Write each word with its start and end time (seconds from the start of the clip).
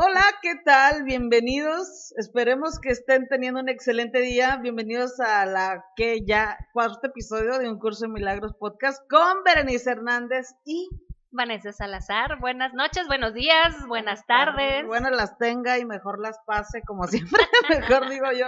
Hola, 0.00 0.22
¿qué 0.42 0.54
tal? 0.64 1.02
Bienvenidos. 1.02 2.14
Esperemos 2.16 2.78
que 2.78 2.90
estén 2.90 3.26
teniendo 3.26 3.58
un 3.58 3.68
excelente 3.68 4.20
día. 4.20 4.56
Bienvenidos 4.62 5.18
a 5.18 5.44
la 5.44 5.84
que 5.96 6.24
ya 6.24 6.56
cuarto 6.72 7.08
episodio 7.08 7.58
de 7.58 7.68
Un 7.68 7.80
Curso 7.80 8.06
de 8.06 8.12
Milagros 8.12 8.54
Podcast 8.60 9.02
con 9.10 9.42
Berenice 9.42 9.90
Hernández 9.90 10.54
y 10.64 10.88
Vanessa 11.32 11.72
Salazar. 11.72 12.38
Buenas 12.38 12.74
noches, 12.74 13.08
buenos 13.08 13.34
días, 13.34 13.74
buenas 13.88 14.24
tardes. 14.26 14.86
Buenas 14.86 15.10
las 15.10 15.36
tenga 15.36 15.78
y 15.78 15.84
mejor 15.84 16.20
las 16.20 16.38
pase, 16.46 16.80
como 16.86 17.02
siempre, 17.08 17.42
mejor 17.68 18.08
digo 18.08 18.30
yo. 18.30 18.46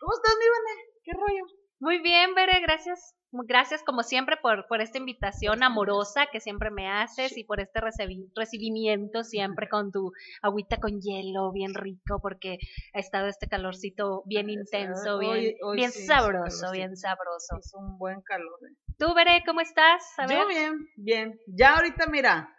¿Cómo 0.00 0.14
estás, 0.14 0.34
mi 0.36 0.48
Vane? 0.48 0.82
¿Qué 1.04 1.12
rollo? 1.12 1.44
Muy 1.78 2.00
bien, 2.00 2.34
Bere, 2.34 2.58
gracias. 2.60 3.14
Gracias 3.44 3.82
como 3.82 4.02
siempre 4.02 4.36
por, 4.36 4.66
por 4.66 4.80
esta 4.80 4.98
invitación 4.98 5.62
amorosa 5.62 6.26
que 6.30 6.40
siempre 6.40 6.70
me 6.70 6.90
haces 6.90 7.36
y 7.36 7.44
por 7.44 7.60
este 7.60 7.80
recibimiento 7.80 9.24
siempre 9.24 9.68
con 9.68 9.92
tu 9.92 10.12
agüita 10.42 10.78
con 10.78 11.00
hielo 11.00 11.52
bien 11.52 11.74
rico 11.74 12.20
porque 12.20 12.58
ha 12.94 12.98
estado 12.98 13.26
este 13.26 13.48
calorcito 13.48 14.22
bien 14.26 14.50
intenso, 14.50 15.18
bien, 15.18 15.54
bien 15.74 15.92
sabroso, 15.92 16.70
bien 16.72 16.96
sabroso. 16.96 17.58
Es 17.58 17.72
un 17.74 17.98
buen 17.98 18.20
calor. 18.22 18.58
¿eh? 18.68 18.74
¿Tú, 18.98 19.14
Bere, 19.14 19.42
cómo 19.44 19.60
estás? 19.60 20.02
Yo 20.28 20.46
bien, 20.46 20.88
bien. 20.96 21.40
Ya 21.46 21.76
ahorita 21.76 22.06
mira, 22.06 22.56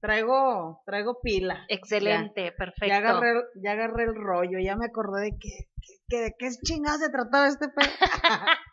traigo, 0.00 0.82
traigo 0.84 1.20
pila. 1.20 1.64
Excelente, 1.68 2.52
perfecto. 2.52 2.86
Ya 2.86 2.96
agarré, 2.96 3.32
ya 3.62 3.72
agarré 3.72 4.04
el 4.04 4.14
rollo, 4.14 4.58
ya 4.58 4.76
me 4.76 4.86
acordé 4.86 5.22
de 5.22 5.38
que, 5.38 5.68
que, 6.08 6.20
de 6.20 6.34
qué 6.38 6.48
chingada 6.62 6.98
se 6.98 7.10
trataba 7.10 7.48
este 7.48 7.68
pedo. 7.68 7.88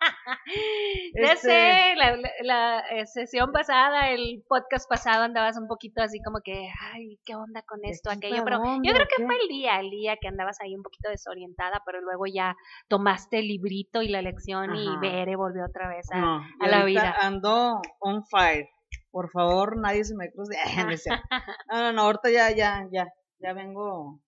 ya 1.16 1.34
este 1.34 1.48
sé, 1.48 1.96
la, 1.96 2.18
la, 2.42 2.80
eh, 2.92 3.06
sesión 3.06 3.52
pasada, 3.52 4.10
el 4.12 4.44
podcast 4.48 4.90
pasado 4.90 5.24
andabas 5.24 5.58
un 5.58 5.68
poquito 5.68 6.02
así 6.02 6.20
como 6.22 6.40
que, 6.44 6.70
ay, 6.94 7.20
¿qué 7.26 7.36
onda 7.36 7.62
con 7.64 7.80
esto, 7.84 8.10
aquello? 8.10 8.44
Pero 8.44 8.60
yo 8.84 8.94
creo 8.94 9.08
que 9.16 9.26
fue 9.26 9.36
el 9.42 9.48
día, 9.48 9.80
el 9.80 9.90
día 9.90 10.18
que 10.20 10.28
andabas 10.28 10.60
ahí 10.62 10.76
un 10.76 10.84
poquito 10.84 11.10
desorientada, 11.10 11.82
pero 11.86 12.02
luego 12.02 12.26
ya 12.26 12.56
tomaste 12.88 13.40
el 13.40 13.48
librito 13.48 14.02
y 14.02 14.08
la 14.08 14.22
lección 14.22 14.76
y 14.76 14.88
Bere 14.98 15.36
volvió 15.36 15.66
otra 15.66 15.90
vez 15.90 16.08
a, 16.12 16.42
a 16.60 16.68
la 16.68 16.86
vida. 16.86 17.16
Ando 17.20 17.82
on 18.00 18.24
fire. 18.26 18.68
Por 19.12 19.30
favor, 19.30 19.78
nadie 19.78 20.04
se 20.04 20.16
me 20.16 20.32
cruce. 20.32 20.58
no, 21.72 21.84
no, 21.84 21.94
no, 21.94 22.02
ahorita 22.02 22.32
ya, 22.32 22.50
ya, 22.52 22.88
ya, 22.92 23.08
ya 23.40 23.54
vengo 23.54 24.20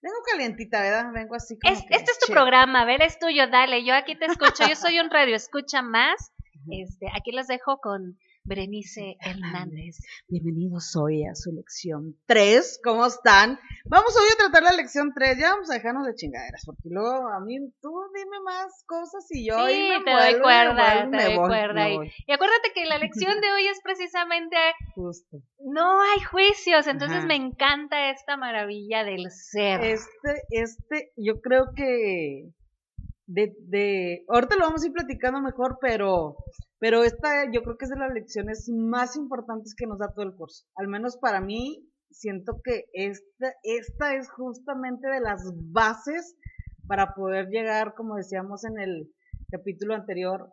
Vengo 0.00 0.16
calientita, 0.30 0.80
¿verdad? 0.80 1.12
Vengo 1.12 1.34
así 1.34 1.58
como. 1.58 1.74
este 1.74 1.94
es 1.94 2.18
tu 2.20 2.32
programa, 2.32 2.82
a 2.82 2.84
ver, 2.84 3.02
es 3.02 3.18
tuyo, 3.18 3.48
dale. 3.48 3.84
Yo 3.84 3.94
aquí 3.94 4.16
te 4.16 4.26
escucho. 4.26 4.68
Yo 4.68 4.76
soy 4.76 5.00
un 5.00 5.10
radio, 5.10 5.34
escucha 5.34 5.82
más. 5.82 6.32
Este, 6.70 7.06
aquí 7.16 7.32
los 7.32 7.48
dejo 7.48 7.78
con 7.80 8.16
Berenice 8.44 9.16
Hernández. 9.20 9.98
Bienvenidos 10.28 10.94
hoy 10.94 11.26
a 11.26 11.34
su 11.34 11.50
lección 11.52 12.16
3. 12.26 12.80
¿Cómo 12.84 13.06
están? 13.06 13.58
Vamos 13.90 14.14
hoy 14.16 14.28
a 14.34 14.36
tratar 14.36 14.62
la 14.62 14.76
lección 14.76 15.12
3. 15.14 15.38
Ya 15.38 15.52
vamos 15.52 15.70
a 15.70 15.74
dejarnos 15.74 16.06
de 16.06 16.14
chingaderas, 16.14 16.62
porque 16.66 16.88
luego 16.90 17.28
a 17.28 17.40
mí 17.40 17.56
tú 17.80 17.90
dime 18.14 18.40
más 18.44 18.84
cosas 18.86 19.26
y 19.30 19.48
yo 19.48 19.54
sí, 19.66 19.88
me 19.88 20.04
te 20.04 20.10
doy 20.10 20.42
cuerda, 20.42 21.08
te 21.10 21.24
doy 21.24 21.36
cuerda. 21.36 21.88
Y, 21.88 22.32
acuérdate 22.32 22.72
que 22.74 22.84
la 22.84 22.98
lección 22.98 23.40
de 23.40 23.50
hoy 23.50 23.66
es 23.66 23.80
precisamente 23.82 24.56
Justo. 24.94 25.38
No 25.60 26.02
hay 26.02 26.20
juicios, 26.20 26.86
entonces 26.86 27.24
me 27.24 27.36
encanta 27.36 28.10
esta 28.10 28.36
maravilla 28.36 29.04
del 29.04 29.30
ser. 29.30 29.82
Este, 29.82 30.42
este, 30.50 31.12
yo 31.16 31.40
creo 31.40 31.72
que 31.74 32.50
de, 33.26 33.54
de, 33.68 34.24
ahorita 34.28 34.56
lo 34.56 34.66
vamos 34.66 34.82
a 34.82 34.86
ir 34.86 34.92
platicando 34.92 35.40
mejor, 35.40 35.78
pero 35.80 36.36
pero 36.80 37.02
esta 37.02 37.50
yo 37.52 37.62
creo 37.62 37.76
que 37.76 37.86
es 37.86 37.90
de 37.90 37.98
las 37.98 38.12
lecciones 38.12 38.68
más 38.68 39.16
importantes 39.16 39.74
que 39.74 39.86
nos 39.86 39.98
da 39.98 40.12
todo 40.12 40.24
el 40.24 40.36
curso. 40.36 40.64
Al 40.76 40.88
menos 40.88 41.16
para 41.16 41.40
mí, 41.40 41.87
siento 42.10 42.60
que 42.62 42.84
esta, 42.92 43.54
esta 43.62 44.14
es 44.14 44.30
justamente 44.30 45.08
de 45.08 45.20
las 45.20 45.42
bases 45.70 46.36
para 46.86 47.14
poder 47.14 47.48
llegar, 47.48 47.94
como 47.94 48.16
decíamos 48.16 48.64
en 48.64 48.78
el 48.78 49.12
capítulo 49.50 49.94
anterior, 49.94 50.52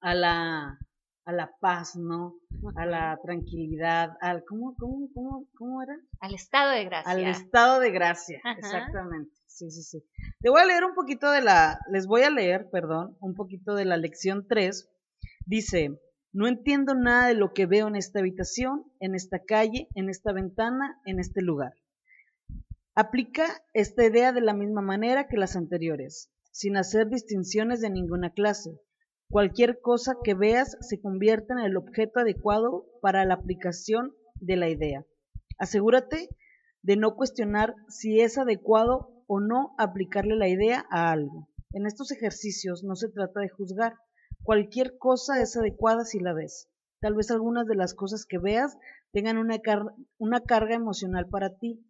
a 0.00 0.14
la, 0.14 0.78
a 1.24 1.32
la 1.32 1.50
paz, 1.60 1.96
¿no? 1.96 2.34
A 2.76 2.86
la 2.86 3.18
tranquilidad, 3.22 4.16
al, 4.20 4.44
¿cómo, 4.44 4.74
cómo, 4.76 5.08
cómo, 5.14 5.46
cómo 5.56 5.82
era? 5.82 5.96
Al 6.20 6.34
estado 6.34 6.70
de 6.70 6.84
gracia. 6.84 7.10
Al 7.10 7.24
estado 7.26 7.80
de 7.80 7.90
gracia, 7.90 8.40
exactamente. 8.56 9.32
Sí, 9.46 9.70
sí, 9.70 9.82
sí. 9.82 10.04
Te 10.40 10.50
voy 10.50 10.60
a 10.60 10.64
leer 10.64 10.84
un 10.84 10.94
poquito 10.94 11.30
de 11.30 11.42
la, 11.42 11.80
les 11.90 12.06
voy 12.06 12.22
a 12.22 12.30
leer, 12.30 12.70
perdón, 12.70 13.16
un 13.20 13.34
poquito 13.34 13.74
de 13.74 13.84
la 13.84 13.96
lección 13.96 14.46
3 14.48 14.88
Dice, 15.46 15.98
no 16.32 16.46
entiendo 16.46 16.94
nada 16.94 17.28
de 17.28 17.34
lo 17.34 17.52
que 17.52 17.66
veo 17.66 17.88
en 17.88 17.96
esta 17.96 18.20
habitación, 18.20 18.84
en 19.00 19.14
esta 19.14 19.40
calle, 19.40 19.88
en 19.94 20.08
esta 20.08 20.32
ventana, 20.32 21.00
en 21.04 21.18
este 21.18 21.42
lugar. 21.42 21.72
Aplica 22.94 23.46
esta 23.72 24.04
idea 24.04 24.32
de 24.32 24.40
la 24.40 24.54
misma 24.54 24.82
manera 24.82 25.26
que 25.26 25.36
las 25.36 25.56
anteriores, 25.56 26.30
sin 26.52 26.76
hacer 26.76 27.08
distinciones 27.08 27.80
de 27.80 27.90
ninguna 27.90 28.30
clase. 28.30 28.78
Cualquier 29.28 29.80
cosa 29.80 30.16
que 30.22 30.34
veas 30.34 30.76
se 30.80 31.00
convierte 31.00 31.52
en 31.52 31.60
el 31.60 31.76
objeto 31.76 32.20
adecuado 32.20 32.86
para 33.00 33.24
la 33.24 33.34
aplicación 33.34 34.14
de 34.36 34.56
la 34.56 34.68
idea. 34.68 35.04
Asegúrate 35.58 36.28
de 36.82 36.96
no 36.96 37.14
cuestionar 37.14 37.74
si 37.88 38.20
es 38.20 38.38
adecuado 38.38 39.24
o 39.26 39.40
no 39.40 39.74
aplicarle 39.78 40.36
la 40.36 40.48
idea 40.48 40.86
a 40.90 41.10
algo. 41.12 41.48
En 41.72 41.86
estos 41.86 42.10
ejercicios 42.10 42.82
no 42.82 42.96
se 42.96 43.08
trata 43.08 43.40
de 43.40 43.48
juzgar, 43.48 43.94
Cualquier 44.42 44.98
cosa 44.98 45.40
es 45.40 45.56
adecuada 45.56 46.04
si 46.04 46.18
la 46.18 46.32
ves. 46.32 46.68
Tal 47.00 47.14
vez 47.14 47.30
algunas 47.30 47.66
de 47.66 47.76
las 47.76 47.94
cosas 47.94 48.26
que 48.26 48.38
veas 48.38 48.76
tengan 49.12 49.38
una, 49.38 49.60
una 50.18 50.40
carga 50.40 50.74
emocional 50.74 51.28
para 51.28 51.56
ti. 51.58 51.84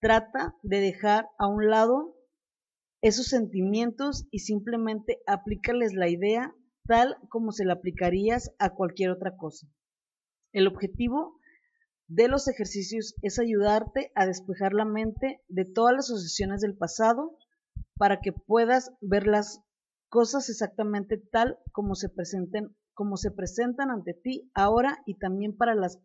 Trata 0.00 0.54
de 0.62 0.80
dejar 0.80 1.28
a 1.38 1.46
un 1.46 1.68
lado 1.70 2.16
esos 3.02 3.26
sentimientos 3.26 4.26
y 4.30 4.40
simplemente 4.40 5.20
aplícales 5.26 5.94
la 5.94 6.08
idea 6.08 6.54
tal 6.86 7.16
como 7.28 7.52
se 7.52 7.64
la 7.64 7.74
aplicarías 7.74 8.52
a 8.58 8.70
cualquier 8.70 9.10
otra 9.10 9.36
cosa. 9.36 9.66
El 10.52 10.66
objetivo 10.66 11.38
de 12.08 12.28
los 12.28 12.48
ejercicios 12.48 13.14
es 13.22 13.38
ayudarte 13.38 14.12
a 14.14 14.26
despejar 14.26 14.72
la 14.72 14.84
mente 14.84 15.42
de 15.48 15.64
todas 15.64 15.94
las 15.94 16.06
sucesiones 16.06 16.60
del 16.60 16.76
pasado 16.76 17.36
para 17.96 18.20
que 18.20 18.32
puedas 18.32 18.92
verlas 19.00 19.60
cosas 20.08 20.48
exactamente 20.48 21.18
tal 21.18 21.58
como 21.72 21.94
se 21.94 22.08
presenten, 22.08 22.74
como 22.94 23.16
se 23.16 23.30
presentan 23.30 23.90
ante 23.90 24.14
ti 24.14 24.50
ahora 24.54 25.02
y 25.06 25.18
también 25.18 25.56
para 25.56 25.74
las 25.74 26.00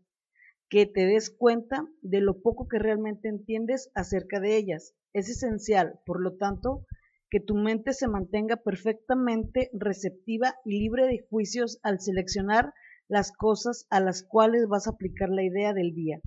que 0.69 0.85
te 0.85 1.05
des 1.05 1.29
cuenta 1.29 1.85
de 2.01 2.21
lo 2.21 2.41
poco 2.41 2.67
que 2.67 2.79
realmente 2.79 3.27
entiendes 3.27 3.91
acerca 3.93 4.39
de 4.39 4.55
ellas. 4.55 4.95
Es 5.13 5.29
esencial, 5.29 5.99
por 6.05 6.21
lo 6.21 6.37
tanto, 6.37 6.85
que 7.29 7.39
tu 7.39 7.55
mente 7.55 7.93
se 7.93 8.07
mantenga 8.07 8.57
perfectamente 8.57 9.69
receptiva 9.73 10.55
y 10.63 10.79
libre 10.79 11.07
de 11.07 11.25
juicios 11.29 11.79
al 11.83 11.99
seleccionar 11.99 12.73
las 13.07 13.33
cosas 13.33 13.85
a 13.89 13.99
las 13.99 14.23
cuales 14.23 14.67
vas 14.67 14.87
a 14.87 14.91
aplicar 14.91 15.29
la 15.29 15.43
idea 15.43 15.73
del 15.73 15.93
día. 15.93 16.21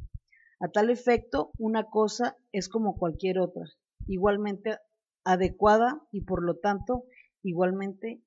A 0.60 0.68
tal 0.68 0.90
efecto, 0.90 1.50
una 1.58 1.84
cosa 1.84 2.36
es 2.52 2.68
como 2.68 2.96
cualquier 2.96 3.38
otra, 3.38 3.64
igualmente 4.06 4.78
adecuada 5.24 6.02
y 6.12 6.22
por 6.22 6.42
lo 6.42 6.56
tanto 6.56 7.04
igualmente 7.44 8.22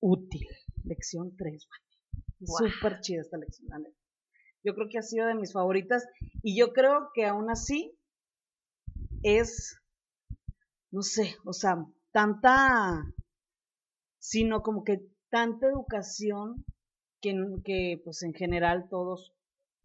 útil. 0.00 0.46
Lección 0.84 1.34
3. 1.36 1.68
Súper 2.44 3.00
chida 3.00 3.22
esta 3.22 3.36
lección. 3.36 3.68
Yo 4.62 4.74
creo 4.74 4.88
que 4.88 4.98
ha 4.98 5.02
sido 5.02 5.26
de 5.26 5.34
mis 5.34 5.52
favoritas 5.52 6.06
y 6.42 6.58
yo 6.58 6.72
creo 6.72 7.10
que 7.14 7.26
aún 7.26 7.50
así 7.50 7.98
es, 9.22 9.80
no 10.90 11.02
sé, 11.02 11.36
o 11.44 11.52
sea, 11.52 11.84
tanta, 12.12 13.04
sino 14.18 14.62
como 14.62 14.84
que 14.84 15.00
tanta 15.30 15.66
educación 15.66 16.64
que, 17.20 17.34
que 17.64 18.00
pues 18.04 18.22
en 18.22 18.34
general 18.34 18.88
todos 18.88 19.32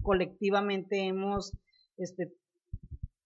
colectivamente 0.01 1.07
hemos 1.07 1.53
este, 1.97 2.33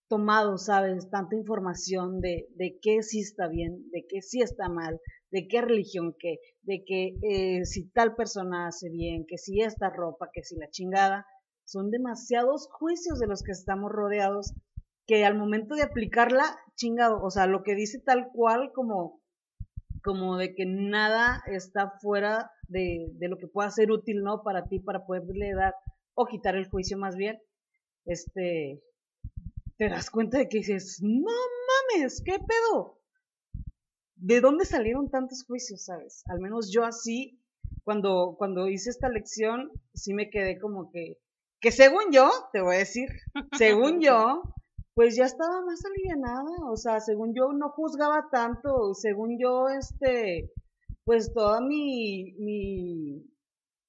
tomado, 0.07 0.57
¿sabes? 0.57 1.09
Tanta 1.09 1.35
información 1.35 2.21
de, 2.21 2.47
de 2.55 2.79
qué 2.81 3.03
sí 3.03 3.21
está 3.21 3.47
bien, 3.47 3.89
de 3.91 4.05
qué 4.07 4.21
sí 4.21 4.41
está 4.41 4.69
mal, 4.69 4.99
de 5.31 5.47
qué 5.47 5.61
religión 5.61 6.15
qué, 6.19 6.39
de 6.61 6.83
que 6.85 7.15
eh, 7.21 7.65
si 7.65 7.89
tal 7.89 8.15
persona 8.15 8.67
hace 8.67 8.89
bien, 8.89 9.25
que 9.27 9.37
si 9.37 9.61
esta 9.61 9.89
ropa, 9.89 10.29
que 10.31 10.43
si 10.43 10.55
la 10.55 10.69
chingada, 10.69 11.25
son 11.65 11.91
demasiados 11.91 12.69
juicios 12.71 13.19
de 13.19 13.27
los 13.27 13.43
que 13.43 13.51
estamos 13.51 13.91
rodeados 13.91 14.53
que 15.05 15.25
al 15.25 15.37
momento 15.37 15.75
de 15.75 15.83
aplicarla, 15.83 16.43
chingado, 16.75 17.21
o 17.23 17.31
sea, 17.31 17.47
lo 17.47 17.63
que 17.63 17.75
dice 17.75 17.99
tal 17.99 18.27
cual 18.33 18.71
como, 18.73 19.21
como 20.03 20.37
de 20.37 20.53
que 20.53 20.65
nada 20.65 21.41
está 21.47 21.93
fuera 22.01 22.51
de, 22.67 23.07
de 23.13 23.29
lo 23.29 23.37
que 23.37 23.47
pueda 23.47 23.71
ser 23.71 23.91
útil, 23.91 24.21
¿no? 24.21 24.43
Para 24.43 24.67
ti, 24.67 24.79
para 24.79 25.05
poderle 25.05 25.53
dar, 25.53 25.73
o 26.13 26.25
quitar 26.25 26.55
el 26.55 26.69
juicio 26.69 26.97
más 26.97 27.15
bien, 27.15 27.39
este, 28.05 28.81
te 29.77 29.89
das 29.89 30.09
cuenta 30.09 30.37
de 30.37 30.49
que 30.49 30.57
dices, 30.57 30.99
no 31.01 31.31
mames, 31.95 32.21
¿qué 32.25 32.37
pedo? 32.39 32.96
¿De 34.17 34.41
dónde 34.41 34.65
salieron 34.65 35.09
tantos 35.09 35.45
juicios, 35.45 35.85
sabes? 35.85 36.23
Al 36.27 36.39
menos 36.39 36.71
yo 36.71 36.83
así, 36.83 37.39
cuando, 37.83 38.35
cuando 38.37 38.67
hice 38.67 38.89
esta 38.89 39.09
lección, 39.09 39.71
sí 39.93 40.13
me 40.13 40.29
quedé 40.29 40.59
como 40.59 40.91
que, 40.91 41.17
que 41.59 41.71
según 41.71 42.11
yo, 42.11 42.29
te 42.51 42.61
voy 42.61 42.75
a 42.75 42.79
decir, 42.79 43.09
según 43.57 44.01
yo, 44.01 44.43
pues 44.93 45.15
ya 45.15 45.25
estaba 45.25 45.63
más 45.63 45.83
alivianada, 45.85 46.69
o 46.69 46.75
sea, 46.75 46.99
según 46.99 47.33
yo 47.35 47.53
no 47.53 47.69
juzgaba 47.69 48.29
tanto, 48.31 48.93
según 48.93 49.37
yo, 49.39 49.69
este, 49.69 50.51
pues 51.03 51.33
toda 51.33 51.61
mi, 51.61 52.33
mi, 52.39 53.23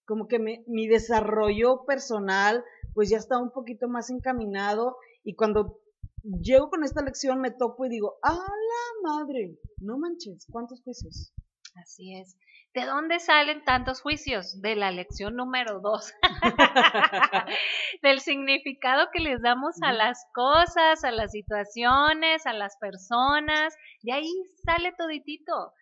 como 0.07 0.29
que 0.29 0.39
mi 0.39 0.87
desarrollo 0.87 1.85
personal, 1.87 2.65
pues 2.95 3.09
ya 3.09 3.17
estaba 3.17 3.43
un 3.43 3.53
poquito 3.53 3.89
más 3.89 4.11
encaminado 4.11 4.97
y 5.25 5.35
cuando 5.35 5.81
llego 6.23 6.71
con 6.71 6.85
esta 6.85 7.03
lección 7.03 7.41
me 7.41 7.51
topo 7.51 7.87
y 7.87 7.89
digo, 7.89 8.19
¡a 8.23 8.33
la 8.33 9.03
madre! 9.03 9.59
No 9.79 9.99
manches, 9.99 10.47
¿cuántos 10.51 10.83
juicios? 10.83 11.33
Así 11.77 12.15
es. 12.17 12.37
¿De 12.75 12.85
dónde 12.85 13.19
salen 13.19 13.65
tantos 13.65 14.03
juicios? 14.03 14.61
De 14.61 14.77
la 14.77 14.91
lección 14.91 15.37
número 15.37 15.81
dos. 15.81 16.13
Del 18.03 18.21
significado 18.21 19.09
que 19.13 19.21
les 19.21 19.41
damos 19.41 19.77
a 19.83 19.93
las 19.93 20.27
cosas, 20.35 21.03
a 21.03 21.11
las 21.11 21.33
situaciones, 21.33 22.47
a 22.47 22.53
las 22.53 22.77
personas. 22.77 23.75
De 24.03 24.13
ahí 24.13 24.31
sale 24.65 24.93
toditito. 24.93 25.73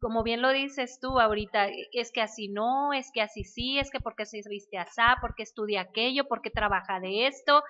Como 0.00 0.22
bien 0.22 0.42
lo 0.42 0.50
dices 0.50 0.98
tú 1.00 1.20
ahorita, 1.20 1.68
es 1.92 2.10
que 2.12 2.20
así 2.20 2.48
no, 2.48 2.92
es 2.92 3.10
que 3.12 3.22
así 3.22 3.44
sí, 3.44 3.78
es 3.78 3.90
que 3.90 4.00
porque 4.00 4.26
se 4.26 4.40
viste 4.48 4.76
así, 4.76 5.00
porque 5.20 5.42
estudia 5.42 5.82
aquello, 5.82 6.24
porque 6.26 6.50
trabaja 6.50 7.00
de 7.00 7.26
esto. 7.26 7.62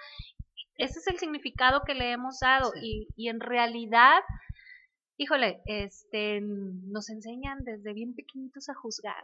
Ese 0.81 0.99
es 0.99 1.07
el 1.07 1.19
significado 1.19 1.83
que 1.87 1.95
le 1.95 2.13
hemos 2.13 2.41
dado. 2.41 2.73
Y, 2.81 3.09
y 3.17 3.29
en 3.29 3.41
realidad 3.41 4.23
híjole, 5.21 5.61
este, 5.67 6.41
nos 6.41 7.11
enseñan 7.11 7.59
desde 7.63 7.93
bien 7.93 8.15
pequeñitos 8.15 8.71
a 8.71 8.75
juzgar. 8.75 9.23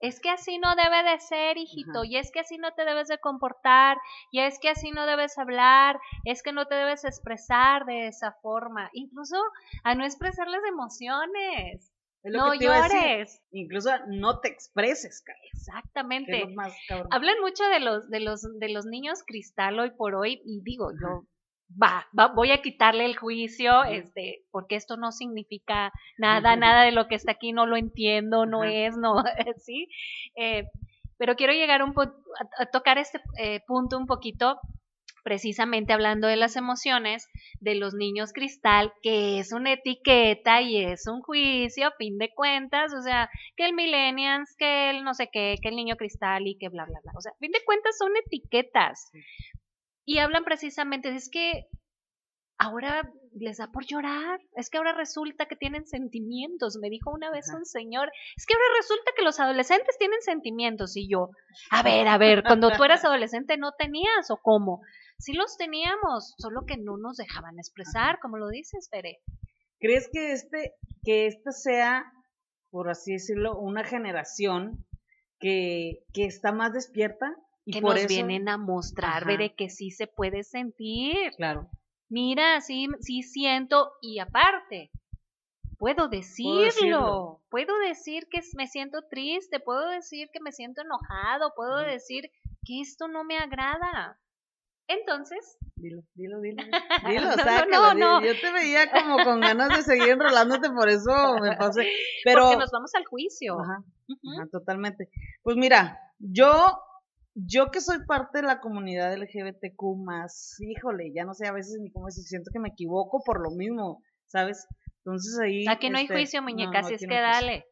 Es 0.00 0.20
que 0.20 0.30
así 0.30 0.58
no 0.58 0.74
debe 0.74 1.08
de 1.08 1.18
ser, 1.20 1.56
hijito, 1.56 2.02
y 2.02 2.16
es 2.16 2.32
que 2.32 2.40
así 2.40 2.58
no 2.58 2.72
te 2.72 2.84
debes 2.84 3.06
de 3.06 3.18
comportar, 3.18 3.96
y 4.32 4.40
es 4.40 4.58
que 4.58 4.68
así 4.68 4.90
no 4.90 5.06
debes 5.06 5.38
hablar, 5.38 6.00
es 6.24 6.42
que 6.42 6.52
no 6.52 6.66
te 6.66 6.74
debes 6.74 7.04
expresar 7.04 7.86
de 7.86 8.08
esa 8.08 8.32
forma, 8.42 8.90
incluso 8.92 9.36
a 9.84 9.94
no 9.94 10.04
expresar 10.04 10.48
las 10.48 10.64
emociones. 10.64 11.93
No 12.24 12.54
llores. 12.54 13.42
Incluso 13.52 13.90
no 14.08 14.40
te 14.40 14.48
expreses, 14.48 15.22
Exactamente. 15.52 16.46
Hablan 17.10 17.40
mucho 17.40 17.64
de 17.68 17.80
los, 17.80 18.08
de 18.10 18.20
los, 18.20 18.42
de 18.58 18.68
los 18.70 18.86
niños 18.86 19.22
cristal 19.26 19.78
hoy 19.78 19.90
por 19.90 20.14
hoy, 20.14 20.40
y 20.44 20.62
digo, 20.62 20.90
yo 20.92 21.26
va, 21.82 22.06
voy 22.34 22.50
a 22.50 22.62
quitarle 22.62 23.04
el 23.04 23.16
juicio, 23.16 23.84
este, 23.84 24.44
porque 24.50 24.76
esto 24.76 24.96
no 24.96 25.12
significa 25.12 25.92
nada, 26.18 26.56
nada 26.56 26.84
de 26.84 26.92
lo 26.92 27.08
que 27.08 27.14
está 27.14 27.32
aquí 27.32 27.52
no 27.52 27.66
lo 27.66 27.76
entiendo, 27.76 28.46
no 28.46 28.64
es, 28.64 28.96
no, 28.96 29.22
sí. 29.58 29.88
Eh, 30.36 30.68
pero 31.16 31.36
quiero 31.36 31.52
llegar 31.52 31.82
un 31.82 31.94
a, 32.58 32.66
tocar 32.66 32.98
este 32.98 33.20
eh, 33.38 33.60
punto 33.66 33.96
un 33.96 34.06
poquito, 34.06 34.58
precisamente 35.24 35.92
hablando 35.92 36.28
de 36.28 36.36
las 36.36 36.54
emociones 36.54 37.26
de 37.58 37.74
los 37.74 37.94
niños 37.94 38.32
cristal, 38.32 38.92
que 39.02 39.40
es 39.40 39.52
una 39.52 39.72
etiqueta 39.72 40.60
y 40.60 40.84
es 40.84 41.08
un 41.08 41.22
juicio, 41.22 41.88
a 41.88 41.96
fin 41.96 42.18
de 42.18 42.32
cuentas, 42.32 42.92
o 42.94 43.02
sea, 43.02 43.28
que 43.56 43.64
el 43.64 43.72
millennials, 43.72 44.54
que 44.56 44.90
el 44.90 45.02
no 45.02 45.14
sé 45.14 45.30
qué, 45.32 45.56
que 45.60 45.70
el 45.70 45.76
niño 45.76 45.96
cristal 45.96 46.46
y 46.46 46.56
que 46.58 46.68
bla, 46.68 46.84
bla, 46.84 47.00
bla. 47.02 47.12
O 47.16 47.20
sea, 47.20 47.32
a 47.32 47.38
fin 47.38 47.50
de 47.50 47.64
cuentas 47.64 47.96
son 47.98 48.12
etiquetas. 48.16 49.10
Y 50.04 50.18
hablan 50.18 50.44
precisamente, 50.44 51.08
es 51.08 51.30
que 51.30 51.66
ahora 52.58 53.10
les 53.34 53.56
da 53.56 53.72
por 53.72 53.84
llorar, 53.86 54.38
es 54.54 54.70
que 54.70 54.78
ahora 54.78 54.92
resulta 54.92 55.46
que 55.46 55.56
tienen 55.56 55.86
sentimientos, 55.86 56.76
me 56.80 56.90
dijo 56.90 57.10
una 57.10 57.30
vez 57.30 57.46
un 57.52 57.64
señor, 57.64 58.12
es 58.36 58.46
que 58.46 58.54
ahora 58.54 58.66
resulta 58.78 59.12
que 59.16 59.24
los 59.24 59.40
adolescentes 59.40 59.96
tienen 59.98 60.20
sentimientos 60.20 60.96
y 60.96 61.08
yo, 61.08 61.30
a 61.70 61.82
ver, 61.82 62.06
a 62.06 62.18
ver, 62.18 62.42
cuando 62.46 62.70
tú 62.70 62.84
eras 62.84 63.04
adolescente 63.04 63.56
no 63.56 63.72
tenías 63.72 64.30
o 64.30 64.36
cómo, 64.36 64.82
sí 65.18 65.32
los 65.32 65.56
teníamos, 65.56 66.34
solo 66.38 66.66
que 66.66 66.76
no 66.76 66.96
nos 66.96 67.16
dejaban 67.16 67.58
expresar, 67.58 68.18
como 68.20 68.38
lo 68.38 68.48
dices, 68.48 68.88
Fere. 68.90 69.18
¿Crees 69.78 70.08
que 70.12 70.32
este, 70.32 70.74
que 71.02 71.26
esta 71.26 71.52
sea, 71.52 72.04
por 72.70 72.88
así 72.88 73.12
decirlo, 73.12 73.58
una 73.58 73.84
generación 73.84 74.86
que, 75.38 76.04
que 76.12 76.24
está 76.24 76.52
más 76.52 76.72
despierta? 76.72 77.34
que 77.66 77.80
nos 77.80 78.06
vienen 78.06 78.48
a 78.48 78.58
mostrar, 78.58 79.24
veré 79.24 79.54
que 79.54 79.70
sí 79.70 79.90
se 79.90 80.06
puede 80.06 80.44
sentir. 80.44 81.32
Claro. 81.36 81.70
Mira, 82.08 82.60
sí, 82.60 82.88
sí 83.00 83.22
siento 83.22 83.92
y 84.02 84.18
aparte, 84.18 84.90
puedo 85.78 86.08
decirlo, 86.08 87.42
puedo, 87.50 87.78
decir 87.78 88.28
que 88.30 88.40
me 88.56 88.66
siento 88.66 89.02
triste, 89.08 89.60
puedo 89.60 89.88
decir 89.88 90.28
que 90.32 90.40
me 90.40 90.52
siento 90.52 90.82
enojado, 90.82 91.52
puedo 91.56 91.78
decir 91.78 92.30
que 92.64 92.80
esto 92.80 93.08
no 93.08 93.24
me 93.24 93.38
agrada. 93.38 94.18
Entonces. 94.86 95.58
Dilo, 95.76 96.02
dilo, 96.14 96.40
dilo. 96.40 96.62
Dilo, 97.08 97.36
no, 97.70 97.94
no, 97.94 97.94
no, 97.94 98.24
Yo 98.24 98.38
te 98.38 98.52
veía 98.52 98.90
como 98.90 99.22
con 99.24 99.40
ganas 99.40 99.76
de 99.76 99.82
seguir 99.82 100.10
enrolándote, 100.10 100.70
por 100.70 100.88
eso 100.88 101.36
me 101.40 101.56
pasé. 101.56 101.86
Pero. 102.24 102.42
Porque 102.42 102.58
nos 102.58 102.70
vamos 102.70 102.94
al 102.94 103.04
juicio. 103.04 103.58
Ajá, 103.60 103.82
ajá, 104.08 104.48
totalmente. 104.50 105.08
Pues 105.42 105.56
mira, 105.56 105.98
yo 106.18 106.78
yo 107.34 107.70
que 107.70 107.80
soy 107.80 108.04
parte 108.06 108.38
de 108.38 108.46
la 108.46 108.60
comunidad 108.60 109.16
LGBTQ 109.16 109.96
más, 110.04 110.56
híjole, 110.60 111.12
ya 111.14 111.24
no 111.24 111.34
sé 111.34 111.48
a 111.48 111.52
veces 111.52 111.78
ni 111.80 111.90
cómo 111.90 112.06
decir, 112.06 112.24
siento 112.24 112.50
que 112.52 112.60
me 112.60 112.68
equivoco 112.68 113.22
por 113.24 113.40
lo 113.42 113.50
mismo, 113.50 114.02
¿sabes? 114.26 114.66
Entonces 114.98 115.38
ahí... 115.40 115.64
Aquí 115.68 115.90
no 115.90 115.98
hay 115.98 116.04
este, 116.04 116.14
juicio, 116.14 116.42
muñeca, 116.42 116.78
así 116.78 116.94
es 116.94 117.00
que 117.00 117.20
dale. 117.20 117.64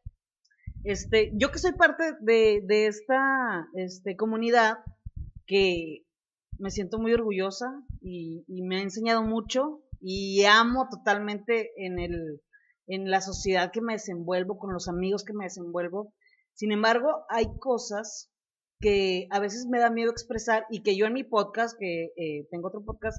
Este, 0.83 1.31
yo 1.35 1.49
que 1.51 1.59
soy 1.59 1.71
parte 1.73 2.13
de, 2.19 2.61
de 2.65 2.87
esta 2.87 3.65
este, 3.75 4.17
comunidad 4.17 4.79
que 5.47 6.03
me 6.59 6.71
siento 6.71 6.99
muy 6.99 7.13
orgullosa 7.13 7.65
y, 8.01 8.43
y, 8.47 8.61
me 8.63 8.77
ha 8.77 8.81
enseñado 8.81 9.23
mucho 9.23 9.83
y 9.99 10.43
amo 10.45 10.87
totalmente 10.89 11.71
en, 11.77 11.99
el, 11.99 12.41
en 12.87 13.09
la 13.09 13.21
sociedad 13.21 13.71
que 13.71 13.81
me 13.81 13.93
desenvuelvo, 13.93 14.57
con 14.57 14.73
los 14.73 14.87
amigos 14.87 15.23
que 15.23 15.33
me 15.33 15.45
desenvuelvo. 15.45 16.13
Sin 16.53 16.71
embargo, 16.71 17.25
hay 17.29 17.47
cosas 17.59 18.29
que 18.79 19.27
a 19.31 19.39
veces 19.39 19.65
me 19.69 19.79
da 19.79 19.89
miedo 19.89 20.11
expresar 20.11 20.65
y 20.69 20.83
que 20.83 20.97
yo 20.97 21.05
en 21.05 21.13
mi 21.13 21.23
podcast, 21.23 21.77
que 21.79 22.11
eh, 22.17 22.47
tengo 22.51 22.67
otro 22.67 22.83
podcast, 22.83 23.17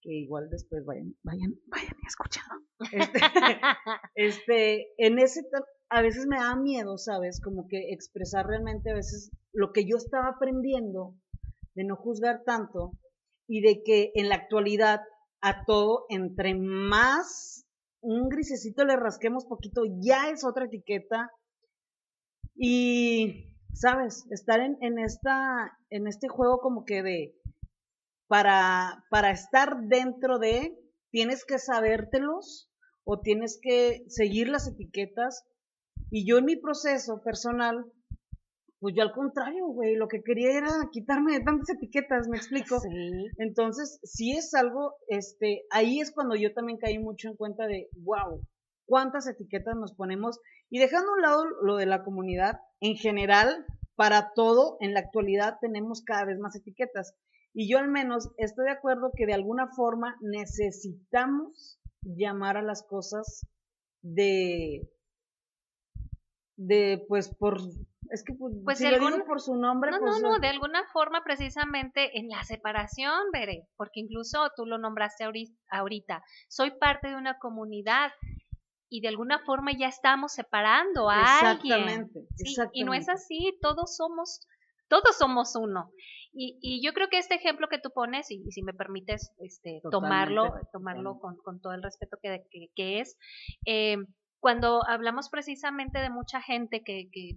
que 0.00 0.12
igual 0.12 0.48
después 0.50 0.84
vayan, 0.84 1.14
vayan, 1.22 1.54
vayan 1.66 1.96
y 2.00 2.06
escuchando. 2.06 2.64
Este, 2.92 3.18
este, 4.14 4.86
en 4.98 5.18
ese, 5.18 5.42
a 5.90 6.02
veces 6.02 6.26
me 6.26 6.36
da 6.36 6.54
miedo, 6.56 6.96
¿sabes? 6.96 7.40
Como 7.40 7.66
que 7.68 7.92
expresar 7.92 8.46
realmente 8.46 8.90
a 8.90 8.94
veces 8.94 9.30
lo 9.52 9.72
que 9.72 9.84
yo 9.84 9.96
estaba 9.96 10.28
aprendiendo, 10.28 11.16
de 11.74 11.84
no 11.84 11.96
juzgar 11.96 12.42
tanto 12.44 12.92
y 13.48 13.60
de 13.60 13.82
que 13.84 14.12
en 14.14 14.28
la 14.28 14.36
actualidad 14.36 15.00
a 15.40 15.64
todo, 15.64 16.06
entre 16.08 16.54
más 16.54 17.66
un 18.02 18.28
grisecito 18.28 18.84
le 18.84 18.96
rasquemos 18.96 19.46
poquito, 19.46 19.82
ya 20.00 20.30
es 20.30 20.44
otra 20.44 20.66
etiqueta. 20.66 21.30
Y 22.54 23.50
¿sabes? 23.74 24.26
Estar 24.30 24.60
en, 24.60 24.76
en, 24.80 24.98
esta, 24.98 25.78
en 25.90 26.06
este 26.06 26.28
juego 26.28 26.58
como 26.60 26.84
que 26.84 27.02
de, 27.02 27.34
para, 28.28 29.04
para 29.10 29.30
estar 29.30 29.76
dentro 29.82 30.38
de, 30.38 30.76
tienes 31.10 31.44
que 31.44 31.58
sabértelos 31.58 32.70
o 33.04 33.20
tienes 33.20 33.58
que 33.60 34.04
seguir 34.08 34.48
las 34.48 34.68
etiquetas. 34.68 35.44
Y 36.10 36.28
yo 36.28 36.38
en 36.38 36.44
mi 36.44 36.56
proceso 36.56 37.22
personal, 37.22 37.84
pues 38.80 38.94
yo 38.96 39.02
al 39.02 39.12
contrario, 39.12 39.66
güey, 39.66 39.94
lo 39.94 40.08
que 40.08 40.22
quería 40.22 40.56
era 40.56 40.68
quitarme 40.90 41.34
de 41.34 41.44
tantas 41.44 41.68
etiquetas, 41.68 42.28
me 42.28 42.38
explico. 42.38 42.80
Sí. 42.80 42.88
Entonces, 43.36 44.00
si 44.02 44.32
es 44.32 44.54
algo, 44.54 44.94
este, 45.08 45.64
ahí 45.70 46.00
es 46.00 46.10
cuando 46.12 46.34
yo 46.34 46.54
también 46.54 46.78
caí 46.78 46.98
mucho 46.98 47.28
en 47.28 47.36
cuenta 47.36 47.66
de, 47.66 47.90
wow, 47.96 48.42
cuántas 48.86 49.26
etiquetas 49.28 49.76
nos 49.76 49.92
ponemos. 49.92 50.40
Y 50.70 50.78
dejando 50.78 51.10
a 51.10 51.14
un 51.14 51.22
lado 51.22 51.44
lo 51.62 51.76
de 51.76 51.86
la 51.86 52.02
comunidad, 52.02 52.60
en 52.80 52.96
general, 52.96 53.66
para 53.96 54.32
todo, 54.34 54.78
en 54.80 54.94
la 54.94 55.00
actualidad 55.00 55.58
tenemos 55.60 56.02
cada 56.02 56.24
vez 56.24 56.38
más 56.38 56.56
etiquetas. 56.56 57.14
Y 57.52 57.70
yo 57.70 57.78
al 57.78 57.88
menos 57.88 58.30
estoy 58.38 58.64
de 58.64 58.72
acuerdo 58.72 59.10
que 59.14 59.26
de 59.26 59.34
alguna 59.34 59.68
forma 59.76 60.16
necesitamos 60.22 61.78
llamar 62.02 62.56
a 62.56 62.62
las 62.62 62.82
cosas 62.82 63.46
de, 64.02 64.88
de 66.60 67.04
pues 67.08 67.34
por 67.34 67.58
es 68.10 68.24
que 68.24 68.34
pues, 68.34 68.54
pues 68.64 68.78
si 68.78 68.86
por 69.26 69.40
su 69.40 69.56
nombre 69.56 69.90
no 69.90 69.98
pues, 70.00 70.20
no 70.20 70.30
no 70.32 70.38
de 70.38 70.48
alguna 70.48 70.82
forma 70.92 71.22
precisamente 71.24 72.18
en 72.18 72.28
la 72.28 72.42
separación 72.44 73.30
veré 73.32 73.66
porque 73.76 74.00
incluso 74.00 74.50
tú 74.56 74.66
lo 74.66 74.78
nombraste 74.78 75.24
ahorita 75.70 76.22
soy 76.48 76.72
parte 76.72 77.08
de 77.08 77.16
una 77.16 77.38
comunidad 77.38 78.10
y 78.90 79.00
de 79.00 79.08
alguna 79.08 79.38
forma 79.38 79.70
ya 79.72 79.86
estamos 79.86 80.32
separando 80.32 81.08
a 81.08 81.38
alguien. 81.38 82.10
Y 82.72 82.84
no 82.84 82.92
es 82.92 83.08
así, 83.08 83.56
todos 83.62 83.96
somos, 83.96 84.46
todos 84.88 85.16
somos 85.16 85.54
uno. 85.54 85.92
Y, 86.32 86.58
y 86.60 86.84
yo 86.84 86.92
creo 86.92 87.08
que 87.08 87.18
este 87.18 87.36
ejemplo 87.36 87.68
que 87.68 87.78
tú 87.78 87.90
pones, 87.94 88.30
y, 88.30 88.42
si 88.50 88.62
me 88.62 88.74
permites 88.74 89.32
este, 89.38 89.80
tomarlo, 89.90 90.52
tomarlo 90.72 91.18
con, 91.20 91.36
con, 91.36 91.60
todo 91.60 91.72
el 91.72 91.82
respeto 91.82 92.18
que, 92.20 92.44
que, 92.74 93.00
es, 93.00 93.16
eh, 93.64 93.96
cuando 94.40 94.80
hablamos 94.88 95.28
precisamente 95.28 96.00
de 96.00 96.10
mucha 96.10 96.40
gente 96.40 96.82
que, 96.82 97.08
que 97.12 97.36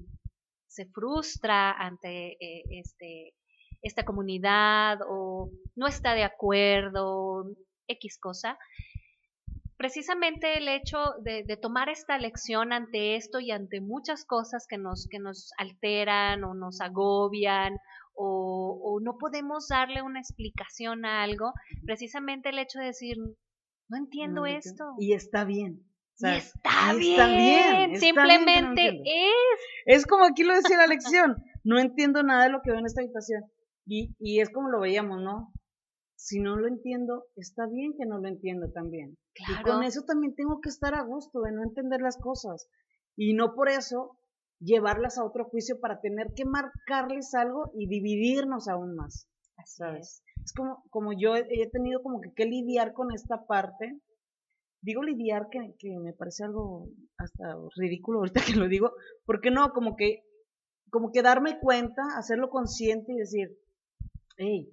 se 0.67 0.85
frustra 0.87 1.71
ante 1.71 2.33
eh, 2.39 2.63
este, 2.71 3.35
esta 3.81 4.03
comunidad 4.03 4.99
o 5.07 5.51
no 5.75 5.87
está 5.87 6.15
de 6.15 6.23
acuerdo, 6.23 7.45
X 7.87 8.17
cosa, 8.19 8.57
precisamente 9.77 10.57
el 10.57 10.67
hecho 10.69 10.97
de, 11.21 11.57
tomar 11.61 11.89
esta 11.89 12.17
lección 12.17 12.73
ante 12.73 13.15
esto 13.15 13.39
y 13.39 13.51
ante 13.51 13.81
muchas 13.81 14.25
cosas 14.25 14.65
que 14.67 14.77
nos, 14.77 15.07
que 15.09 15.19
nos 15.19 15.51
alteran 15.57 16.43
o 16.43 16.53
nos 16.53 16.79
agobian 16.81 17.77
o, 18.15 18.99
no 19.01 19.17
podemos 19.17 19.67
darle 19.67 20.01
una 20.01 20.19
explicación 20.19 21.03
a 21.03 21.23
algo, 21.23 21.51
precisamente 21.85 22.49
el 22.49 22.59
hecho 22.59 22.79
de 22.79 22.85
decir, 22.85 23.17
no 23.89 23.97
entiendo 23.97 24.45
esto. 24.45 24.93
Y 24.99 25.13
está 25.13 25.43
bien. 25.43 25.83
Y 26.19 26.27
está, 26.27 26.93
bien, 26.95 27.97
simplemente 27.97 29.01
es. 29.03 29.59
Es 29.85 30.05
como 30.05 30.25
aquí 30.25 30.43
lo 30.43 30.55
decía 30.55 30.77
la 30.77 30.87
lección, 30.87 31.43
no 31.63 31.79
entiendo 31.79 32.23
nada 32.23 32.43
de 32.43 32.49
lo 32.49 32.61
que 32.61 32.71
veo 32.71 32.79
en 32.79 32.85
esta 32.85 33.01
habitación. 33.01 33.43
Y, 33.85 34.15
y 34.19 34.39
es 34.39 34.49
como 34.49 34.69
lo 34.69 34.79
veíamos, 34.79 35.21
¿no? 35.21 35.51
si 36.23 36.39
no 36.39 36.55
lo 36.55 36.69
entiendo, 36.69 37.25
está 37.35 37.67
bien 37.67 37.95
que 37.97 38.05
no 38.05 38.17
lo 38.17 38.29
entiendo 38.29 38.71
también. 38.71 39.17
Y 39.35 39.61
con 39.63 39.83
eso 39.83 40.03
también 40.03 40.33
tengo 40.35 40.61
que 40.61 40.69
estar 40.69 40.95
a 40.95 41.03
gusto 41.03 41.41
de 41.41 41.51
no 41.51 41.63
entender 41.63 41.99
las 41.99 42.17
cosas. 42.17 42.69
Y 43.17 43.33
no 43.33 43.55
por 43.55 43.67
eso 43.67 44.17
llevarlas 44.61 45.17
a 45.17 45.25
otro 45.25 45.43
juicio 45.43 45.81
para 45.81 45.99
tener 45.99 46.33
que 46.33 46.45
marcarles 46.45 47.33
algo 47.33 47.71
y 47.75 47.87
dividirnos 47.87 48.69
aún 48.69 48.95
más. 48.95 49.27
¿sabes? 49.65 50.23
Es, 50.43 50.53
como, 50.53 50.83
como 50.89 51.11
yo 51.11 51.35
he, 51.35 51.69
tenido 51.71 52.01
como 52.01 52.21
que, 52.21 52.33
que 52.33 52.45
lidiar 52.45 52.93
con 52.93 53.11
esta 53.11 53.45
parte. 53.45 53.99
Digo 54.83 55.01
lidiar 55.01 55.47
que, 55.49 55.75
que 55.79 55.97
me 55.97 56.13
parece 56.13 56.43
algo 56.43 56.89
hasta 57.17 57.55
ridículo 57.77 58.19
ahorita 58.19 58.41
que 58.45 58.55
lo 58.55 58.67
digo, 58.67 58.91
porque 59.25 59.49
no, 59.49 59.71
como 59.71 59.95
que, 59.95 60.23
como 60.89 61.11
que 61.11 61.21
darme 61.21 61.59
cuenta, 61.59 62.01
hacerlo 62.17 62.49
consciente 62.49 63.13
y 63.13 63.17
decir, 63.17 63.57
hey, 64.37 64.69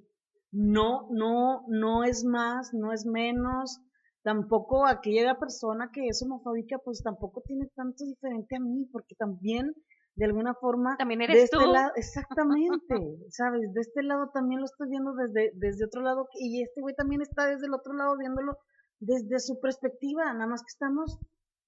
no, 0.50 1.08
no, 1.10 1.64
no 1.68 2.02
es 2.02 2.24
más, 2.24 2.74
no 2.74 2.92
es 2.92 3.06
menos, 3.06 3.80
tampoco 4.22 4.84
aquella 4.84 5.38
persona 5.38 5.90
que 5.92 6.08
es 6.08 6.22
homofóbica, 6.22 6.78
pues 6.78 7.02
tampoco 7.02 7.42
tiene 7.46 7.68
tanto 7.76 8.04
diferente 8.04 8.56
a 8.56 8.60
mí, 8.60 8.86
porque 8.90 9.14
también 9.14 9.72
de 10.16 10.24
alguna 10.26 10.54
forma 10.54 10.96
también 10.98 11.22
eres 11.22 11.44
este 11.44 11.66
lado, 11.66 11.92
exactamente, 11.96 12.96
sabes, 13.30 13.72
de 13.72 13.80
este 13.80 14.02
lado 14.02 14.28
también 14.34 14.60
lo 14.60 14.66
estoy 14.66 14.88
viendo 14.90 15.14
desde 15.14 15.52
desde 15.54 15.84
otro 15.84 16.02
lado 16.02 16.28
y 16.34 16.62
este 16.62 16.80
güey 16.80 16.94
también 16.96 17.22
está 17.22 17.46
desde 17.46 17.66
el 17.66 17.74
otro 17.74 17.92
lado 17.94 18.16
viéndolo 18.18 18.58
desde 19.00 19.40
su 19.40 19.58
perspectiva, 19.60 20.32
nada 20.32 20.46
más 20.46 20.62
que 20.62 20.68
estamos 20.68 21.18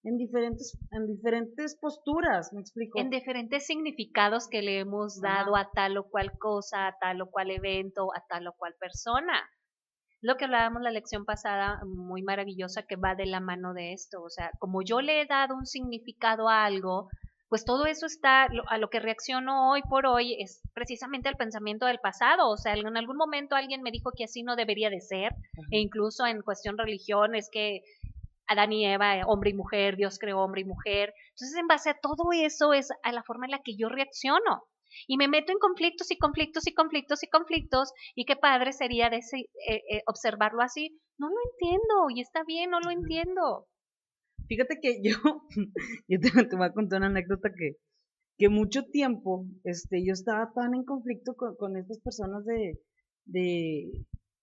en 0.05 0.19
diferentes, 0.19 0.79
en 0.91 1.07
diferentes 1.07 1.77
posturas, 1.77 2.53
me 2.53 2.61
explico. 2.61 2.99
En 2.99 3.11
diferentes 3.11 3.67
significados 3.67 4.49
que 4.49 4.63
le 4.63 4.81
hemos 4.81 5.21
dado 5.21 5.57
a 5.57 5.71
tal 5.73 5.97
o 5.97 6.09
cual 6.09 6.37
cosa, 6.39 6.89
a 6.89 6.99
tal 6.99 7.23
o 7.23 7.31
cual 7.31 7.51
evento, 7.51 8.09
a 8.15 8.25
tal 8.29 8.49
o 8.49 8.53
cual 8.53 8.75
persona. 8.79 9.49
Lo 10.21 10.37
que 10.37 10.45
hablábamos 10.45 10.83
la 10.83 10.91
lección 10.91 11.25
pasada, 11.25 11.81
muy 11.85 12.23
maravillosa, 12.23 12.85
que 12.85 12.97
va 12.97 13.15
de 13.15 13.27
la 13.27 13.41
mano 13.41 13.75
de 13.75 13.93
esto. 13.93 14.23
O 14.23 14.29
sea, 14.29 14.51
como 14.59 14.83
yo 14.83 15.01
le 15.01 15.21
he 15.21 15.27
dado 15.27 15.57
un 15.57 15.67
significado 15.67 16.49
a 16.49 16.65
algo, 16.65 17.09
pues 17.53 17.67
todo 17.67 17.85
eso 17.85 18.07
está, 18.07 18.49
a 18.69 18.79
lo 18.79 18.89
que 18.89 18.99
reacciono 18.99 19.73
hoy 19.73 19.83
por 19.83 20.07
hoy 20.07 20.41
es 20.41 20.63
precisamente 20.73 21.29
al 21.29 21.37
pensamiento 21.37 21.85
del 21.85 21.99
pasado. 21.99 22.49
O 22.49 22.57
sea, 22.57 22.73
en 22.73 22.97
algún 22.97 23.19
momento 23.19 23.57
alguien 23.57 23.83
me 23.83 23.91
dijo 23.91 24.11
que 24.17 24.25
así 24.25 24.43
no 24.43 24.57
debería 24.57 24.89
de 24.89 25.03
ser, 25.03 25.35
e 25.71 25.79
incluso 25.79 26.25
en 26.25 26.41
cuestión 26.41 26.79
religión 26.79 27.35
es 27.35 27.51
que 27.53 27.83
Adán 28.47 28.73
y 28.73 28.87
Eva, 28.87 29.19
eh, 29.19 29.23
hombre 29.27 29.51
y 29.51 29.53
mujer, 29.53 29.97
Dios 29.99 30.19
creó 30.19 30.41
hombre 30.41 30.63
y 30.63 30.65
mujer. 30.65 31.13
Entonces, 31.33 31.55
en 31.59 31.67
base 31.67 31.91
a 31.91 31.99
todo 32.01 32.33
eso 32.33 32.73
es 32.73 32.89
a 33.03 33.13
la 33.13 33.23
forma 33.23 33.45
en 33.45 33.51
la 33.51 33.61
que 33.63 33.77
yo 33.77 33.91
reacciono. 33.91 34.63
Y 35.07 35.19
me 35.19 35.29
meto 35.29 35.53
en 35.53 35.59
conflictos 35.59 36.11
y 36.11 36.17
conflictos 36.17 36.67
y 36.67 36.73
conflictos 36.73 37.23
y 37.23 37.29
conflictos. 37.29 37.93
Y 38.15 38.25
qué 38.25 38.37
padre 38.37 38.73
sería 38.73 39.11
de 39.11 39.19
ese, 39.19 39.41
eh, 39.69 39.83
eh, 39.91 40.03
observarlo 40.07 40.63
así. 40.63 40.99
No 41.19 41.29
lo 41.29 41.37
entiendo 41.53 42.09
y 42.17 42.23
está 42.23 42.45
bien, 42.45 42.71
no 42.71 42.81
lo 42.81 42.91
entiendo. 42.91 43.67
Fíjate 44.49 44.79
que 44.81 45.01
yo, 45.03 45.15
yo 46.09 46.21
te, 46.21 46.57
voy 46.57 46.67
a 46.67 46.73
contar 46.73 46.99
una 46.99 47.07
anécdota 47.09 47.51
que, 47.57 47.77
que 48.39 48.49
mucho 48.49 48.85
tiempo 48.85 49.47
este, 49.65 50.05
yo 50.05 50.13
estaba 50.13 50.53
tan 50.55 50.75
en 50.75 50.85
conflicto 50.85 51.35
con, 51.35 51.57
con 51.57 51.77
estas 51.77 52.01
personas 52.01 52.45
de, 52.45 52.81
de 53.27 53.93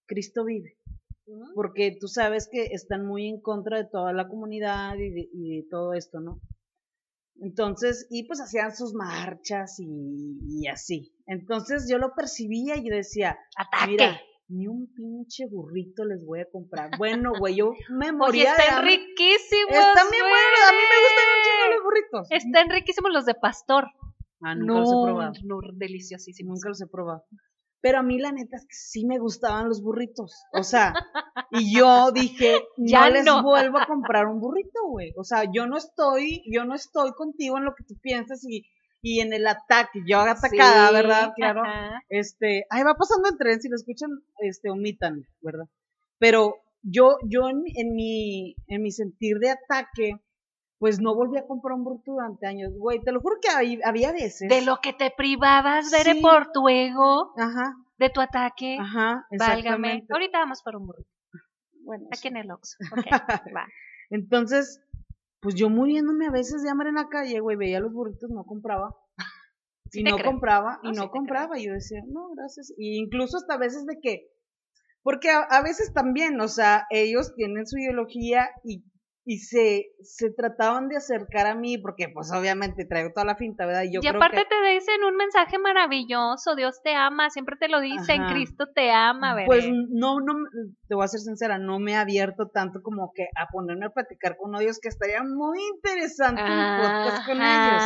Cristo 0.08 0.46
vive 0.46 0.78
porque 1.54 1.98
tú 2.00 2.08
sabes 2.08 2.48
que 2.52 2.66
están 2.66 3.06
muy 3.06 3.28
en 3.28 3.42
contra 3.42 3.78
de 3.78 3.86
toda 3.86 4.14
la 4.14 4.28
comunidad 4.28 4.96
y 4.98 5.10
de, 5.10 5.66
todo 5.70 5.94
esto, 5.94 6.20
¿no? 6.20 6.42
Entonces, 7.42 8.08
y 8.10 8.24
pues 8.26 8.42
hacían 8.42 8.76
sus 8.76 8.94
marchas 8.94 9.78
y, 9.80 10.68
así. 10.68 11.14
Entonces 11.26 11.88
yo 11.90 11.98
lo 11.98 12.14
percibía 12.14 12.76
y 12.78 12.90
yo 12.90 12.96
decía, 12.96 13.38
¡Ataque! 13.56 13.92
Mira, 13.92 14.20
ni 14.50 14.68
un 14.68 14.92
pinche 14.94 15.46
burrito 15.48 16.04
les 16.06 16.26
voy 16.26 16.42
a 16.42 16.50
comprar. 16.52 16.90
Bueno, 16.98 17.32
güey, 17.38 17.56
yo 17.56 17.74
me 17.90 18.12
moría 18.12 18.54
Oye, 18.54 18.64
están 18.64 18.84
riquísimos. 18.84 19.72
Están 19.72 20.08
bien 20.12 20.24
buenos, 20.24 20.62
a 20.68 20.72
mí 20.72 20.84
me 20.90 20.98
gustan 21.06 21.28
mucho 21.38 21.76
los 21.76 21.84
burritos. 21.84 22.28
Están 22.32 22.70
riquísimos 22.70 23.12
los 23.14 23.26
de 23.26 23.36
pastor. 23.36 23.88
Ah, 24.42 24.56
nunca 24.56 24.80
los 24.80 24.90
he 24.90 25.06
probado. 25.06 25.34
No, 25.44 25.60
deliciosísimos. 25.74 26.56
Nunca 26.56 26.70
los 26.70 26.82
he 26.82 26.88
probado. 26.88 27.26
Pero 27.82 28.00
a 28.00 28.04
mí 28.04 28.18
la 28.20 28.32
neta 28.32 28.58
es 28.58 28.64
que 28.64 28.76
sí 28.76 29.06
me 29.06 29.20
gustaban 29.20 29.70
los 29.70 29.82
burritos. 29.82 30.34
O 30.54 30.64
sea, 30.64 30.94
y 31.52 31.74
yo 31.78 32.12
dije, 32.12 32.62
ya 32.78 33.10
no 33.10 33.16
les 33.16 33.26
vuelvo 33.44 33.78
a 33.78 33.86
comprar 33.86 34.28
un 34.28 34.40
burrito, 34.40 34.80
güey. 34.90 35.14
O 35.16 35.24
sea, 35.24 35.44
yo 35.52 35.66
no 35.68 35.78
estoy, 35.78 36.44
yo 36.52 36.66
no 36.66 36.76
estoy 36.76 37.12
contigo 37.12 37.58
en 37.58 37.66
lo 37.66 37.76
que 37.76 37.86
tú 37.86 37.96
piensas 38.02 38.44
y, 38.44 38.64
y 39.02 39.22
en 39.22 39.34
el 39.34 39.48
ataque. 39.48 40.02
Yo 40.06 40.20
atacada, 40.20 40.92
¿verdad? 40.92 41.34
Claro. 41.36 41.64
Este, 42.10 42.66
ahí 42.70 42.84
va 42.84 42.96
pasando 42.96 43.30
el 43.30 43.38
tren, 43.38 43.62
si 43.62 43.70
lo 43.70 43.76
escuchan, 43.76 44.10
este, 44.40 44.70
omitan, 44.70 45.26
¿verdad? 45.42 45.66
Pero 46.18 46.56
yo, 46.82 47.18
yo 47.26 47.50
en, 47.50 47.64
en 47.76 47.94
mi, 47.94 48.56
en 48.68 48.82
mi 48.82 48.92
sentir 48.92 49.38
de 49.40 49.52
ataque, 49.52 50.20
pues 50.80 51.00
no 51.00 51.16
volví 51.16 51.38
a 51.38 51.46
comprar 51.46 51.74
un 51.74 51.84
burrito 51.84 52.14
durante 52.14 52.48
años. 52.48 52.74
Güey, 52.78 53.02
te 53.02 53.12
lo 53.12 53.22
juro 53.22 53.36
que 53.42 53.50
había, 53.50 54.12
veces. 54.12 54.50
De 54.50 54.62
lo 54.62 54.80
que 54.82 54.94
te 54.94 55.12
privabas, 55.12 55.92
Bere, 55.92 56.16
por 56.22 56.52
tu 56.52 56.68
ego. 56.70 57.34
Ajá. 57.38 57.76
De 57.98 58.10
tu 58.10 58.22
ataque. 58.22 58.78
Ajá, 58.80 59.26
Válgame. 59.38 60.06
Ahorita 60.10 60.40
vamos 60.40 60.62
por 60.64 60.78
un 60.78 60.88
burrito. 60.88 61.10
Bueno. 61.84 62.08
Aquí 62.12 62.30
en 62.30 62.38
el 62.38 62.52
Oxxo. 62.52 62.78
Ok, 62.94 63.56
va. 63.56 63.68
Entonces, 64.10 64.82
pues 65.40 65.56
yo 65.56 65.70
muriéndome 65.70 66.28
a 66.28 66.32
veces 66.32 66.64
de 66.64 66.70
hambre 66.70 66.90
en 66.90 66.96
la 66.96 67.08
calle, 67.08 67.40
güey, 67.40 67.58
veía 67.58 67.80
los 67.80 67.94
burritos, 67.94 68.30
no 68.30 68.44
compraba. 68.44 68.96
y 69.92 70.04
no 70.04 70.18
compraba, 70.18 70.80
y 70.84 70.92
no, 70.92 71.10
compraba. 71.10 71.58
Y 71.58 71.68
yo 71.68 71.74
decía, 71.74 72.02
no, 72.08 72.30
gracias. 72.36 72.74
Y 72.78 72.98
incluso 72.98 73.38
hasta 73.38 73.58
veces 73.58 73.86
de 73.86 74.00
que, 74.02 74.30
porque 75.02 75.30
a, 75.30 75.62
veces 75.62 75.94
también, 75.94 76.40
o 76.42 76.48
sea, 76.48 76.86
ellos 76.90 77.34
tienen 77.36 77.66
su 77.66 77.78
ideología 77.78 78.50
y 78.64 78.84
y 79.30 79.38
se, 79.38 79.92
se 80.02 80.32
trataban 80.32 80.90
de 80.90 80.98
acercar 80.98 81.46
a 81.46 81.54
mí 81.54 81.78
porque 81.78 82.10
pues 82.12 82.32
obviamente 82.34 82.84
traigo 82.84 83.12
toda 83.14 83.28
la 83.28 83.36
finta, 83.36 83.68
¿verdad? 83.68 83.84
Y, 83.84 83.94
yo 83.94 84.00
y 84.02 84.08
aparte 84.08 84.44
te 84.44 84.74
dicen 84.74 85.04
un 85.04 85.16
mensaje 85.18 85.60
maravilloso, 85.60 86.56
Dios 86.56 86.82
te 86.82 86.96
ama, 86.96 87.30
siempre 87.30 87.56
te 87.56 87.70
lo 87.70 87.80
dicen, 87.80 88.24
Cristo 88.32 88.66
te 88.74 88.90
ama, 88.90 89.36
¿verdad? 89.36 89.46
Pues 89.46 89.68
no, 89.70 90.20
no, 90.20 90.34
te 90.88 90.96
voy 90.96 91.06
a 91.06 91.08
ser 91.10 91.20
sincera, 91.20 91.60
no 91.60 91.78
me 91.78 91.92
he 91.92 91.96
abierto 91.96 92.48
tanto 92.48 92.82
como 92.82 93.12
que 93.14 93.28
a 93.40 93.46
ponerme 93.52 93.86
a 93.86 93.92
platicar 93.92 94.36
con 94.36 94.60
ellos, 94.60 94.80
que 94.80 94.88
estaría 94.88 95.22
muy 95.22 95.60
interesante 95.76 96.42
un 96.42 96.82
podcast 96.82 97.28
con 97.28 97.38
ellos. 97.38 97.84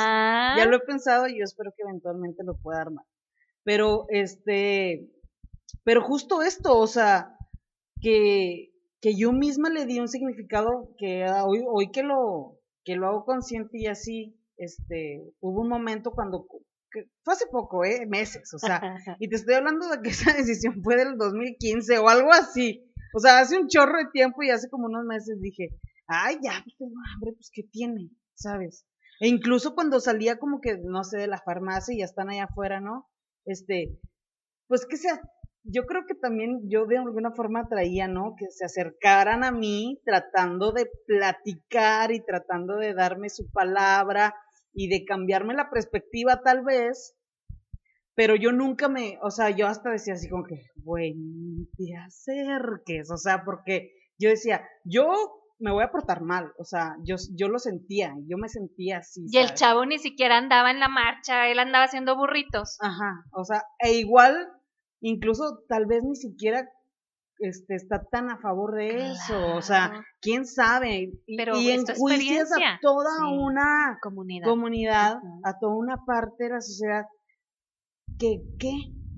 Ya 0.56 0.66
lo 0.66 0.78
he 0.78 0.80
pensado 0.80 1.28
y 1.28 1.40
yo 1.40 1.44
espero 1.44 1.74
que 1.76 1.84
eventualmente 1.84 2.46
lo 2.46 2.56
pueda 2.56 2.80
armar. 2.80 3.04
Pero 3.66 4.06
este, 4.08 5.10
pero 5.84 6.04
justo 6.04 6.42
esto, 6.42 6.78
o 6.78 6.88
sea, 6.88 7.36
que 8.00 8.73
que 9.04 9.18
yo 9.18 9.34
misma 9.34 9.70
le 9.70 9.86
di 9.86 10.00
un 10.00 10.08
significado 10.08 10.96
que 10.98 11.26
hoy, 11.46 11.62
hoy 11.68 11.92
que 11.92 12.04
lo, 12.04 12.58
que 12.86 12.96
lo 12.96 13.08
hago 13.10 13.26
consciente 13.26 13.78
y 13.78 13.88
así, 13.88 14.40
este, 14.56 15.22
hubo 15.42 15.62
un 15.62 15.68
momento 15.68 16.12
cuando, 16.12 16.48
fue 17.22 17.34
hace 17.34 17.48
poco, 17.48 17.84
eh, 17.84 18.06
meses, 18.08 18.54
o 18.54 18.58
sea, 18.58 18.96
y 19.20 19.28
te 19.28 19.36
estoy 19.36 19.56
hablando 19.56 19.90
de 19.90 20.02
que 20.02 20.10
esa 20.32 20.32
decisión 20.32 20.82
fue 20.82 20.96
del 20.96 21.18
2015 21.18 21.98
o 21.98 22.08
algo 22.08 22.32
así, 22.32 22.90
o 23.14 23.20
sea, 23.20 23.40
hace 23.40 23.60
un 23.60 23.68
chorro 23.68 23.98
de 23.98 24.10
tiempo 24.14 24.42
y 24.42 24.52
hace 24.52 24.70
como 24.70 24.86
unos 24.86 25.04
meses 25.04 25.38
dije, 25.42 25.78
ay, 26.08 26.38
ya, 26.42 26.62
pues 26.64 26.78
tengo 26.78 26.96
hambre, 27.14 27.34
pues, 27.34 27.52
¿qué 27.54 27.64
tiene? 27.64 28.10
¿Sabes? 28.36 28.86
E 29.20 29.28
incluso 29.28 29.76
cuando 29.76 30.00
salía 30.00 30.40
como 30.40 30.62
que, 30.62 30.78
no 30.78 31.04
sé, 31.04 31.18
de 31.18 31.28
la 31.28 31.42
farmacia 31.42 31.94
y 31.94 32.00
ya 32.00 32.06
están 32.06 32.30
allá 32.30 32.46
afuera, 32.46 32.80
¿no? 32.80 33.10
Este, 33.44 34.00
pues 34.68 34.86
que 34.86 34.96
sea, 34.96 35.22
yo 35.64 35.86
creo 35.86 36.06
que 36.06 36.16
también 36.16 36.70
yo 36.70 36.86
de 36.86 36.98
alguna 36.98 37.32
forma 37.32 37.68
traía, 37.68 38.08
¿no? 38.08 38.36
Que 38.38 38.48
se 38.50 38.66
acercaran 38.66 39.44
a 39.44 39.52
mí 39.52 40.00
tratando 40.06 40.72
de 40.72 40.90
platicar 41.08 42.12
y 42.12 42.20
tratando 42.20 42.78
de 42.78 42.94
darme 42.94 43.30
su 43.30 43.50
palabra 43.52 44.36
y 44.74 44.90
de 44.90 45.06
cambiarme 45.06 45.54
la 45.54 45.70
perspectiva 45.70 46.42
tal 46.42 46.64
vez, 46.64 47.16
pero 48.16 48.36
yo 48.36 48.52
nunca 48.52 48.90
me, 48.90 49.18
o 49.22 49.32
sea, 49.32 49.50
yo 49.52 49.68
hasta 49.68 49.90
decía 49.90 50.14
así 50.16 50.30
como 50.30 50.44
que, 50.44 50.66
güey, 50.76 51.16
te 51.78 51.96
acerques, 51.96 53.10
o 53.10 53.18
sea, 53.18 53.44
porque 53.44 53.92
yo 54.20 54.30
decía, 54.30 54.68
yo 54.84 55.08
me 55.60 55.72
voy 55.72 55.84
a 55.84 55.92
portar 55.92 56.22
mal, 56.22 56.52
o 56.58 56.66
sea, 56.66 56.96
yo, 57.04 57.16
yo 57.36 57.48
lo 57.48 57.58
sentía, 57.58 58.14
yo 58.28 58.38
me 58.38 58.50
sentía 58.50 58.98
así. 58.98 59.26
Y 59.32 59.38
el 59.38 59.54
chavo 59.54 59.86
ni 59.86 59.98
siquiera 59.98 60.38
andaba 60.38 60.72
en 60.72 60.80
la 60.80 60.90
marcha, 60.90 61.48
él 61.48 61.60
andaba 61.60 61.86
haciendo 61.86 62.18
burritos. 62.18 62.78
Ajá, 62.82 63.24
o 63.32 63.46
sea, 63.46 63.64
e 63.80 63.94
igual 63.94 64.50
incluso 65.04 65.64
tal 65.68 65.86
vez 65.86 66.04
ni 66.04 66.16
siquiera 66.16 66.68
este, 67.40 67.76
está 67.76 68.04
tan 68.10 68.30
a 68.30 68.38
favor 68.38 68.76
de 68.76 69.12
eso. 69.12 69.56
O 69.56 69.62
sea, 69.62 70.06
quién 70.22 70.46
sabe. 70.46 71.12
Y, 71.26 71.38
Pero 71.38 71.60
y 71.60 71.72
enjuicias 71.72 72.52
a 72.54 72.80
toda 72.82 73.30
una 73.30 74.00
comunidad, 74.02 74.46
comunidad 74.46 75.18
a 75.44 75.60
toda 75.60 75.76
una 75.76 75.98
parte 76.06 76.46
de 76.46 76.50
la 76.50 76.62
sociedad 76.62 77.06
que, 78.18 78.42
¿qué? 78.58 78.74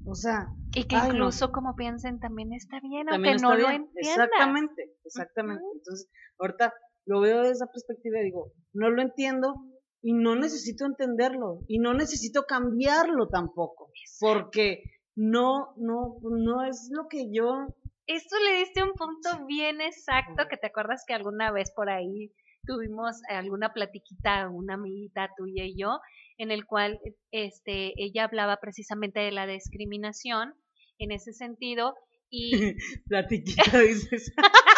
O 0.06 0.16
sea. 0.16 0.48
Y 0.74 0.86
que 0.86 0.96
incluso 0.96 1.52
como 1.52 1.76
piensen 1.76 2.20
también 2.20 2.52
está 2.52 2.80
bien, 2.82 3.08
aunque 3.10 3.36
no 3.36 3.56
lo 3.56 3.70
entiendan. 3.70 4.28
Exactamente, 4.28 4.92
exactamente. 5.06 5.64
Entonces, 5.74 6.10
ahorita 6.38 6.74
lo 7.06 7.22
veo 7.22 7.40
desde 7.40 7.54
esa 7.54 7.68
perspectiva 7.68 8.20
y 8.20 8.26
digo, 8.26 8.52
no 8.74 8.90
lo 8.90 9.02
entiendo 9.02 9.56
y 10.02 10.14
no 10.14 10.36
necesito 10.36 10.86
entenderlo 10.86 11.62
y 11.68 11.80
no 11.80 11.94
necesito 11.94 12.44
cambiarlo 12.44 13.28
tampoco, 13.28 13.92
porque 14.20 14.84
no, 15.16 15.74
no, 15.78 16.18
no 16.22 16.64
es 16.64 16.90
lo 16.92 17.08
que 17.08 17.32
yo 17.32 17.68
esto 18.08 18.36
le 18.44 18.60
diste 18.60 18.84
un 18.84 18.94
punto 18.94 19.46
bien 19.48 19.82
exacto 19.82 20.44
que 20.50 20.58
te 20.58 20.68
acuerdas 20.68 21.04
que 21.08 21.14
alguna 21.14 21.52
vez 21.52 21.72
por 21.76 21.90
ahí 21.90 22.32
tuvimos 22.66 23.22
alguna 23.30 23.74
platiquita, 23.74 24.50
una 24.50 24.76
amiguita 24.76 25.30
tuya 25.38 25.66
y 25.66 25.76
yo, 25.78 26.00
en 26.38 26.52
el 26.52 26.66
cual 26.66 27.00
este, 27.32 27.94
ella 27.98 28.26
hablaba 28.26 28.58
precisamente 28.58 29.20
de 29.20 29.32
la 29.32 29.48
discriminación 29.48 30.54
en 31.00 31.12
ese 31.12 31.34
sentido 31.34 31.96
y... 32.30 32.76
platiquita 33.08 33.80
dices. 33.80 34.34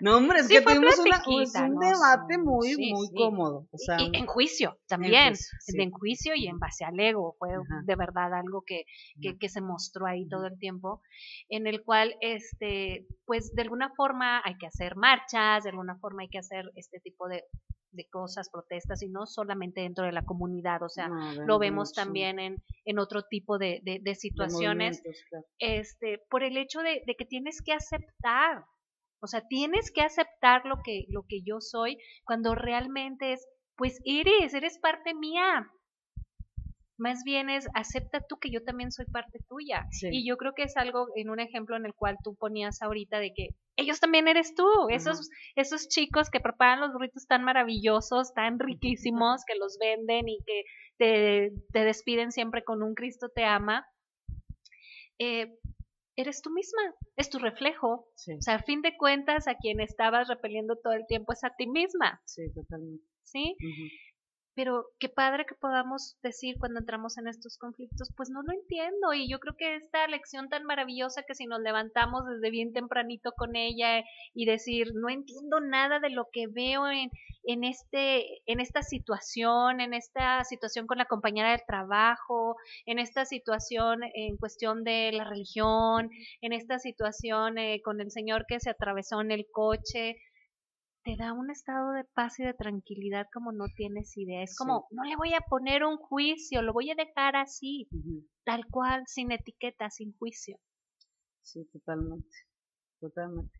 No, 0.00 0.16
hombre, 0.16 0.40
es 0.40 0.48
que 0.48 0.60
tuvimos 0.60 0.98
un 0.98 1.78
debate 1.78 2.38
muy, 2.38 2.76
muy 2.76 3.08
cómodo. 3.14 3.68
y, 3.98 4.16
en 4.16 4.26
juicio 4.26 4.78
también, 4.86 5.34
en 5.66 5.90
juicio, 5.90 6.34
y 6.34 6.46
en 6.46 6.58
base 6.58 6.84
al 6.84 6.98
ego, 6.98 7.36
fue 7.38 7.50
de 7.84 7.96
verdad 7.96 8.32
algo 8.34 8.62
que, 8.66 8.84
que, 9.38 9.48
se 9.48 9.60
mostró 9.60 10.06
ahí 10.06 10.28
todo 10.28 10.46
el 10.46 10.58
tiempo, 10.58 11.02
en 11.48 11.66
el 11.66 11.82
cual, 11.82 12.16
este, 12.20 13.06
pues 13.26 13.54
de 13.54 13.62
alguna 13.62 13.90
forma 13.94 14.40
hay 14.44 14.56
que 14.58 14.66
hacer 14.66 14.96
marchas, 14.96 15.64
de 15.64 15.70
alguna 15.70 15.96
forma 15.98 16.22
hay 16.22 16.28
que 16.28 16.38
hacer 16.38 16.70
este 16.76 17.00
tipo 17.00 17.28
de, 17.28 17.44
de 17.92 18.08
cosas, 18.08 18.48
protestas, 18.50 19.02
y 19.02 19.08
no 19.08 19.26
solamente 19.26 19.80
dentro 19.80 20.04
de 20.04 20.12
la 20.12 20.24
comunidad, 20.24 20.82
o 20.82 20.88
sea, 20.88 21.08
lo 21.08 21.58
vemos 21.58 21.92
también 21.92 22.38
en, 22.38 22.62
en 22.84 22.98
otro 22.98 23.22
tipo 23.24 23.58
de, 23.58 23.80
de, 23.82 24.14
situaciones, 24.14 25.02
este, 25.58 26.20
por 26.30 26.42
el 26.42 26.56
hecho 26.56 26.80
de, 26.80 27.02
de, 27.06 27.16
que 27.16 27.24
tienes 27.24 27.60
que 27.62 27.72
aceptar, 27.72 28.64
o 29.20 29.26
sea, 29.26 29.46
tienes 29.46 29.90
que 29.90 30.02
aceptar 30.02 30.64
lo 30.64 30.82
que, 30.82 31.04
lo 31.08 31.24
que 31.28 31.42
yo 31.42 31.60
soy 31.60 31.98
cuando 32.24 32.54
realmente 32.54 33.32
es, 33.32 33.46
pues 33.76 34.00
eres, 34.04 34.54
eres 34.54 34.78
parte 34.78 35.14
mía. 35.14 35.70
Más 36.96 37.22
bien 37.24 37.48
es, 37.48 37.66
acepta 37.74 38.20
tú 38.20 38.38
que 38.38 38.50
yo 38.50 38.62
también 38.62 38.92
soy 38.92 39.06
parte 39.06 39.38
tuya. 39.48 39.86
Y 40.02 40.26
yo 40.28 40.36
creo 40.36 40.52
que 40.54 40.64
es 40.64 40.76
algo 40.76 41.06
en 41.16 41.30
un 41.30 41.40
ejemplo 41.40 41.76
en 41.76 41.86
el 41.86 41.94
cual 41.94 42.16
tú 42.22 42.34
ponías 42.34 42.82
ahorita 42.82 43.18
de 43.20 43.32
que 43.34 43.48
ellos 43.76 44.00
también 44.00 44.28
eres 44.28 44.54
tú, 44.54 44.68
esos, 44.90 45.30
esos 45.56 45.88
chicos 45.88 46.28
que 46.28 46.40
preparan 46.40 46.80
los 46.80 46.92
burritos 46.92 47.26
tan 47.26 47.42
maravillosos, 47.42 48.34
tan 48.34 48.58
riquísimos, 48.58 49.44
que 49.46 49.54
los 49.58 49.78
venden 49.78 50.28
y 50.28 50.38
que 50.44 50.64
te, 50.98 51.52
te 51.72 51.84
despiden 51.84 52.32
siempre 52.32 52.62
con 52.64 52.82
un 52.82 52.94
Cristo 52.94 53.30
te 53.34 53.44
ama. 53.44 53.86
Eh, 55.18 55.58
eres 56.20 56.42
tú 56.42 56.50
misma, 56.50 56.94
es 57.16 57.30
tu 57.30 57.38
reflejo. 57.38 57.88
O 57.88 58.40
sea, 58.40 58.56
a 58.56 58.62
fin 58.62 58.82
de 58.82 58.96
cuentas, 58.96 59.48
a 59.48 59.54
quien 59.54 59.80
estabas 59.80 60.28
repeliendo 60.28 60.76
todo 60.76 60.92
el 60.92 61.06
tiempo 61.06 61.32
es 61.32 61.44
a 61.44 61.54
ti 61.56 61.66
misma. 61.66 62.20
Sí, 62.24 62.42
totalmente. 62.54 63.04
¿Sí? 63.22 63.56
Pero 64.60 64.90
qué 64.98 65.08
padre 65.08 65.46
que 65.46 65.54
podamos 65.54 66.18
decir 66.22 66.56
cuando 66.58 66.80
entramos 66.80 67.16
en 67.16 67.26
estos 67.28 67.56
conflictos, 67.56 68.12
pues 68.14 68.28
no 68.28 68.42
lo 68.42 68.52
entiendo 68.52 69.14
y 69.14 69.26
yo 69.26 69.40
creo 69.40 69.56
que 69.56 69.76
esta 69.76 70.06
lección 70.06 70.50
tan 70.50 70.64
maravillosa 70.64 71.22
que 71.22 71.34
si 71.34 71.46
nos 71.46 71.60
levantamos 71.60 72.26
desde 72.26 72.50
bien 72.50 72.74
tempranito 72.74 73.32
con 73.32 73.56
ella 73.56 74.04
y 74.34 74.44
decir, 74.44 74.88
no 74.92 75.08
entiendo 75.08 75.60
nada 75.60 75.98
de 75.98 76.10
lo 76.10 76.28
que 76.30 76.46
veo 76.46 76.86
en, 76.90 77.10
en, 77.44 77.64
este, 77.64 78.42
en 78.44 78.60
esta 78.60 78.82
situación, 78.82 79.80
en 79.80 79.94
esta 79.94 80.44
situación 80.44 80.86
con 80.86 80.98
la 80.98 81.06
compañera 81.06 81.52
del 81.52 81.64
trabajo, 81.66 82.56
en 82.84 82.98
esta 82.98 83.24
situación 83.24 84.02
en 84.12 84.36
cuestión 84.36 84.84
de 84.84 85.12
la 85.14 85.24
religión, 85.24 86.10
en 86.42 86.52
esta 86.52 86.78
situación 86.78 87.56
eh, 87.56 87.80
con 87.82 87.98
el 87.98 88.10
señor 88.10 88.44
que 88.46 88.60
se 88.60 88.68
atravesó 88.68 89.22
en 89.22 89.30
el 89.30 89.46
coche, 89.50 90.18
te 91.10 91.16
da 91.16 91.32
un 91.32 91.50
estado 91.50 91.92
de 91.92 92.04
paz 92.14 92.38
y 92.38 92.44
de 92.44 92.54
tranquilidad 92.54 93.26
como 93.32 93.52
no 93.52 93.64
tienes 93.74 94.16
idea. 94.16 94.42
Es 94.42 94.56
como, 94.56 94.86
no 94.90 95.02
le 95.02 95.16
voy 95.16 95.34
a 95.34 95.40
poner 95.40 95.84
un 95.84 95.96
juicio, 95.96 96.62
lo 96.62 96.72
voy 96.72 96.90
a 96.90 96.94
dejar 96.94 97.34
así, 97.36 97.88
tal 98.44 98.64
cual, 98.70 99.02
sin 99.06 99.32
etiqueta, 99.32 99.90
sin 99.90 100.12
juicio. 100.12 100.56
Sí, 101.42 101.66
totalmente, 101.72 102.30
totalmente. 103.00 103.52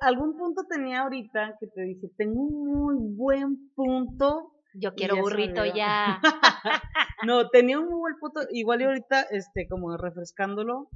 algún 0.00 0.36
punto 0.38 0.62
tenía 0.66 1.02
ahorita 1.02 1.58
que 1.60 1.66
te 1.66 1.82
dije, 1.82 2.08
tengo 2.16 2.40
un 2.40 2.64
muy 2.64 2.96
buen 3.14 3.70
punto. 3.74 4.52
Yo 4.72 4.94
quiero 4.94 5.16
burrito 5.16 5.64
ya. 5.66 6.20
no, 7.26 7.50
tenía 7.50 7.78
un 7.78 7.86
muy 7.86 7.98
buen 7.98 8.18
punto, 8.18 8.40
igual 8.50 8.80
y 8.80 8.84
ahorita, 8.84 9.26
este, 9.30 9.68
como 9.68 9.94
refrescándolo, 9.98 10.88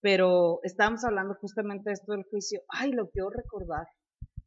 pero 0.00 0.58
estábamos 0.64 1.04
hablando 1.04 1.36
justamente 1.40 1.90
de 1.90 1.94
esto 1.94 2.12
del 2.12 2.24
juicio. 2.24 2.62
Ay, 2.68 2.90
lo 2.90 3.08
quiero 3.10 3.30
recordar. 3.30 3.86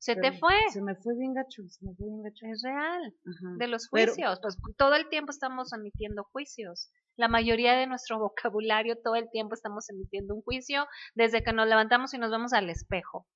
Se 0.02 0.16
te 0.16 0.32
fue. 0.32 0.56
Se 0.72 0.82
me 0.82 0.96
fue 0.96 1.14
bien 1.16 1.36
gacho, 1.36 1.62
se 1.70 1.86
me 1.86 1.94
fue 1.94 2.08
bien 2.08 2.24
gacho. 2.24 2.48
Es 2.52 2.64
real. 2.64 3.14
De 3.60 3.68
los 3.68 3.88
juicios. 3.88 4.40
pues 4.42 4.58
todo 4.76 4.96
el 4.96 5.08
tiempo 5.10 5.30
estamos 5.30 5.72
emitiendo 5.74 6.24
juicios. 6.24 6.92
La 7.18 7.28
mayoría 7.28 7.74
de 7.74 7.86
nuestro 7.86 8.18
vocabulario, 8.18 8.98
todo 9.04 9.14
el 9.14 9.30
tiempo 9.30 9.54
estamos 9.54 9.88
emitiendo 9.92 10.34
un 10.34 10.42
juicio 10.42 10.88
desde 11.14 11.44
que 11.44 11.54
nos 11.54 11.68
levantamos 11.68 12.16
y 12.16 12.18
nos 12.18 12.32
vemos 12.32 12.52
al 12.52 12.72
espejo. 12.72 13.28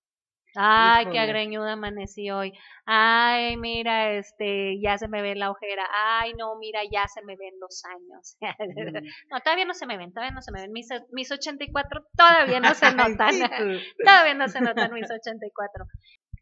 Ay, 0.56 1.08
qué 1.12 1.20
agreñuda 1.20 1.74
amanecí 1.74 2.32
hoy. 2.32 2.54
Ay, 2.86 3.58
mira, 3.58 4.14
este, 4.14 4.80
ya 4.82 4.98
se 4.98 5.08
me 5.08 5.22
ve 5.22 5.36
la 5.36 5.52
ojera. 5.52 5.86
Ay, 5.94 6.34
no, 6.34 6.56
mira, 6.58 6.80
ya 6.90 7.08
se 7.08 7.22
me 7.24 7.36
ven 7.36 7.54
los 7.60 7.84
años. 7.86 8.38
Mm. 8.40 9.06
no, 9.32 9.40
todavía 9.42 9.66
no 9.66 9.74
se 9.74 9.86
me 9.86 9.98
ven, 9.98 10.14
todavía 10.14 10.34
no 10.34 10.42
se 10.42 10.52
me 10.52 10.62
ven. 10.62 10.72
Mis, 10.72 10.88
mis 11.12 11.32
84 11.32 12.06
todavía 12.16 12.60
no 12.60 12.74
se 12.74 12.86
notan. 12.96 13.36
todavía 14.04 14.34
no 14.34 14.48
se 14.48 14.62
notan 14.62 14.94
mis 14.94 15.12
84 15.12 15.86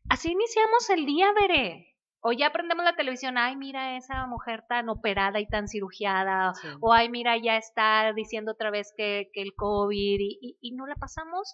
así 0.10 0.32
iniciamos 0.32 0.90
el 0.90 1.06
día, 1.06 1.32
veré. 1.34 1.90
O 2.26 2.32
ya 2.32 2.54
prendemos 2.54 2.86
la 2.86 2.96
televisión, 2.96 3.38
ay, 3.38 3.58
mira 3.58 3.98
esa 3.98 4.26
mujer 4.28 4.64
tan 4.70 4.88
operada 4.88 5.42
y 5.42 5.48
tan 5.48 5.68
cirugiada, 5.68 6.54
o 6.80 6.94
ay, 6.94 7.10
mira, 7.10 7.38
ya 7.38 7.58
está 7.58 8.14
diciendo 8.16 8.54
otra 8.54 8.72
vez 8.72 8.94
que, 8.96 9.30
que 9.34 9.42
el 9.42 9.54
COVID, 9.56 10.20
y, 10.22 10.58
y, 10.62 10.72
no 10.72 10.88
la 10.88 10.96
pasamos 10.96 11.54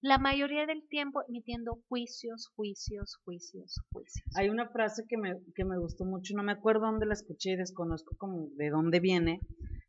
la 0.00 0.16
mayoría 0.18 0.64
del 0.64 0.86
tiempo 0.88 1.20
emitiendo 1.28 1.82
juicios, 1.88 2.48
juicios, 2.56 3.16
juicios, 3.24 3.82
juicios. 3.92 4.26
Hay 4.36 4.48
una 4.48 4.68
frase 4.68 5.04
que 5.06 5.18
me, 5.18 5.34
que 5.54 5.64
me 5.64 5.78
gustó 5.78 6.04
mucho, 6.06 6.34
no 6.34 6.42
me 6.42 6.52
acuerdo 6.52 6.86
dónde 6.86 7.04
la 7.04 7.14
escuché, 7.14 7.56
desconozco 7.56 8.16
como 8.16 8.48
de 8.56 8.70
dónde 8.70 9.00
viene, 9.00 9.40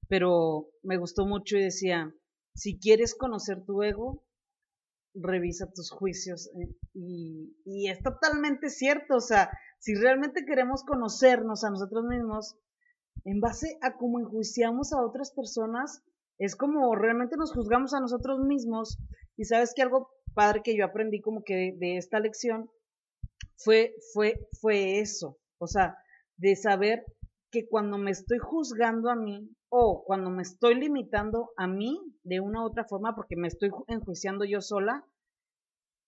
pero 0.09 0.67
me 0.83 0.97
gustó 0.97 1.25
mucho 1.25 1.57
y 1.57 1.63
decía, 1.63 2.13
si 2.55 2.79
quieres 2.79 3.15
conocer 3.15 3.63
tu 3.63 3.83
ego, 3.83 4.23
revisa 5.13 5.71
tus 5.71 5.91
juicios. 5.91 6.49
Eh, 6.55 6.75
y, 6.93 7.55
y, 7.65 7.89
es 7.89 8.01
totalmente 8.01 8.69
cierto, 8.69 9.17
o 9.17 9.21
sea, 9.21 9.49
si 9.79 9.95
realmente 9.95 10.45
queremos 10.45 10.83
conocernos 10.83 11.63
a 11.63 11.69
nosotros 11.69 12.05
mismos, 12.05 12.57
en 13.25 13.39
base 13.39 13.77
a 13.81 13.97
cómo 13.97 14.19
enjuiciamos 14.19 14.93
a 14.93 15.01
otras 15.01 15.31
personas, 15.31 16.03
es 16.37 16.55
como 16.55 16.95
realmente 16.95 17.35
nos 17.37 17.53
juzgamos 17.53 17.93
a 17.93 17.99
nosotros 17.99 18.39
mismos. 18.39 18.97
Y 19.37 19.45
sabes 19.45 19.73
que 19.75 19.81
algo 19.81 20.09
padre 20.33 20.61
que 20.63 20.75
yo 20.75 20.85
aprendí 20.85 21.21
como 21.21 21.43
que 21.43 21.75
de, 21.77 21.97
esta 21.97 22.19
lección 22.19 22.69
fue, 23.57 23.93
fue, 24.13 24.47
fue 24.61 24.99
eso, 24.99 25.37
o 25.57 25.67
sea, 25.67 25.97
de 26.37 26.55
saber 26.55 27.05
que 27.51 27.67
cuando 27.67 27.97
me 27.97 28.11
estoy 28.11 28.37
juzgando 28.37 29.09
a 29.09 29.15
mí 29.15 29.49
o 29.69 30.03
cuando 30.05 30.29
me 30.29 30.43
estoy 30.43 30.75
limitando 30.75 31.51
a 31.57 31.67
mí 31.67 31.99
de 32.23 32.39
una 32.39 32.63
u 32.63 32.65
otra 32.65 32.85
forma 32.85 33.15
porque 33.15 33.35
me 33.35 33.47
estoy 33.47 33.71
enjuiciando 33.87 34.45
yo 34.45 34.61
sola, 34.61 35.05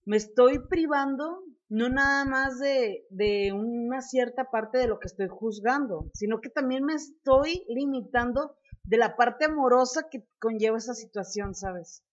me 0.05 0.17
estoy 0.17 0.59
privando 0.67 1.43
no 1.69 1.87
nada 1.89 2.25
más 2.25 2.59
de, 2.59 3.05
de, 3.11 3.53
una 3.53 4.01
cierta 4.01 4.51
parte 4.51 4.79
de 4.79 4.87
lo 4.87 4.99
que 4.99 5.07
estoy 5.07 5.27
juzgando, 5.29 6.09
sino 6.13 6.41
que 6.41 6.49
también 6.49 6.83
me 6.83 6.95
estoy 6.95 7.63
limitando 7.69 8.57
de 8.83 8.97
la 8.97 9.15
parte 9.15 9.45
amorosa 9.45 10.07
que 10.09 10.25
conlleva 10.39 10.77
esa 10.77 10.93
situación, 10.93 11.55
¿sabes? 11.55 12.03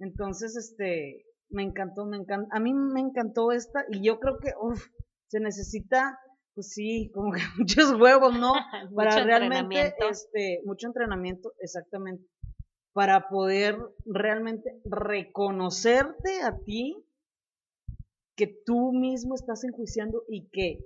Entonces, 0.00 0.56
este, 0.56 1.24
me 1.50 1.62
encantó, 1.62 2.04
me 2.04 2.16
encantó, 2.16 2.48
a 2.50 2.58
mí 2.58 2.74
me 2.74 3.00
encantó 3.00 3.52
esta 3.52 3.84
y 3.90 4.02
yo 4.02 4.18
creo 4.18 4.38
que, 4.38 4.52
uff, 4.60 4.84
se 5.28 5.40
necesita 5.40 6.18
pues 6.56 6.72
sí, 6.72 7.10
como 7.14 7.32
que 7.32 7.40
muchos 7.58 7.92
huevos, 8.00 8.36
¿no? 8.36 8.52
para 8.96 9.22
realmente, 9.22 9.94
este, 10.10 10.62
mucho 10.64 10.88
entrenamiento, 10.88 11.52
exactamente, 11.60 12.26
para 12.92 13.28
poder 13.28 13.78
realmente 14.06 14.80
reconocerte 14.84 16.42
a 16.42 16.58
ti, 16.58 16.96
que 18.36 18.48
tú 18.66 18.92
mismo 18.92 19.34
estás 19.34 19.64
enjuiciando 19.64 20.24
y 20.28 20.48
que 20.48 20.80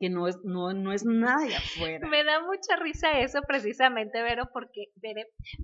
que 0.00 0.08
no 0.08 0.26
es, 0.26 0.38
no, 0.44 0.72
no 0.72 0.92
es 0.94 1.04
nada 1.04 1.44
de 1.44 1.54
afuera. 1.54 2.08
Me 2.08 2.24
da 2.24 2.40
mucha 2.40 2.74
risa 2.76 3.20
eso 3.20 3.42
precisamente, 3.46 4.22
Vero, 4.22 4.48
porque, 4.50 4.86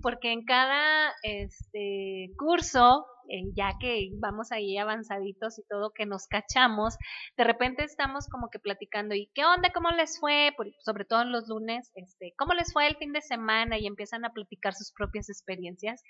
porque 0.03 0.31
en 0.31 0.45
cada 0.45 1.11
este 1.23 2.29
curso 2.37 3.07
eh, 3.29 3.43
ya 3.55 3.73
que 3.79 4.09
vamos 4.19 4.51
ahí 4.51 4.77
avanzaditos 4.77 5.59
y 5.59 5.63
todo, 5.67 5.91
que 5.91 6.05
nos 6.05 6.27
cachamos, 6.27 6.97
de 7.37 7.43
repente 7.43 7.83
estamos 7.83 8.27
como 8.27 8.49
que 8.49 8.59
platicando, 8.59 9.15
¿y 9.15 9.29
qué 9.33 9.45
onda? 9.45 9.71
¿Cómo 9.73 9.89
les 9.91 10.19
fue? 10.19 10.53
sobre 10.79 11.05
todo 11.05 11.21
en 11.21 11.31
los 11.31 11.47
lunes, 11.47 11.91
este, 11.95 12.33
¿cómo 12.37 12.53
les 12.53 12.71
fue 12.73 12.87
el 12.87 12.97
fin 12.97 13.13
de 13.13 13.21
semana? 13.21 13.77
Y 13.77 13.87
empiezan 13.87 14.25
a 14.25 14.31
platicar 14.31 14.73
sus 14.73 14.91
propias 14.91 15.29
experiencias. 15.29 16.03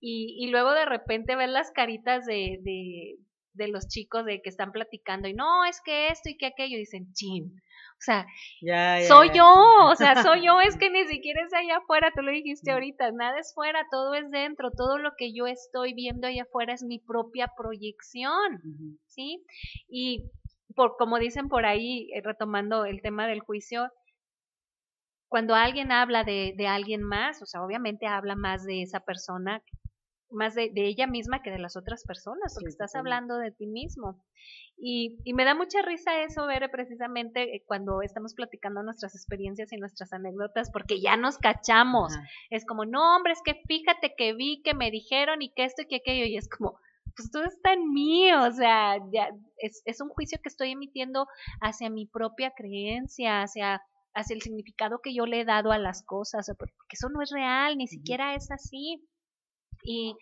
Y, 0.00 0.48
luego 0.50 0.72
de 0.72 0.84
repente 0.84 1.36
ver 1.36 1.48
las 1.48 1.70
caritas 1.70 2.26
de, 2.26 2.58
de, 2.62 3.16
de 3.54 3.68
los 3.68 3.88
chicos 3.88 4.24
de 4.24 4.40
que 4.40 4.48
están 4.48 4.72
platicando 4.72 5.28
y 5.28 5.34
no, 5.34 5.64
es 5.64 5.80
que 5.84 6.08
esto 6.08 6.30
y 6.30 6.36
que 6.36 6.46
aquello, 6.46 6.78
dicen, 6.78 7.12
chin, 7.12 7.54
o 7.54 8.04
sea, 8.04 8.26
soy 9.06 9.30
yo, 9.32 9.46
o 9.84 9.94
sea, 9.94 10.22
soy 10.22 10.46
yo, 10.46 10.60
es 10.60 10.76
que 10.78 10.90
ni 10.90 11.04
siquiera 11.04 11.42
es 11.44 11.52
allá 11.52 11.78
afuera, 11.78 12.10
tú 12.14 12.22
lo 12.22 12.32
dijiste 12.32 12.72
ahorita, 12.72 13.12
nada 13.12 13.38
es 13.38 13.52
fuera, 13.54 13.86
todo 13.90 14.14
es 14.14 14.30
dentro, 14.30 14.70
todo 14.70 14.98
lo 14.98 15.12
que 15.16 15.32
yo 15.32 15.46
estoy 15.46 15.94
viendo 15.94 16.26
allá 16.26 16.42
afuera 16.42 16.72
es 16.72 16.82
mi 16.82 16.98
propia 16.98 17.52
proyección, 17.56 18.60
¿sí? 19.06 19.44
Y 19.88 20.30
por, 20.74 20.96
como 20.96 21.18
dicen 21.18 21.48
por 21.48 21.66
ahí, 21.66 22.10
eh, 22.14 22.22
retomando 22.22 22.84
el 22.84 23.02
tema 23.02 23.26
del 23.26 23.40
juicio, 23.40 23.88
cuando 25.28 25.54
alguien 25.54 25.92
habla 25.92 26.24
de, 26.24 26.54
de 26.56 26.66
alguien 26.66 27.02
más, 27.02 27.40
o 27.40 27.46
sea, 27.46 27.62
obviamente 27.62 28.06
habla 28.06 28.34
más 28.34 28.64
de 28.64 28.82
esa 28.82 29.00
persona 29.00 29.62
más 30.32 30.54
de, 30.54 30.70
ella 30.74 31.06
misma 31.06 31.42
que 31.42 31.50
de 31.50 31.58
las 31.58 31.76
otras 31.76 32.04
personas, 32.04 32.54
porque 32.54 32.70
estás 32.70 32.94
hablando 32.94 33.36
de 33.36 33.50
ti 33.50 33.66
mismo. 33.66 34.24
Y, 34.76 35.18
y, 35.24 35.34
me 35.34 35.44
da 35.44 35.54
mucha 35.54 35.82
risa 35.82 36.22
eso, 36.22 36.46
ver 36.46 36.68
precisamente 36.70 37.54
eh, 37.54 37.62
cuando 37.66 38.02
estamos 38.02 38.34
platicando 38.34 38.82
nuestras 38.82 39.14
experiencias 39.14 39.72
y 39.72 39.76
nuestras 39.76 40.12
anécdotas, 40.12 40.70
porque 40.70 41.00
ya 41.00 41.16
nos 41.16 41.38
cachamos. 41.38 42.12
Es 42.50 42.66
como, 42.66 42.84
no, 42.84 43.16
hombre, 43.16 43.32
es 43.32 43.42
que 43.44 43.62
fíjate 43.66 44.14
que 44.16 44.32
vi 44.32 44.62
que 44.62 44.74
me 44.74 44.90
dijeron 44.90 45.42
y 45.42 45.52
que 45.52 45.64
esto 45.64 45.82
y 45.82 45.86
que 45.86 45.96
aquello, 45.96 46.24
y 46.24 46.36
es 46.36 46.48
como, 46.48 46.78
pues 47.14 47.30
todo 47.30 47.44
está 47.44 47.74
en 47.74 47.92
mí, 47.92 48.32
o 48.32 48.50
sea, 48.52 48.96
ya 49.12 49.28
es, 49.58 49.82
es 49.84 50.00
un 50.00 50.08
juicio 50.08 50.38
que 50.42 50.48
estoy 50.48 50.70
emitiendo 50.70 51.28
hacia 51.60 51.90
mi 51.90 52.06
propia 52.06 52.52
creencia, 52.56 53.42
hacia 53.42 53.82
hacia 54.14 54.34
el 54.34 54.42
significado 54.42 55.00
que 55.02 55.14
yo 55.14 55.26
le 55.26 55.40
he 55.40 55.44
dado 55.44 55.72
a 55.72 55.78
las 55.78 56.02
cosas, 56.04 56.50
porque 56.58 56.74
eso 56.90 57.08
no 57.08 57.22
es 57.22 57.30
real, 57.30 57.76
ni 57.76 57.86
siquiera 57.86 58.34
es 58.34 58.50
así. 58.50 59.02
Y 59.82 60.16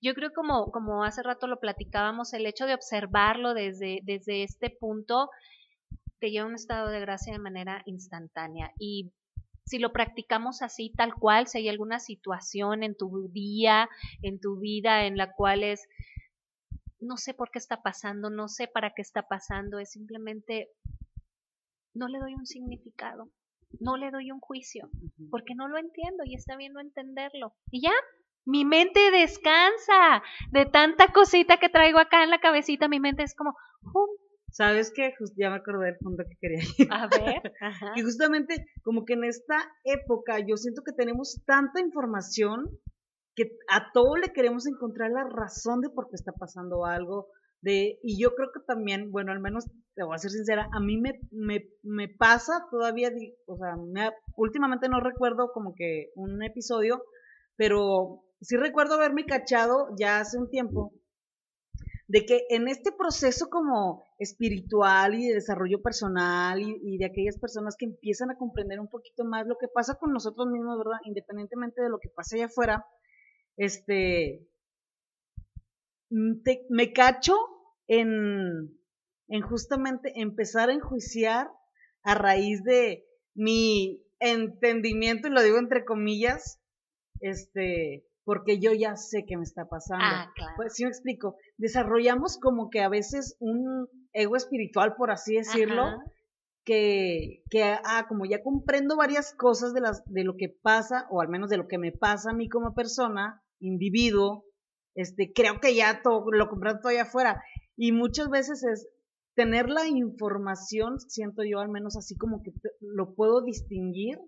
yo 0.00 0.14
creo 0.14 0.32
como, 0.32 0.70
como 0.70 1.04
hace 1.04 1.22
rato 1.22 1.46
lo 1.46 1.60
platicábamos, 1.60 2.32
el 2.32 2.46
hecho 2.46 2.66
de 2.66 2.74
observarlo 2.74 3.54
desde, 3.54 4.00
desde 4.02 4.42
este 4.42 4.70
punto 4.70 5.30
te 6.20 6.30
lleva 6.30 6.46
a 6.46 6.48
un 6.48 6.54
estado 6.54 6.88
de 6.88 7.00
gracia 7.00 7.32
de 7.32 7.38
manera 7.38 7.82
instantánea. 7.86 8.72
Y 8.78 9.12
si 9.66 9.78
lo 9.78 9.92
practicamos 9.92 10.62
así, 10.62 10.90
tal 10.90 11.14
cual, 11.14 11.46
si 11.46 11.58
hay 11.58 11.68
alguna 11.68 11.98
situación 11.98 12.82
en 12.82 12.96
tu 12.96 13.28
día, 13.30 13.88
en 14.22 14.40
tu 14.40 14.58
vida, 14.58 15.06
en 15.06 15.16
la 15.16 15.32
cual 15.32 15.62
es, 15.62 15.86
no 17.00 17.16
sé 17.16 17.34
por 17.34 17.50
qué 17.50 17.58
está 17.58 17.82
pasando, 17.82 18.30
no 18.30 18.48
sé 18.48 18.68
para 18.68 18.92
qué 18.94 19.02
está 19.02 19.22
pasando, 19.22 19.78
es 19.78 19.90
simplemente, 19.90 20.68
no 21.94 22.08
le 22.08 22.18
doy 22.18 22.34
un 22.34 22.46
significado, 22.46 23.30
no 23.80 23.96
le 23.96 24.10
doy 24.10 24.30
un 24.30 24.40
juicio, 24.40 24.90
porque 25.30 25.54
no 25.54 25.68
lo 25.68 25.78
entiendo 25.78 26.24
y 26.24 26.34
está 26.34 26.56
bien 26.56 26.72
no 26.72 26.80
entenderlo. 26.80 27.54
Y 27.70 27.82
ya, 27.82 27.92
mi 28.44 28.64
mente 28.64 29.10
descansa 29.10 30.22
de 30.50 30.66
tanta 30.66 31.12
cosita 31.12 31.58
que 31.58 31.68
traigo 31.68 31.98
acá 31.98 32.22
en 32.22 32.30
la 32.30 32.40
cabecita. 32.40 32.88
Mi 32.88 33.00
mente 33.00 33.22
es 33.22 33.34
como, 33.34 33.56
¿Sabes 34.54 34.92
qué? 34.94 35.12
ya 35.36 35.50
me 35.50 35.56
acordé 35.56 35.86
del 35.86 35.96
punto 35.96 36.22
que 36.22 36.36
quería 36.40 36.62
ir. 36.78 36.88
A 36.92 37.08
ver. 37.08 37.42
y 37.96 38.02
justamente 38.02 38.66
como 38.84 39.04
que 39.04 39.14
en 39.14 39.24
esta 39.24 39.56
época 39.82 40.38
yo 40.38 40.56
siento 40.56 40.82
que 40.82 40.92
tenemos 40.92 41.42
tanta 41.44 41.80
información 41.80 42.70
que 43.34 43.50
a 43.68 43.90
todo 43.92 44.16
le 44.16 44.32
queremos 44.32 44.68
encontrar 44.68 45.10
la 45.10 45.24
razón 45.24 45.80
de 45.80 45.90
por 45.90 46.08
qué 46.08 46.14
está 46.14 46.30
pasando 46.30 46.84
algo. 46.84 47.26
De, 47.62 47.98
y 48.04 48.22
yo 48.22 48.36
creo 48.36 48.50
que 48.54 48.60
también, 48.64 49.10
bueno, 49.10 49.32
al 49.32 49.40
menos 49.40 49.64
te 49.96 50.04
voy 50.04 50.14
a 50.14 50.18
ser 50.18 50.30
sincera, 50.30 50.68
a 50.70 50.78
mí 50.78 50.98
me, 50.98 51.18
me, 51.32 51.66
me 51.82 52.08
pasa 52.08 52.66
todavía, 52.70 53.10
o 53.46 53.56
sea, 53.56 53.74
últimamente 54.36 54.88
no 54.88 55.00
recuerdo 55.00 55.50
como 55.52 55.74
que 55.74 56.10
un 56.14 56.42
episodio, 56.44 57.02
pero 57.56 58.22
sí 58.44 58.56
recuerdo 58.56 58.94
haberme 58.94 59.24
cachado 59.24 59.88
ya 59.98 60.20
hace 60.20 60.38
un 60.38 60.50
tiempo 60.50 60.92
de 62.06 62.26
que 62.26 62.44
en 62.50 62.68
este 62.68 62.92
proceso 62.92 63.48
como 63.48 64.04
espiritual 64.18 65.14
y 65.14 65.28
de 65.28 65.34
desarrollo 65.34 65.80
personal 65.80 66.60
y, 66.60 66.98
de 66.98 67.06
aquellas 67.06 67.38
personas 67.38 67.76
que 67.78 67.86
empiezan 67.86 68.30
a 68.30 68.36
comprender 68.36 68.78
un 68.78 68.88
poquito 68.88 69.24
más 69.24 69.46
lo 69.46 69.56
que 69.58 69.68
pasa 69.68 69.94
con 69.94 70.12
nosotros 70.12 70.46
mismos, 70.48 70.78
¿verdad? 70.78 70.98
Independientemente 71.04 71.80
de 71.80 71.88
lo 71.88 71.98
que 71.98 72.10
pase 72.10 72.36
allá 72.36 72.46
afuera, 72.46 72.86
este, 73.56 74.46
mm, 76.10 76.42
me 76.68 76.92
cacho 76.92 77.36
en, 77.86 78.78
en 79.28 79.42
justamente 79.42 80.12
empezar 80.20 80.68
a 80.68 80.74
enjuiciar 80.74 81.50
a 82.02 82.14
raíz 82.14 82.62
de 82.64 83.06
mi 83.34 84.04
entendimiento, 84.20 85.28
y 85.28 85.30
lo 85.30 85.42
digo 85.42 85.58
entre 85.58 85.86
comillas, 85.86 86.60
este, 87.20 88.06
porque 88.24 88.58
yo 88.58 88.72
ya 88.72 88.96
sé 88.96 89.24
qué 89.26 89.36
me 89.36 89.42
está 89.42 89.66
pasando. 89.66 90.04
Ah, 90.04 90.32
claro. 90.34 90.52
Pues 90.56 90.74
sí 90.74 90.84
me 90.84 90.90
explico, 90.90 91.36
desarrollamos 91.56 92.38
como 92.38 92.70
que 92.70 92.80
a 92.80 92.88
veces 92.88 93.36
un 93.40 93.88
ego 94.12 94.36
espiritual, 94.36 94.94
por 94.96 95.10
así 95.10 95.36
decirlo, 95.36 95.84
que, 96.64 97.42
que, 97.50 97.62
ah, 97.62 98.06
como 98.08 98.24
ya 98.24 98.42
comprendo 98.42 98.96
varias 98.96 99.34
cosas 99.34 99.74
de, 99.74 99.80
las, 99.80 100.02
de 100.06 100.24
lo 100.24 100.36
que 100.36 100.48
pasa, 100.48 101.06
o 101.10 101.20
al 101.20 101.28
menos 101.28 101.50
de 101.50 101.58
lo 101.58 101.68
que 101.68 101.78
me 101.78 101.92
pasa 101.92 102.30
a 102.30 102.34
mí 102.34 102.48
como 102.48 102.74
persona, 102.74 103.42
individuo, 103.60 104.44
este, 104.94 105.32
creo 105.34 105.60
que 105.60 105.74
ya 105.74 106.02
todo, 106.02 106.30
lo 106.30 106.48
comprendo 106.48 106.80
todo 106.80 106.90
allá 106.90 107.02
afuera. 107.02 107.42
Y 107.76 107.92
muchas 107.92 108.30
veces 108.30 108.62
es 108.64 108.88
tener 109.34 109.68
la 109.68 109.86
información, 109.86 111.00
siento 111.00 111.42
yo 111.44 111.58
al 111.58 111.68
menos 111.68 111.96
así 111.96 112.16
como 112.16 112.42
que 112.42 112.52
lo 112.80 113.14
puedo 113.14 113.42
distinguir 113.42 114.18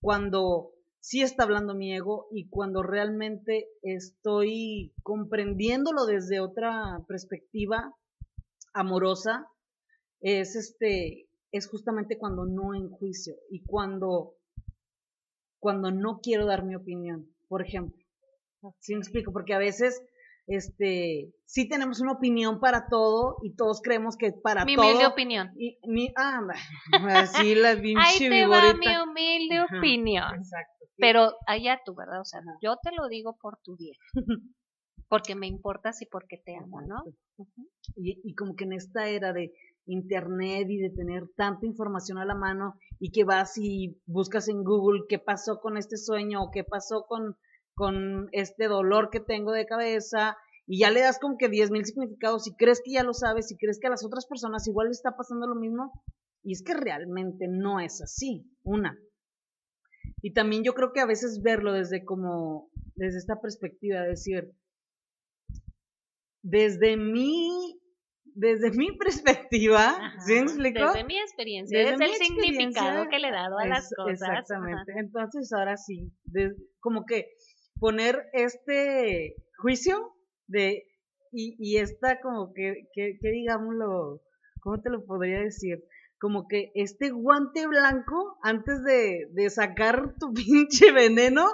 cuando 0.00 0.70
sí 1.06 1.22
está 1.22 1.44
hablando 1.44 1.76
mi 1.76 1.94
ego 1.94 2.26
y 2.32 2.48
cuando 2.48 2.82
realmente 2.82 3.68
estoy 3.82 4.92
comprendiéndolo 5.04 6.04
desde 6.04 6.40
otra 6.40 7.00
perspectiva 7.06 7.94
amorosa, 8.74 9.46
es 10.20 10.56
este, 10.56 11.28
es 11.52 11.68
justamente 11.68 12.18
cuando 12.18 12.44
no 12.44 12.74
enjuicio 12.74 13.36
y 13.48 13.62
cuando, 13.62 14.34
cuando 15.60 15.92
no 15.92 16.18
quiero 16.20 16.44
dar 16.44 16.64
mi 16.64 16.74
opinión, 16.74 17.32
por 17.46 17.62
ejemplo. 17.62 18.04
¿Sí 18.80 18.94
me 18.94 18.98
explico? 18.98 19.32
Porque 19.32 19.54
a 19.54 19.58
veces 19.58 20.02
este, 20.46 21.32
sí 21.44 21.68
tenemos 21.68 22.00
una 22.00 22.12
opinión 22.12 22.60
para 22.60 22.88
todo 22.88 23.36
y 23.42 23.54
todos 23.54 23.80
creemos 23.82 24.16
que 24.16 24.32
para 24.32 24.64
todo. 24.64 24.66
Mi 24.66 24.76
humilde 24.76 25.06
opinión. 25.06 25.50
Y, 25.56 25.78
mi, 25.86 26.12
ah, 26.16 26.40
así 27.10 27.54
la 27.54 27.70
Ahí 27.98 28.18
te 28.18 28.46
va 28.46 28.74
mi 28.74 28.96
humilde 28.96 29.60
opinión. 29.60 30.34
Exacto. 30.34 30.86
Pero 30.98 31.32
allá 31.46 31.80
tú, 31.84 31.94
¿verdad? 31.94 32.20
O 32.20 32.24
sea, 32.24 32.40
yo 32.62 32.76
te 32.82 32.90
lo 32.96 33.08
digo 33.08 33.36
por 33.40 33.58
tu 33.62 33.76
bien. 33.76 33.96
porque 35.08 35.34
me 35.36 35.46
importas 35.46 36.02
y 36.02 36.06
porque 36.06 36.38
te 36.44 36.56
amo, 36.56 36.80
¿no? 36.82 36.96
y, 37.94 38.20
y 38.24 38.34
como 38.34 38.56
que 38.56 38.64
en 38.64 38.72
esta 38.72 39.08
era 39.08 39.32
de 39.32 39.52
internet 39.86 40.66
y 40.68 40.78
de 40.78 40.90
tener 40.90 41.28
tanta 41.36 41.64
información 41.64 42.18
a 42.18 42.24
la 42.24 42.34
mano 42.34 42.74
y 42.98 43.12
que 43.12 43.22
vas 43.22 43.56
y 43.56 44.00
buscas 44.06 44.48
en 44.48 44.64
Google 44.64 45.04
qué 45.08 45.20
pasó 45.20 45.60
con 45.60 45.76
este 45.76 45.96
sueño 45.96 46.42
o 46.42 46.50
qué 46.50 46.64
pasó 46.64 47.06
con 47.06 47.36
con 47.76 48.28
este 48.32 48.68
dolor 48.68 49.10
que 49.10 49.20
tengo 49.20 49.52
de 49.52 49.66
cabeza 49.66 50.36
y 50.66 50.80
ya 50.80 50.90
le 50.90 51.00
das 51.00 51.18
como 51.20 51.36
que 51.36 51.48
diez 51.48 51.70
mil 51.70 51.84
significados 51.84 52.48
y 52.48 52.56
crees 52.56 52.80
que 52.82 52.92
ya 52.92 53.04
lo 53.04 53.12
sabes 53.12 53.52
y 53.52 53.56
crees 53.56 53.78
que 53.78 53.86
a 53.86 53.90
las 53.90 54.04
otras 54.04 54.26
personas 54.26 54.66
igual 54.66 54.88
le 54.88 54.92
está 54.92 55.14
pasando 55.14 55.46
lo 55.46 55.54
mismo 55.54 55.92
y 56.42 56.52
es 56.52 56.62
que 56.62 56.74
realmente 56.74 57.46
no 57.48 57.78
es 57.78 58.00
así, 58.00 58.50
una. 58.62 58.98
Y 60.22 60.32
también 60.32 60.64
yo 60.64 60.72
creo 60.72 60.92
que 60.92 61.00
a 61.00 61.06
veces 61.06 61.42
verlo 61.42 61.72
desde 61.72 62.04
como, 62.04 62.70
desde 62.94 63.18
esta 63.18 63.40
perspectiva, 63.40 64.02
decir, 64.02 64.52
desde 66.42 66.96
mi, 66.96 67.78
desde 68.24 68.70
mi 68.70 68.96
perspectiva, 68.98 70.14
¿sí 70.24 70.34
me 70.34 70.40
explico? 70.40 70.86
Desde 70.86 71.04
mi 71.04 71.18
experiencia, 71.18 71.78
desde, 71.78 72.04
el 72.04 72.14
significado 72.14 73.08
que 73.10 73.18
le 73.18 73.28
he 73.28 73.32
dado 73.32 73.58
a 73.58 73.66
las 73.66 73.92
cosas. 73.94 74.12
Exactamente. 74.22 74.92
Entonces 74.96 75.52
ahora 75.52 75.76
sí, 75.76 76.10
como 76.80 77.04
que 77.04 77.26
poner 77.78 78.28
este 78.32 79.36
juicio 79.58 80.14
de 80.46 80.84
y, 81.32 81.56
y 81.58 81.78
esta 81.78 82.20
como 82.20 82.52
que, 82.52 82.88
que, 82.94 83.18
que 83.20 83.30
digámoslo, 83.30 84.22
¿cómo 84.60 84.80
te 84.80 84.90
lo 84.90 85.04
podría 85.04 85.40
decir? 85.40 85.84
Como 86.18 86.48
que 86.48 86.72
este 86.74 87.10
guante 87.10 87.66
blanco 87.66 88.38
antes 88.42 88.82
de, 88.84 89.28
de 89.32 89.50
sacar 89.50 90.14
tu 90.18 90.32
pinche 90.34 90.92
veneno, 90.92 91.46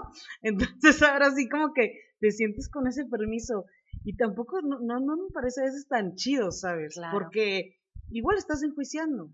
entonces 0.42 1.02
ahora 1.02 1.30
sí 1.32 1.48
como 1.48 1.72
que 1.72 1.98
te 2.20 2.30
sientes 2.30 2.68
con 2.68 2.86
ese 2.86 3.04
permiso. 3.06 3.66
Y 4.04 4.16
tampoco, 4.16 4.60
no, 4.62 4.78
no, 4.80 5.00
no 5.00 5.16
me 5.16 5.30
parece 5.32 5.60
a 5.60 5.64
veces 5.64 5.86
tan 5.86 6.14
chido, 6.14 6.50
¿sabes? 6.50 6.98
Porque 7.12 7.76
igual 8.10 8.36
estás 8.36 8.62
enjuiciando. 8.62 9.30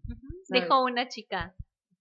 Dijo 0.48 0.84
una 0.84 1.08
chica, 1.08 1.54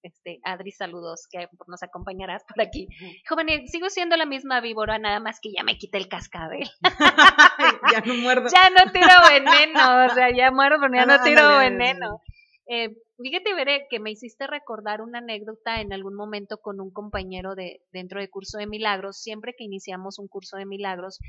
este, 0.08 0.40
Adri, 0.44 0.72
saludos, 0.72 1.28
que 1.30 1.48
nos 1.68 1.84
acompañarás 1.84 2.44
por 2.46 2.62
aquí. 2.62 2.88
Joven, 3.28 3.68
sigo 3.68 3.90
siendo 3.90 4.16
la 4.16 4.26
misma 4.26 4.62
víbora, 4.62 4.98
nada 4.98 5.20
más 5.20 5.40
que 5.42 5.52
ya 5.52 5.64
me 5.64 5.78
quité 5.78 5.98
el 5.98 6.08
cascabel. 6.08 6.68
ya 7.92 8.02
no 8.02 8.16
muerdo. 8.16 8.50
ya 8.54 8.70
no 8.70 8.92
tiro 8.92 9.14
veneno, 9.30 10.06
o 10.06 10.10
sea, 10.14 10.30
ya 10.36 10.52
muerdo, 10.52 10.78
pero 10.82 10.94
ya 10.94 11.06
no 11.06 11.22
tiro 11.24 11.58
veneno. 11.58 12.22
Eh, 12.70 12.90
fíjate, 13.18 13.54
Veré, 13.54 13.88
que 13.90 14.00
me 14.00 14.12
hiciste 14.12 14.46
recordar 14.46 15.02
una 15.02 15.20
anécdota 15.20 15.80
en 15.80 15.94
algún 15.94 16.16
momento 16.16 16.58
con 16.58 16.82
un 16.82 16.92
compañero 16.92 17.56
de 17.56 17.82
dentro 17.94 18.20
del 18.20 18.30
curso 18.30 18.58
de 18.58 18.68
milagros. 18.68 19.22
Siempre 19.22 19.54
que 19.58 19.64
iniciamos 19.64 20.20
un 20.20 20.28
curso 20.28 20.58
de 20.58 20.66
milagros, 20.66 21.20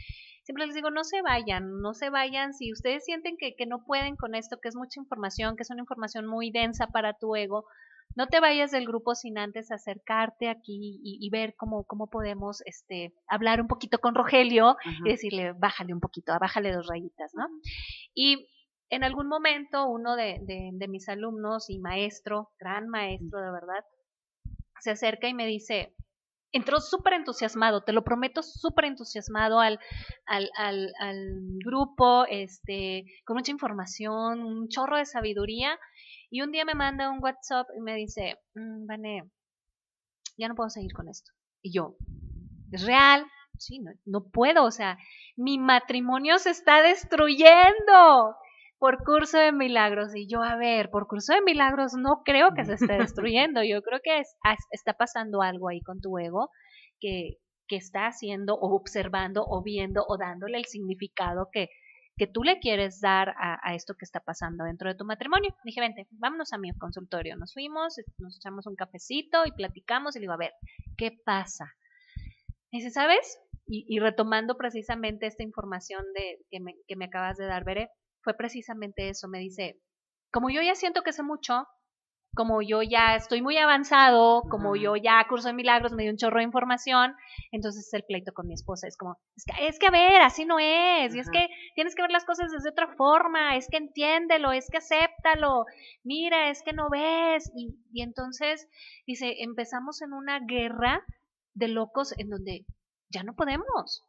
siempre 0.43 0.67
les 0.67 0.75
digo, 0.75 0.91
no 0.91 1.05
se 1.05 1.23
vayan, 1.23 1.81
no 1.81 1.95
se 1.95 2.11
vayan. 2.11 2.55
Si 2.55 2.73
ustedes 2.73 3.05
sienten 3.05 3.37
que, 3.37 3.55
que 3.55 3.67
no 3.67 3.85
pueden 3.85 4.17
con 4.17 4.35
esto, 4.35 4.59
que 4.61 4.69
es 4.69 4.75
mucha 4.75 5.01
información, 5.01 5.57
que 5.57 5.63
es 5.63 5.71
una 5.71 5.83
información 5.83 6.27
muy 6.27 6.51
densa 6.51 6.89
para 6.89 7.15
tu 7.15 7.37
ego, 7.37 7.67
no 8.15 8.27
te 8.27 8.41
vayas 8.41 8.71
del 8.71 8.87
grupo 8.87 9.15
sin 9.15 9.39
antes 9.39 9.71
acercarte 9.71 10.49
aquí 10.49 11.01
y, 11.03 11.31
ver 11.31 11.55
cómo, 11.57 11.85
cómo 11.85 12.09
podemos 12.09 12.63
este, 12.67 13.15
hablar 13.29 13.61
un 13.61 13.69
poquito 13.69 13.99
con 13.99 14.15
Rogelio 14.15 14.77
y 15.05 15.11
decirle, 15.11 15.53
bájale 15.53 15.95
un 15.95 16.01
poquito, 16.01 16.33
bájale 16.41 16.73
dos 16.73 16.87
rayitas, 16.89 17.33
¿no? 17.35 17.47
Y 18.15 18.49
en 18.91 19.05
algún 19.05 19.29
momento 19.29 19.87
uno 19.87 20.17
de, 20.17 20.41
de, 20.43 20.89
mis 20.89 21.09
alumnos 21.09 21.69
y 21.71 21.79
maestro, 21.79 22.51
gran 22.59 22.89
maestro 22.89 23.41
de 23.41 23.53
verdad, 23.53 23.85
se 24.81 24.91
acerca 24.91 25.29
y 25.29 25.35
me 25.35 25.47
dice, 25.47 25.95
entró 26.53 26.81
súper 26.81 27.15
entusiasmado, 27.15 27.83
te 27.83 27.93
lo 27.93 28.03
prometo, 28.03 28.43
súper 28.43 28.87
entusiasmado 28.87 29.61
al, 29.61 29.79
al, 30.27 30.51
al, 30.57 30.93
al, 30.99 31.17
grupo, 31.65 32.25
este, 32.29 33.05
con 33.25 33.37
mucha 33.37 33.53
información, 33.53 34.41
un 34.41 34.69
chorro 34.69 34.97
de 34.97 35.05
sabiduría, 35.05 35.79
y 36.31 36.43
un 36.43 36.53
día 36.53 36.65
me 36.65 36.75
manda 36.75 37.11
un 37.11 37.23
WhatsApp 37.23 37.69
y 37.77 37.81
me 37.81 37.95
dice, 37.95 38.37
mmm, 38.55 38.87
Vané, 38.87 39.25
ya 40.37 40.49
no 40.49 40.55
puedo 40.55 40.71
seguir 40.71 40.93
con 40.93 41.09
esto. 41.09 41.33
Y 41.63 41.73
yo, 41.73 41.97
¿es 42.71 42.87
real? 42.87 43.27
Sí, 43.59 43.81
no, 43.81 43.91
no 44.05 44.29
puedo, 44.31 44.65
o 44.65 44.71
sea, 44.71 44.99
mi 45.37 45.59
matrimonio 45.59 46.39
se 46.39 46.51
está 46.51 46.81
destruyendo 46.83 48.37
por 48.79 49.03
curso 49.05 49.39
de 49.39 49.53
milagros. 49.53 50.15
Y 50.15 50.29
yo, 50.29 50.43
a 50.43 50.57
ver, 50.57 50.91
por 50.91 51.09
curso 51.09 51.35
de 51.35 51.43
milagros 51.43 51.95
no 51.95 52.23
creo 52.25 52.55
que 52.55 52.65
se 52.65 52.75
esté 52.75 52.99
destruyendo. 52.99 53.63
Yo 53.65 53.83
creo 53.83 54.01
que 54.03 54.23
está 54.71 54.95
pasando 54.95 55.43
algo 55.43 55.69
ahí 55.69 55.81
con 55.81 56.01
tu 56.01 56.19
ego 56.19 56.51
que, 57.01 57.39
que 57.67 57.77
está 57.77 58.07
haciendo 58.07 58.55
o 58.55 58.75
observando 58.77 59.45
o 59.47 59.63
viendo 59.63 60.05
o 60.09 60.17
dándole 60.17 60.59
el 60.59 60.67
significado 60.67 61.49
que, 61.53 61.69
que 62.19 62.27
tú 62.27 62.43
le 62.43 62.59
quieres 62.59 63.01
dar 63.01 63.35
a, 63.39 63.75
esto 63.75 63.95
que 63.95 64.05
está 64.05 64.21
pasando 64.21 64.65
dentro 64.65 64.89
de 64.89 64.97
tu 64.97 65.05
matrimonio. 65.05 65.55
Dije, 65.65 65.81
vente, 65.81 66.07
vámonos 66.11 66.53
a 66.53 66.59
mi 66.59 66.71
consultorio. 66.77 67.37
Nos 67.37 67.55
fuimos, 67.55 67.95
nos 68.19 68.37
echamos 68.37 68.67
un 68.67 68.75
cafecito 68.75 69.47
y 69.47 69.53
platicamos 69.53 70.17
y 70.17 70.19
le 70.19 70.25
digo, 70.25 70.33
a 70.33 70.39
ver, 70.39 70.53
¿qué 70.97 71.13
pasa? 71.25 71.73
dice, 72.71 72.91
¿sabes? 72.91 73.39
Y, 73.67 73.99
retomando 73.99 74.57
precisamente 74.57 75.27
esta 75.27 75.43
información 75.43 76.03
de, 76.15 76.39
que, 76.51 76.59
me, 76.59 76.75
que 76.87 76.97
me 76.97 77.07
acabas 77.07 77.37
de 77.37 77.47
dar, 77.47 77.65
Veré, 77.65 77.91
fue 78.23 78.35
precisamente 78.35 79.11
eso. 79.11 79.29
Me 79.29 79.39
dice, 79.41 79.79
como 80.33 80.49
yo 80.49 80.63
ya 80.63 80.75
siento 80.75 81.03
que 81.03 81.13
sé 81.13 81.23
mucho, 81.23 81.67
como 82.35 82.63
yo 82.63 82.83
ya 82.83 83.17
estoy 83.17 83.43
muy 83.43 83.57
avanzado, 83.59 84.43
como 84.49 84.77
yo 84.77 84.97
ya 84.97 85.27
curso 85.29 85.49
de 85.49 85.55
milagros, 85.55 85.93
me 85.93 86.03
dio 86.03 86.13
un 86.13 86.19
chorro 86.19 86.39
de 86.39 86.45
información, 86.45 87.15
entonces 87.51 87.93
el 87.95 88.05
pleito 88.05 88.33
con 88.33 88.47
mi 88.47 88.55
esposa 88.55 88.87
es 88.87 88.97
como, 88.97 89.19
es 89.37 89.45
que, 89.45 89.67
es 89.67 89.79
que 89.79 89.87
a 89.89 89.91
ver, 89.91 90.23
así 90.23 90.45
no 90.45 90.59
es, 90.59 91.15
y 91.15 91.19
es 91.19 91.31
que 91.31 91.49
tienes 91.75 91.95
que 91.95 92.03
ver 92.03 92.11
las 92.11 92.25
cosas 92.25 92.51
desde 92.53 92.71
otra 92.71 92.95
forma, 92.97 93.57
es 93.57 93.67
que 93.69 93.79
entiéndelo, 93.79 94.53
es 94.53 94.69
que 94.71 94.79
acéptalo, 94.79 95.65
mira, 96.05 96.51
es 96.51 96.63
que 96.63 96.73
no 96.73 96.89
ves, 96.91 97.51
y, 97.57 97.75
y 97.93 98.03
entonces, 98.03 98.69
dice, 99.07 99.43
empezamos 99.43 100.03
en 100.03 100.13
una 100.13 100.41
guerra 100.41 101.05
de 101.55 101.69
locos 101.69 102.15
en 102.19 102.29
donde 102.29 102.65
ya 103.11 103.23
no 103.25 103.35
podemos, 103.35 104.05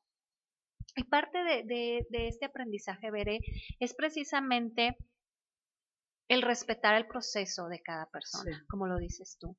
y 0.96 1.04
parte 1.06 1.38
de, 1.44 2.06
este 2.12 2.46
aprendizaje, 2.46 3.12
Veré, 3.12 3.40
es 3.80 3.94
precisamente 3.94 4.98
el 6.30 6.44
respetar 6.44 6.96
el 6.96 7.08
proceso 7.08 7.68
de 7.68 7.82
cada 7.82 8.06
persona, 8.06 8.64
como 8.70 8.88
lo 8.88 8.98
dices 8.98 9.38
tú. 9.40 9.58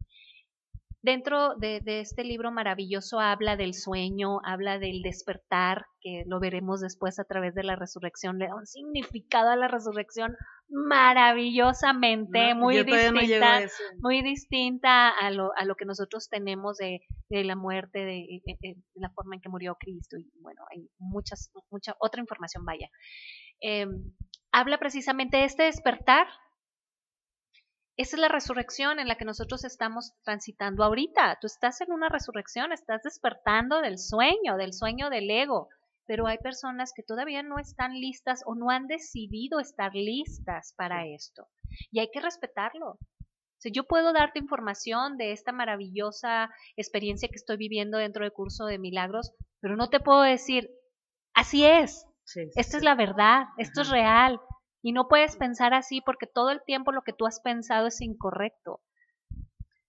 Dentro 1.03 1.55
de, 1.57 1.81
este 1.87 2.25
libro 2.25 2.53
maravilloso 2.53 3.21
habla 3.21 3.57
del 3.57 3.73
sueño, 3.73 4.39
habla 4.45 4.79
del 4.79 5.01
despertar, 5.01 5.87
que 6.03 6.25
lo 6.27 6.41
veremos 6.41 6.81
después 6.81 7.19
a 7.19 7.25
través 7.25 7.55
de 7.55 7.65
la 7.65 7.75
resurrección, 7.75 8.39
le 8.39 8.49
da 8.49 8.55
un 8.55 8.67
significado 8.67 9.49
a 9.49 9.57
la 9.57 9.67
resurrección 9.67 10.37
maravillosamente, 10.69 12.55
muy 12.55 12.85
distinta, 12.85 13.63
muy 13.99 14.23
distinta 14.23 15.09
a 15.09 15.31
lo, 15.31 15.53
a 15.57 15.65
lo 15.65 15.75
que 15.75 15.87
nosotros 15.87 16.29
tenemos 16.29 16.77
de, 16.77 17.01
la 17.31 17.57
muerte, 17.57 18.05
de, 18.05 18.43
la 18.95 19.09
forma 19.11 19.37
en 19.37 19.41
que 19.41 19.49
murió 19.49 19.77
Cristo, 19.77 20.19
y 20.19 20.31
bueno, 20.43 20.63
hay 20.71 20.87
muchas, 20.99 21.51
mucha 21.71 21.97
otra 21.99 22.21
información, 22.21 22.67
vaya. 22.67 22.91
Em, 23.63 24.13
habla 24.53 24.79
precisamente 24.79 25.39
de 25.39 25.45
este 25.45 25.63
despertar 25.63 26.27
esa 28.01 28.17
es 28.17 28.21
la 28.21 28.29
resurrección 28.29 28.99
en 28.99 29.09
la 29.09 29.17
que 29.17 29.27
nosotros 29.27 29.63
estamos 29.63 30.15
transitando 30.25 30.85
ahorita. 30.85 31.37
Tú 31.39 31.47
estás 31.47 31.83
en 31.83 31.93
una 31.93 32.09
resurrección, 32.09 32.73
estás 32.73 33.03
despertando 33.03 33.83
del 33.83 33.99
sueño, 33.99 34.57
del 34.57 34.73
sueño 34.73 35.11
del 35.11 35.31
ego, 35.31 35.69
pero 36.07 36.27
hay 36.27 36.39
personas 36.39 36.95
que 36.97 37.03
todavía 37.03 37.43
no 37.43 37.59
están 37.59 37.93
listas 37.93 38.43
o 38.47 38.55
no 38.55 38.71
han 38.71 38.87
decidido 38.87 39.61
estar 39.61 39.95
listas 39.95 40.73
para 40.79 41.07
esto. 41.07 41.47
Y 41.91 42.01
hay 42.01 42.11
que 42.11 42.23
respetarlo. 42.23 42.99
yo 43.71 43.85
puedo 43.85 44.15
darte 44.15 44.39
información 44.39 45.19
de 45.19 45.33
esta 45.33 45.53
maravillosa 45.53 46.49
experiencia 46.77 47.29
que 47.29 47.37
estoy 47.37 47.59
viviendo 47.59 47.99
dentro 47.99 48.25
del 48.25 48.33
curso 48.33 48.65
de 48.65 48.79
milagros, 48.79 49.35
pero 49.61 49.77
no 49.77 49.91
te 49.91 50.01
puedo 50.01 50.23
decir, 50.23 50.71
así 51.35 51.67
es, 51.67 52.07
esta 52.57 52.79
es 52.79 52.83
la 52.83 52.95
verdad, 52.95 53.45
esto 53.59 53.83
es 53.83 53.91
real, 53.91 54.41
y 54.83 54.93
no 54.93 55.09
puedes 55.09 55.37
pensar 55.37 55.75
así 55.75 56.01
porque 56.01 56.27
todo 56.27 56.51
el 56.51 56.63
tiempo 56.65 56.93
lo 56.93 57.03
que 57.03 57.13
tú 57.13 57.27
has 57.27 57.41
pensado 57.41 57.87
es 57.89 58.01
incorrecto. 58.01 58.81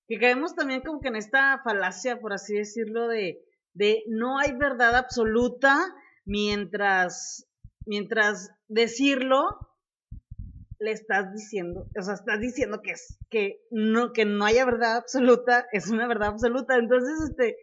Y 0.08 0.20
caemos 0.20 0.56
también 0.56 0.82
como 0.82 1.00
que 1.00 1.08
en 1.08 1.16
esta 1.16 1.62
falacia, 1.64 2.20
por 2.20 2.34
así 2.34 2.54
decirlo, 2.56 3.08
de, 3.08 3.40
de 3.74 4.04
no 4.08 4.40
hay 4.40 4.52
verdad 4.54 4.96
absoluta 4.96 5.80
mientras, 6.26 7.48
mientras 7.86 8.52
decirlo 8.68 9.58
le 10.80 10.92
estás 10.92 11.32
diciendo, 11.32 11.88
o 11.98 12.02
sea, 12.02 12.16
estás 12.16 12.40
diciendo 12.40 12.82
que 12.82 12.92
es, 12.92 13.20
que 13.30 13.62
no, 13.70 14.14
que 14.14 14.26
no 14.26 14.46
haya 14.46 14.66
verdad 14.66 14.98
absoluta, 14.98 15.68
es 15.72 15.90
una 15.90 16.08
verdad 16.08 16.30
absoluta. 16.30 16.76
Entonces, 16.76 17.30
este, 17.30 17.56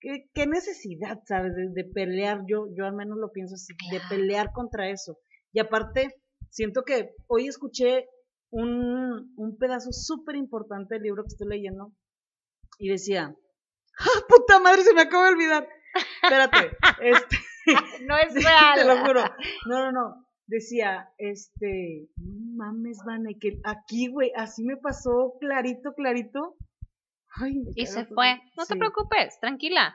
¿qué, 0.00 0.30
qué 0.32 0.46
necesidad, 0.46 1.18
sabes, 1.26 1.54
de, 1.56 1.70
de, 1.70 1.84
pelear? 1.84 2.42
Yo, 2.46 2.68
yo 2.74 2.86
al 2.86 2.94
menos 2.94 3.18
lo 3.18 3.32
pienso 3.32 3.56
así, 3.56 3.74
de 3.90 4.00
pelear 4.08 4.52
contra 4.52 4.88
eso. 4.88 5.18
Y 5.52 5.58
aparte, 5.58 6.14
siento 6.52 6.82
que 6.84 7.14
hoy 7.26 7.48
escuché 7.48 8.08
un, 8.50 9.32
un 9.36 9.58
pedazo 9.58 9.90
súper 9.92 10.36
importante 10.36 10.94
del 10.94 11.04
libro 11.04 11.24
que 11.24 11.28
estoy 11.28 11.48
leyendo 11.48 11.92
y 12.78 12.88
decía, 12.88 13.34
¡ah, 13.98 14.20
puta 14.28 14.60
madre, 14.60 14.82
se 14.82 14.94
me 14.94 15.02
acaba 15.02 15.24
de 15.24 15.32
olvidar! 15.32 15.68
Espérate, 16.22 16.76
este... 17.02 17.36
no 18.06 18.16
es 18.18 18.34
real. 18.44 18.74
Te 18.74 18.84
lo 18.84 18.96
juro. 18.98 19.22
No, 19.66 19.84
no, 19.84 19.92
no. 19.92 20.26
Decía, 20.46 21.08
este, 21.16 22.08
no 22.16 22.56
mames, 22.56 22.98
Vane, 23.06 23.38
que 23.38 23.60
aquí, 23.64 24.08
güey, 24.08 24.32
así 24.36 24.62
me 24.64 24.76
pasó 24.76 25.34
clarito, 25.40 25.94
clarito. 25.94 26.56
Ay, 27.36 27.62
y 27.74 27.86
se 27.86 28.04
fue. 28.04 28.38
No 28.58 28.66
te 28.66 28.76
preocupes, 28.76 29.38
tranquila. 29.40 29.94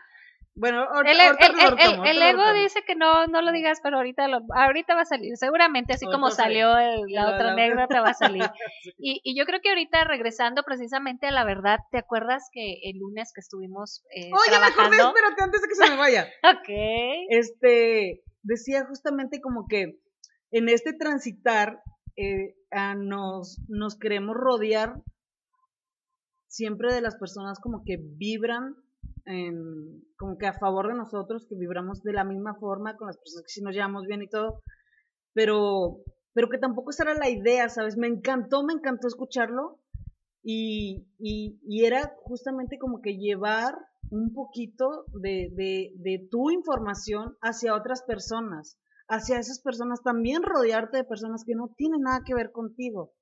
Bueno, 0.60 0.84
ahorita, 0.84 1.38
el, 1.78 2.08
el, 2.08 2.22
ego 2.22 2.52
dice 2.54 2.82
que 2.86 2.96
no, 2.96 3.28
no 3.28 3.43
lo 3.43 3.52
digas, 3.52 3.80
pero 3.84 3.98
ahorita 3.98 4.28
lo, 4.28 4.39
ahorita 4.56 4.96
va 4.96 5.02
a 5.02 5.06
salir. 5.06 5.38
Seguramente, 5.38 5.93
así 5.93 6.08
como 6.08 6.32
salió 6.32 6.74
la 7.08 7.30
otra 7.36 7.52
anécdota, 7.52 8.02
va 8.02 8.10
a 8.10 8.13
salir. 8.15 8.43
y, 8.98 9.22
y, 9.24 9.38
yo 9.38 9.46
creo 9.46 9.60
que 9.62 9.70
ahorita 9.70 10.04
regresando 10.06 10.63
precisamente 10.63 11.28
a 11.28 11.32
la 11.32 11.43
verdad, 11.43 11.80
¿te 11.91 12.00
acuerdas 12.00 12.50
que 12.52 12.80
el 12.84 12.98
lunes 12.98 13.32
que 13.36 13.41
estuvimos 13.41 14.04
eh, 14.15 14.32
Oye, 14.34 14.60
me 14.60 14.65
acordé, 14.65 14.98
espérate, 14.98 15.43
antes 15.43 15.62
de 15.62 15.67
que 15.67 15.76
se 15.76 15.89
me 15.91 15.98
vaya. 15.98 16.28
ok. 16.43 16.70
Este, 17.30 18.24
decía 18.41 18.86
justamente 18.86 19.39
como 19.41 19.67
que 19.67 20.00
en 20.50 20.70
este 20.70 20.93
transitar 20.93 21.82
eh, 22.15 22.56
nos, 22.98 23.60
nos 23.67 23.98
queremos 23.98 24.36
rodear 24.36 24.96
siempre 26.48 26.91
de 26.91 27.02
las 27.02 27.15
personas 27.17 27.60
como 27.60 27.84
que 27.86 27.98
vibran 28.02 28.76
como 30.18 30.38
que 30.38 30.48
a 30.48 30.58
favor 30.58 30.88
de 30.88 30.96
nosotros, 30.96 31.46
que 31.48 31.56
vibramos 31.56 32.02
de 32.02 32.13
la 32.13 32.24
misma 32.24 32.56
forma 32.56 32.96
con 32.96 33.08
las 33.08 33.18
personas 33.18 33.44
que 33.44 33.52
sí 33.52 33.62
nos 33.62 33.76
llevamos 33.76 34.06
bien 34.06 34.22
y 34.22 34.30
todo, 34.30 34.63
pero, 35.34 36.00
pero 36.34 36.50
que 36.50 36.58
tampoco 36.58 36.92
esa 36.92 37.04
era 37.04 37.13
la 37.13 37.30
idea, 37.30 37.68
¿sabes? 37.70 37.98
Me 37.98 38.08
encantó, 38.08 38.63
me 38.63 38.74
encantó 38.74 39.08
escucharlo 39.08 39.80
y, 40.44 41.06
y, 41.20 41.84
era 41.84 42.16
justamente 42.24 42.78
como 42.78 43.02
que 43.02 43.18
llevar 43.18 43.76
un 44.10 44.34
poquito 44.34 45.06
de, 45.22 45.50
de, 45.52 45.92
de 45.96 46.28
tu 46.32 46.50
información 46.50 47.36
hacia 47.42 47.76
otras 47.76 48.04
personas, 48.04 48.80
hacia 49.10 49.40
esas 49.40 49.60
personas, 49.60 50.02
también 50.02 50.44
rodearte 50.44 50.98
de 50.98 51.04
personas 51.04 51.44
que 51.46 51.56
no 51.56 51.74
tienen 51.76 52.02
nada 52.02 52.22
que 52.26 52.34
ver 52.34 52.52
contigo, 52.52 53.13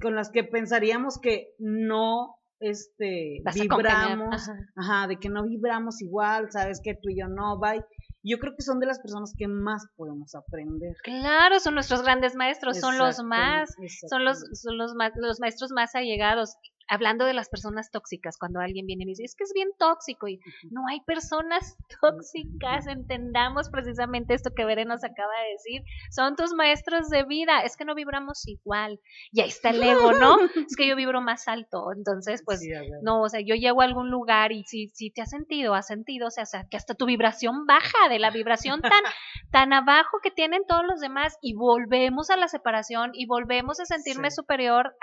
con 0.00 0.14
las 0.14 0.30
que 0.30 0.44
pensaríamos 0.44 1.18
que 1.18 1.54
no 1.58 2.39
este, 2.60 3.42
vibramos, 3.54 4.50
ajá. 4.76 5.06
de 5.08 5.16
que 5.16 5.28
no 5.28 5.42
vibramos 5.44 6.00
igual, 6.02 6.50
sabes 6.50 6.80
que 6.82 6.94
tú 6.94 7.08
y 7.08 7.18
yo 7.20 7.28
no, 7.28 7.58
bye. 7.58 7.84
Yo 8.22 8.38
creo 8.38 8.54
que 8.54 8.62
son 8.62 8.80
de 8.80 8.86
las 8.86 9.00
personas 9.00 9.32
que 9.36 9.48
más 9.48 9.86
podemos 9.96 10.34
aprender. 10.34 10.94
Claro, 11.02 11.58
son 11.58 11.72
nuestros 11.74 12.02
grandes 12.02 12.34
maestros, 12.34 12.78
son 12.78 12.98
los 12.98 13.22
más, 13.24 13.74
son 14.10 14.26
los, 14.26 14.40
son 14.52 14.76
los, 14.76 14.92
los 15.16 15.40
maestros 15.40 15.70
más 15.72 15.94
allegados 15.94 16.54
hablando 16.90 17.24
de 17.24 17.34
las 17.34 17.48
personas 17.48 17.92
tóxicas, 17.92 18.36
cuando 18.36 18.58
alguien 18.60 18.84
viene 18.84 19.04
y 19.04 19.06
dice, 19.06 19.22
es 19.22 19.36
que 19.36 19.44
es 19.44 19.52
bien 19.54 19.68
tóxico 19.78 20.26
y 20.26 20.40
no 20.70 20.88
hay 20.88 21.00
personas 21.02 21.76
tóxicas, 22.00 22.88
entendamos 22.88 23.70
precisamente 23.70 24.34
esto 24.34 24.50
que 24.54 24.64
Beren 24.64 24.88
nos 24.88 25.04
acaba 25.04 25.32
de 25.46 25.52
decir, 25.52 25.82
son 26.10 26.34
tus 26.34 26.52
maestros 26.52 27.08
de 27.08 27.22
vida, 27.22 27.60
es 27.60 27.76
que 27.76 27.84
no 27.84 27.94
vibramos 27.94 28.46
igual 28.48 28.98
y 29.30 29.40
ahí 29.40 29.48
está 29.48 29.70
el 29.70 29.82
ego, 29.82 30.12
¿no? 30.12 30.36
es 30.68 30.74
que 30.76 30.88
yo 30.88 30.96
vibro 30.96 31.20
más 31.20 31.46
alto, 31.46 31.92
entonces 31.96 32.42
pues 32.44 32.60
no, 33.02 33.22
o 33.22 33.28
sea, 33.28 33.40
yo 33.40 33.54
llego 33.54 33.82
a 33.82 33.84
algún 33.84 34.10
lugar 34.10 34.50
y 34.50 34.64
si, 34.64 34.88
si 34.88 35.10
te 35.12 35.22
has 35.22 35.30
sentido, 35.30 35.74
has 35.74 35.86
sentido, 35.86 36.26
o 36.26 36.30
sea, 36.30 36.44
que 36.68 36.76
hasta 36.76 36.94
tu 36.94 37.06
vibración 37.06 37.66
baja 37.66 38.08
de 38.08 38.18
la 38.18 38.32
vibración 38.32 38.80
tan, 38.82 38.90
tan 39.52 39.72
abajo 39.72 40.18
que 40.20 40.32
tienen 40.32 40.64
todos 40.66 40.82
los 40.84 40.98
demás 40.98 41.38
y 41.40 41.54
volvemos 41.54 42.30
a 42.30 42.36
la 42.36 42.48
separación 42.48 43.12
y 43.14 43.26
volvemos 43.26 43.78
a 43.78 43.84
sentirme 43.84 44.32
superior 44.32 44.96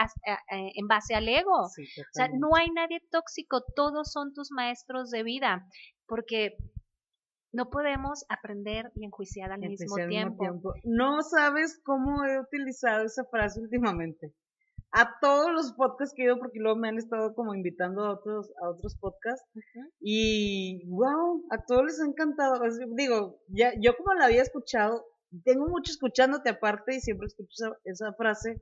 en 0.49 0.87
base 0.87 1.15
al 1.15 1.29
ego 1.29 1.69
o 1.83 2.13
sea, 2.13 2.29
no 2.29 2.49
hay 2.55 2.69
nadie 2.71 3.01
tóxico, 3.11 3.63
todos 3.75 4.11
son 4.11 4.33
tus 4.33 4.51
maestros 4.51 5.09
de 5.09 5.23
vida, 5.23 5.67
porque 6.07 6.57
no 7.53 7.69
podemos 7.69 8.25
aprender 8.29 8.91
y 8.95 9.05
enjuiciar 9.05 9.51
al, 9.51 9.59
mismo, 9.59 9.95
tiempo. 10.07 10.73
No 10.83 11.21
sabes 11.21 11.79
cómo 11.83 12.23
he 12.25 12.39
utilizado 12.39 13.05
esa 13.05 13.23
frase 13.25 13.61
últimamente. 13.61 14.33
A 14.91 15.19
todos 15.19 15.51
los 15.51 15.73
podcasts 15.73 16.13
que 16.15 16.23
he 16.23 16.25
ido, 16.25 16.39
porque 16.39 16.59
luego 16.59 16.77
me 16.77 16.87
han 16.87 16.97
estado 16.97 17.33
como 17.33 17.53
invitando 17.53 18.05
a 18.05 18.13
otros, 18.13 18.51
a 18.61 18.69
otros 18.69 18.95
podcasts. 18.97 19.45
Y 19.99 20.87
wow, 20.87 21.43
a 21.51 21.63
todos 21.65 21.85
les 21.85 21.99
ha 21.99 22.05
encantado. 22.05 22.61
digo, 22.95 23.39
ya, 23.47 23.73
yo 23.79 23.95
como 23.97 24.13
la 24.13 24.25
había 24.25 24.41
escuchado, 24.41 25.05
tengo 25.43 25.67
mucho 25.67 25.91
escuchándote 25.91 26.49
aparte 26.49 26.95
y 26.95 27.01
siempre 27.01 27.27
escucho 27.27 27.51
esa, 27.53 27.77
esa 27.83 28.13
frase 28.13 28.61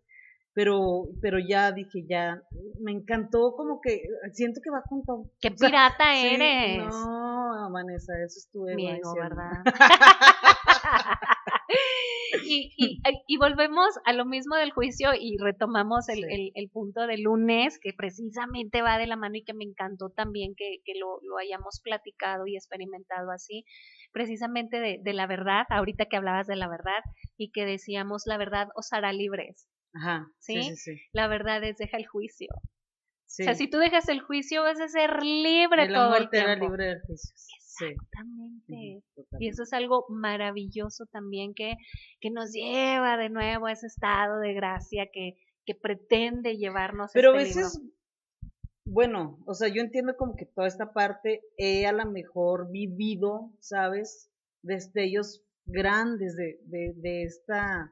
pero, 0.56 1.10
pero 1.22 1.38
ya 1.38 1.74
dije, 1.74 2.06
ya, 2.10 2.41
me 2.80 2.94
encantó 2.94 3.54
como 3.58 3.82
que, 3.82 4.04
siento 4.32 4.62
que 4.63 4.72
va 4.72 4.82
junto. 4.88 5.30
¡Qué 5.41 5.52
pirata 5.52 6.18
eres! 6.18 6.88
no, 6.88 7.70
Vanessa, 7.72 8.13
eso 8.26 8.39
estuve 8.39 8.74
bien, 8.78 9.02
¿verdad? 9.20 9.52
y, 12.46 12.74
y, 12.78 13.02
y, 13.28 13.38
volvemos 13.38 13.89
a 14.06 14.13
lo 14.13 14.24
mismo 14.24 14.56
del 14.56 14.72
juicio 14.72 15.10
y 15.13 15.36
retomamos 15.38 16.08
el, 16.08 16.24
el, 16.24 16.70
punto 16.70 17.06
del 17.06 17.24
lunes, 17.24 17.78
que 17.82 17.91
precisamente 17.91 18.82
va 18.82 18.98
de 18.98 19.08
la 19.08 19.18
mano 19.18 19.36
y 19.36 19.44
que 19.44 19.54
me 19.54 19.65
encantó 19.65 20.10
también 20.10 20.56
que, 20.56 20.78
que 20.86 20.94
lo, 20.98 21.20
lo 21.22 21.38
hayamos 21.38 21.82
platicado 21.84 22.48
y 22.48 22.56
experimentado 22.56 23.30
así, 23.32 23.65
precisamente 24.13 24.80
de, 24.80 25.02
de 25.04 25.13
la 25.13 25.28
verdad, 25.28 25.65
ahorita 25.70 26.06
que 26.06 26.15
hablabas 26.15 26.48
de 26.48 26.56
la 26.56 26.70
verdad 26.70 27.04
y 27.36 27.52
que 27.52 27.65
decíamos, 27.65 28.24
la 28.26 28.38
verdad 28.38 28.70
os 28.76 28.94
hará 28.94 29.12
libres. 29.12 29.68
Ajá. 29.95 30.27
¿sí? 30.39 30.75
Sí, 30.75 31.01
La 31.13 31.27
verdad 31.27 31.63
es 31.63 31.77
deja 31.77 31.97
el 31.97 32.05
juicio. 32.05 32.49
O 32.53 33.43
sea, 33.43 33.55
si 33.55 33.67
tú 33.67 33.79
dejas 33.79 34.08
el 34.08 34.21
juicio 34.21 34.63
vas 34.63 34.79
a 34.79 34.88
ser 34.88 35.21
libre 35.23 35.89
todo 35.89 36.15
el 36.15 36.29
tiempo. 36.29 36.65
libre 36.67 36.86
del 36.86 37.01
juicio. 37.01 37.34
Exactamente. 37.81 39.03
y 39.39 39.49
eso 39.49 39.63
es 39.63 39.73
algo 39.73 40.05
maravilloso 40.08 41.05
también 41.12 41.53
que, 41.53 41.75
que 42.21 42.29
nos 42.31 42.53
lleva 42.53 43.17
de 43.17 43.29
nuevo 43.29 43.65
a 43.65 43.73
ese 43.73 43.88
estado 43.88 44.39
de 44.39 44.53
gracia 44.53 45.08
que, 45.12 45.34
que 45.65 45.75
pretende 45.75 46.55
llevarnos. 46.55 47.12
Pero 47.13 47.36
este 47.36 47.60
a 47.60 47.63
veces, 47.63 47.81
bueno, 48.86 49.39
o 49.45 49.53
sea, 49.53 49.67
yo 49.67 49.81
entiendo 49.81 50.15
como 50.15 50.36
que 50.38 50.45
toda 50.45 50.67
esta 50.67 50.93
parte 50.93 51.41
he 51.58 51.86
a 51.86 51.91
lo 51.91 52.10
mejor 52.10 52.71
vivido, 52.71 53.51
¿sabes? 53.60 54.31
Destellos 54.62 55.43
grandes 55.65 56.38
de, 56.38 56.60
de, 56.65 56.93
de 56.95 57.23
esta 57.23 57.91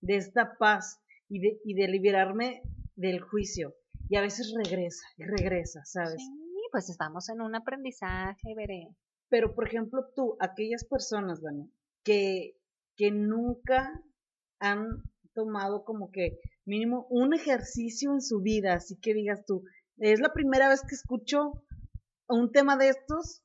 de 0.00 0.16
esta 0.16 0.56
paz 0.58 1.00
y 1.28 1.40
de, 1.40 1.60
y 1.64 1.74
de 1.74 1.88
liberarme 1.88 2.62
del 2.94 3.20
juicio. 3.20 3.74
Y 4.08 4.16
a 4.16 4.22
veces 4.22 4.54
regresa, 4.56 5.06
y 5.16 5.24
regresa, 5.24 5.84
¿sabes? 5.84 6.22
Sí, 6.22 6.62
pues 6.70 6.88
estamos 6.90 7.28
en 7.28 7.40
un 7.40 7.54
aprendizaje, 7.54 8.54
veré. 8.56 8.88
Pero, 9.28 9.54
por 9.54 9.66
ejemplo, 9.66 10.06
tú, 10.14 10.36
aquellas 10.40 10.84
personas, 10.84 11.40
bueno, 11.40 11.68
que, 12.04 12.56
que 12.96 13.10
nunca 13.10 14.02
han 14.60 15.02
tomado 15.34 15.84
como 15.84 16.10
que 16.10 16.38
mínimo 16.64 17.06
un 17.10 17.34
ejercicio 17.34 18.12
en 18.12 18.20
su 18.20 18.40
vida, 18.40 18.74
así 18.74 18.96
que 19.00 19.14
digas 19.14 19.44
tú, 19.44 19.64
es 19.98 20.20
la 20.20 20.32
primera 20.32 20.68
vez 20.68 20.82
que 20.82 20.94
escucho 20.94 21.64
un 22.28 22.52
tema 22.52 22.76
de 22.76 22.90
estos, 22.90 23.42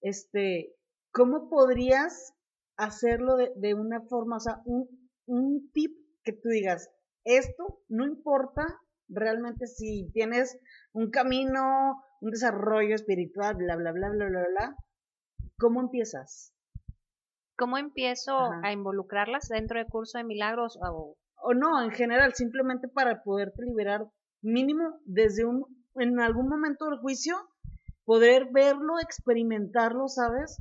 este, 0.00 0.74
¿cómo 1.12 1.48
podrías 1.48 2.34
hacerlo 2.76 3.36
de, 3.36 3.52
de 3.56 3.74
una 3.74 4.00
forma, 4.02 4.36
o 4.36 4.40
sea, 4.40 4.62
un, 4.64 4.88
un 5.26 5.70
tip 5.72 5.92
que 6.24 6.32
tú 6.32 6.48
digas, 6.48 6.90
esto 7.24 7.82
no 7.88 8.04
importa 8.06 8.66
realmente 9.08 9.66
si 9.66 10.10
tienes 10.12 10.58
un 10.92 11.10
camino, 11.10 12.02
un 12.20 12.30
desarrollo 12.30 12.94
espiritual, 12.94 13.56
bla, 13.56 13.76
bla, 13.76 13.92
bla, 13.92 14.08
bla, 14.10 14.26
bla, 14.28 14.46
bla. 14.48 14.76
¿Cómo 15.58 15.80
empiezas? 15.80 16.54
¿Cómo 17.56 17.76
empiezo 17.76 18.50
a 18.62 18.72
involucrarlas 18.72 19.48
dentro 19.48 19.78
del 19.78 19.88
curso 19.88 20.18
de 20.18 20.24
milagros? 20.24 20.78
O... 20.80 21.16
o 21.36 21.54
no, 21.54 21.82
en 21.82 21.90
general, 21.90 22.34
simplemente 22.34 22.88
para 22.88 23.22
poderte 23.22 23.64
liberar 23.64 24.06
mínimo 24.42 24.98
desde 25.04 25.44
un, 25.44 25.66
en 25.96 26.20
algún 26.20 26.48
momento 26.48 26.86
del 26.86 26.98
juicio, 27.00 27.36
poder 28.04 28.48
verlo, 28.50 28.98
experimentarlo, 28.98 30.08
¿sabes? 30.08 30.56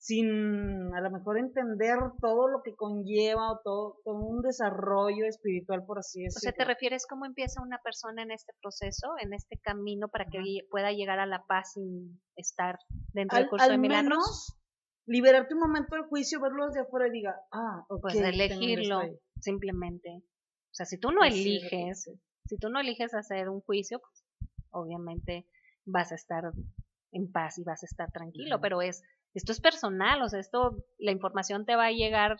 Sin 0.00 0.94
a 0.94 1.00
lo 1.02 1.10
mejor 1.10 1.38
entender 1.38 1.98
todo 2.22 2.48
lo 2.48 2.62
que 2.62 2.74
conlleva 2.74 3.52
o 3.52 3.60
todo, 3.62 3.96
un 4.04 4.40
desarrollo 4.40 5.26
espiritual, 5.26 5.84
por 5.84 5.98
así 5.98 6.22
decirlo. 6.22 6.38
O 6.38 6.40
sea, 6.40 6.52
¿te 6.52 6.64
refieres 6.64 7.06
cómo 7.06 7.26
empieza 7.26 7.60
una 7.62 7.78
persona 7.84 8.22
en 8.22 8.30
este 8.30 8.54
proceso, 8.62 9.08
en 9.20 9.34
este 9.34 9.58
camino 9.58 10.08
para 10.08 10.24
que 10.24 10.40
pueda 10.70 10.90
llegar 10.92 11.18
a 11.18 11.26
la 11.26 11.44
paz 11.46 11.72
sin 11.74 12.18
estar 12.34 12.78
dentro 13.12 13.38
del 13.38 13.50
curso 13.50 13.68
de 13.68 13.76
milagros? 13.76 14.08
Menos, 14.08 14.58
liberarte 15.06 15.52
un 15.52 15.60
momento 15.60 15.94
del 15.94 16.06
juicio, 16.06 16.40
verlo 16.40 16.66
desde 16.66 16.80
afuera 16.80 17.08
y 17.08 17.10
diga, 17.10 17.36
ah, 17.52 17.84
ok. 17.90 18.00
Pues 18.00 18.16
elegirlo, 18.16 19.02
simplemente. 19.38 20.08
O 20.16 20.74
sea, 20.74 20.86
si 20.86 20.98
tú 20.98 21.10
no 21.10 21.24
eliges, 21.24 22.10
si 22.46 22.56
tú 22.56 22.70
no 22.70 22.80
eliges 22.80 23.12
hacer 23.12 23.50
un 23.50 23.60
juicio, 23.60 24.00
pues 24.00 24.24
obviamente 24.70 25.46
vas 25.84 26.10
a 26.10 26.14
estar 26.14 26.44
en 27.12 27.30
paz 27.30 27.58
y 27.58 27.64
vas 27.64 27.82
a 27.82 27.86
estar 27.86 28.10
tranquilo, 28.10 28.62
pero 28.62 28.80
es 28.80 29.02
esto 29.34 29.52
es 29.52 29.60
personal, 29.60 30.22
o 30.22 30.28
sea, 30.28 30.40
esto, 30.40 30.76
la 30.98 31.12
información 31.12 31.64
te 31.64 31.76
va 31.76 31.86
a 31.86 31.92
llegar 31.92 32.36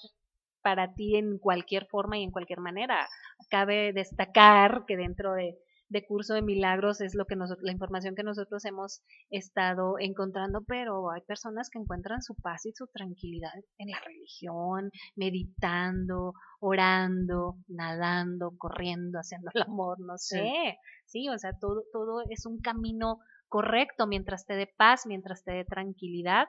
para 0.63 0.95
ti 0.95 1.17
en 1.17 1.39
cualquier 1.39 1.87
forma 1.87 2.19
y 2.19 2.23
en 2.23 2.31
cualquier 2.31 2.61
manera. 2.61 3.09
Cabe 3.49 3.93
destacar 3.93 4.85
que 4.87 4.97
dentro 4.97 5.33
de, 5.33 5.57
de 5.91 6.07
curso 6.07 6.35
de 6.35 6.43
milagros 6.43 7.01
es 7.01 7.15
lo 7.15 7.27
que 7.27 7.37
nosotros, 7.37 7.65
la 7.65 7.73
información 7.73 8.15
que 8.15 8.23
nosotros 8.23 8.65
hemos 8.65 9.03
estado 9.29 9.99
encontrando, 9.99 10.63
pero 10.67 11.11
hay 11.11 11.21
personas 11.23 11.69
que 11.69 11.81
encuentran 11.81 12.23
su 12.23 12.35
paz 12.37 12.65
y 12.65 12.73
su 12.73 12.87
tranquilidad 12.87 13.53
en 13.77 13.91
la 13.91 13.99
religión, 14.01 14.91
meditando, 15.17 16.35
orando, 16.61 17.57
nadando, 17.67 18.53
corriendo, 18.57 19.19
haciendo 19.21 19.51
el 19.53 19.63
amor, 19.63 19.99
no 20.01 20.17
sé. 20.17 20.79
Sí, 21.07 21.29
o 21.29 21.37
sea, 21.39 21.53
todo, 21.59 21.83
todo 21.93 22.23
es 22.31 22.47
un 22.47 22.61
camino 22.61 23.19
correcto 23.49 24.07
mientras 24.07 24.47
te 24.47 24.55
dé 24.55 24.73
paz, 24.77 25.07
mientras 25.07 25.43
te 25.43 25.53
dé 25.53 25.65
tranquilidad, 25.65 26.47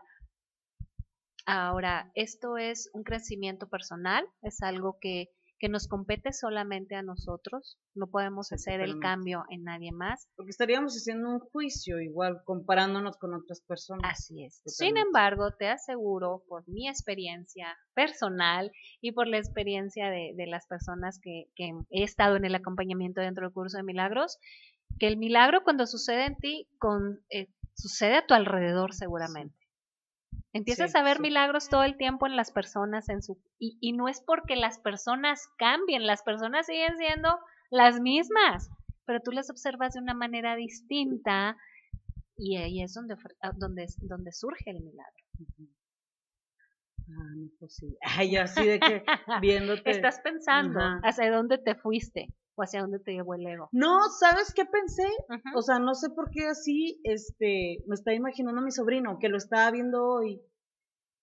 Ahora, 1.46 2.12
esto 2.16 2.58
es 2.58 2.90
un 2.94 3.04
crecimiento 3.04 3.68
personal, 3.68 4.26
es 4.42 4.62
algo 4.62 4.98
que, 5.00 5.30
que 5.62 5.70
nos 5.70 5.88
compete 5.88 6.34
solamente 6.34 6.96
a 6.96 7.04
nosotros, 7.04 7.78
no 7.94 8.08
podemos 8.08 8.52
hacer 8.52 8.82
el 8.82 9.00
cambio 9.00 9.44
en 9.50 9.64
nadie 9.64 9.92
más. 9.92 10.28
Porque 10.36 10.50
estaríamos 10.50 10.96
haciendo 10.96 11.30
un 11.30 11.40
juicio 11.40 12.02
igual 12.02 12.42
comparándonos 12.46 13.16
con 13.18 13.36
otras 13.36 13.62
personas. 13.62 14.12
Así 14.12 14.44
es. 14.44 14.62
Sin 14.66 14.98
embargo, 14.98 15.52
te 15.52 15.68
aseguro 15.68 16.44
por 16.48 16.68
mi 16.68 16.90
experiencia 16.90 17.78
personal 17.94 18.72
y 19.02 19.12
por 19.12 19.28
la 19.28 19.38
experiencia 19.38 20.10
de, 20.10 20.34
de 20.36 20.48
las 20.48 20.66
personas 20.66 21.20
que, 21.22 21.46
que, 21.56 21.72
he 21.92 22.04
estado 22.04 22.38
en 22.38 22.46
el 22.46 22.56
acompañamiento 22.56 23.22
dentro 23.22 23.46
del 23.46 23.54
curso 23.54 23.78
de 23.78 23.84
milagros, 23.84 24.40
que 25.00 25.08
el 25.08 25.18
milagro 25.18 25.64
cuando 25.64 25.86
sucede 25.86 26.26
en 26.26 26.38
ti, 26.38 26.68
con, 26.80 27.20
eh, 27.30 27.50
sucede 27.76 28.16
a 28.16 28.26
tu 28.26 28.34
alrededor 28.34 28.96
seguramente. 28.96 29.61
Empiezas 30.54 30.96
a 30.96 31.04
ver 31.04 31.22
milagros 31.22 31.70
todo 31.70 31.84
el 31.84 31.96
tiempo 31.96 32.28
en 32.28 32.36
las 32.36 32.52
personas, 32.52 33.08
en 33.08 33.22
su 33.22 33.42
y, 33.58 33.78
y, 33.80 33.94
no 33.94 34.10
es 34.10 34.22
porque 34.22 34.56
las 34.56 34.80
personas 34.80 35.48
cambien, 35.58 36.06
las 36.06 36.24
personas 36.24 36.66
siguen 36.66 36.98
siendo 36.98 37.40
las 37.70 38.02
mismas, 38.02 38.70
pero 39.06 39.22
tú 39.22 39.32
las 39.32 39.50
observas 39.50 39.94
de 39.94 40.02
una 40.02 40.14
manera 40.14 40.56
distinta 40.56 41.56
y 42.36 42.58
ahí 42.58 42.82
es 42.82 42.94
donde 42.94 43.16
ah, 43.42 43.52
donde, 43.56 43.86
donde 44.00 44.32
surge 44.34 44.72
el 44.72 44.82
milagro. 44.82 45.26
Ah, 47.10 47.34
no 47.36 47.46
es 47.46 47.54
posible. 47.60 47.98
Ay, 48.18 48.36
así 48.36 48.66
de 48.66 48.80
que 48.80 49.04
viéndote. 49.42 49.90
Estás 49.90 50.20
pensando 50.22 50.80
hacia 51.04 51.32
dónde 51.32 51.60
te 51.60 51.76
fuiste. 51.76 52.34
O 52.56 52.64
hacia 52.64 52.82
dónde 52.82 53.00
te 53.00 53.14
llevó 53.14 53.36
el 53.36 53.46
ego. 53.46 53.70
No, 53.72 54.00
¿sabes 54.20 54.54
qué 54.54 54.66
pensé? 54.66 55.08
O 55.56 55.62
sea, 55.62 55.80
no 55.80 55.94
sé 55.94 56.10
por 56.10 56.30
qué 56.32 56.48
así, 56.48 57.00
este, 57.04 57.84
me 57.88 57.96
está 57.96 58.14
imaginando 58.14 58.62
a 58.62 58.64
mi 58.64 58.72
sobrino 58.72 59.20
que 59.20 59.30
lo 59.30 59.38
estaba 59.38 59.72
viendo 59.72 60.04
hoy 60.04 60.42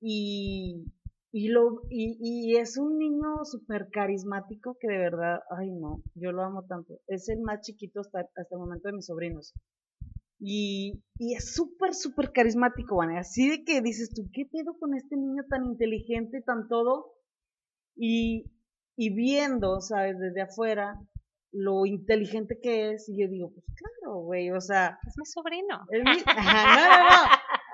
y, 0.01 0.85
y, 1.33 1.49
lo, 1.49 1.83
y, 1.91 2.19
y 2.21 2.57
es 2.57 2.79
un 2.79 2.99
niño 2.99 3.45
súper 3.45 3.89
carismático 3.91 4.77
que 4.81 4.89
de 4.89 4.99
verdad, 4.99 5.41
ay 5.51 5.71
no, 5.71 6.03
yo 6.15 6.33
lo 6.33 6.43
amo 6.43 6.65
tanto. 6.67 7.01
Es 7.07 7.29
el 7.29 7.41
más 7.41 7.61
chiquito 7.61 8.01
hasta, 8.01 8.21
hasta 8.21 8.55
el 8.55 8.61
momento 8.61 8.89
de 8.89 8.95
mis 8.95 9.07
sobrinos. 9.07 9.55
Y, 10.41 11.03
y 11.19 11.35
es 11.35 11.53
súper, 11.53 11.95
súper 11.95 12.31
carismático, 12.33 12.97
Vane. 12.97 13.19
Así 13.19 13.49
de 13.49 13.65
que 13.65 13.83
dices 13.83 14.11
tú, 14.15 14.31
¿qué 14.33 14.47
pedo 14.47 14.79
con 14.79 14.95
este 14.95 15.17
niño 15.17 15.43
tan 15.51 15.67
inteligente, 15.67 16.43
tan 16.43 16.69
todo? 16.69 17.15
Y, 17.97 18.53
y 18.97 19.11
viendo, 19.13 19.81
¿sabes? 19.81 20.17
Desde 20.19 20.43
afuera, 20.43 21.01
lo 21.53 21.87
inteligente 21.87 22.59
que 22.61 22.93
es, 22.93 23.09
y 23.09 23.21
yo 23.21 23.29
digo, 23.29 23.53
pues 23.53 23.65
claro, 23.77 24.19
güey, 24.21 24.51
o 24.51 24.61
sea. 24.61 24.99
Es 25.07 25.15
mi 25.17 25.25
sobrino. 25.25 25.87
Es 25.91 26.03
mi, 26.05 26.23
ajá, 26.27 26.77
no, 26.77 26.89
no, 26.89 27.09
no. 27.09 27.33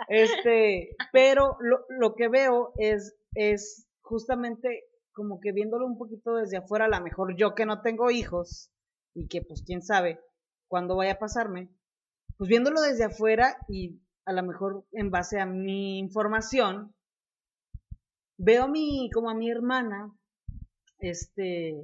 Este, 0.08 0.96
pero 1.12 1.56
lo, 1.60 1.84
lo 1.88 2.14
que 2.14 2.28
veo 2.28 2.72
es, 2.78 3.16
es 3.34 3.88
justamente 4.02 4.84
como 5.12 5.40
que 5.40 5.52
viéndolo 5.52 5.86
un 5.86 5.98
poquito 5.98 6.34
desde 6.34 6.56
afuera, 6.56 6.86
a 6.86 6.88
lo 6.88 7.00
mejor 7.00 7.36
yo 7.36 7.54
que 7.54 7.66
no 7.66 7.82
tengo 7.82 8.10
hijos, 8.10 8.70
y 9.14 9.28
que 9.28 9.42
pues 9.42 9.62
quién 9.64 9.82
sabe 9.82 10.20
cuándo 10.68 10.96
vaya 10.96 11.12
a 11.12 11.18
pasarme, 11.18 11.70
pues 12.36 12.48
viéndolo 12.48 12.80
desde 12.80 13.04
afuera 13.04 13.56
y 13.68 14.00
a 14.26 14.32
lo 14.32 14.42
mejor 14.42 14.84
en 14.92 15.10
base 15.10 15.40
a 15.40 15.46
mi 15.46 15.98
información, 15.98 16.94
veo 18.36 18.64
a 18.64 18.68
mi, 18.68 19.10
como 19.12 19.30
a 19.30 19.34
mi 19.34 19.50
hermana, 19.50 20.12
este, 20.98 21.80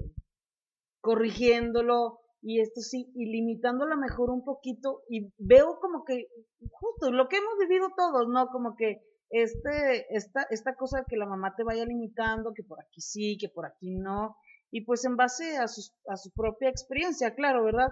corrigiéndolo 1.01 2.21
y 2.43 2.61
esto 2.61 2.81
sí, 2.81 3.11
y 3.15 3.27
limitándolo 3.27 3.97
mejor 3.97 4.31
un 4.31 4.45
poquito 4.45 5.03
y 5.09 5.33
veo 5.39 5.79
como 5.81 6.05
que 6.05 6.27
justo 6.71 7.11
lo 7.11 7.29
que 7.29 7.37
hemos 7.37 7.59
vivido 7.59 7.89
todos, 7.97 8.29
¿no? 8.29 8.49
Como 8.49 8.77
que 8.77 9.03
este, 9.31 10.07
esta, 10.15 10.47
esta 10.51 10.75
cosa 10.75 11.05
que 11.09 11.17
la 11.17 11.27
mamá 11.27 11.55
te 11.57 11.65
vaya 11.65 11.85
limitando, 11.85 12.53
que 12.55 12.65
por 12.65 12.81
aquí 12.81 13.01
sí, 13.01 13.37
que 13.39 13.49
por 13.49 13.67
aquí 13.67 13.95
no, 13.95 14.37
y 14.71 14.85
pues 14.85 15.05
en 15.05 15.17
base 15.17 15.57
a, 15.59 15.69
sus, 15.69 15.95
a 16.09 16.17
su 16.17 16.31
propia 16.31 16.69
experiencia, 16.69 17.35
claro, 17.35 17.65
¿verdad? 17.65 17.89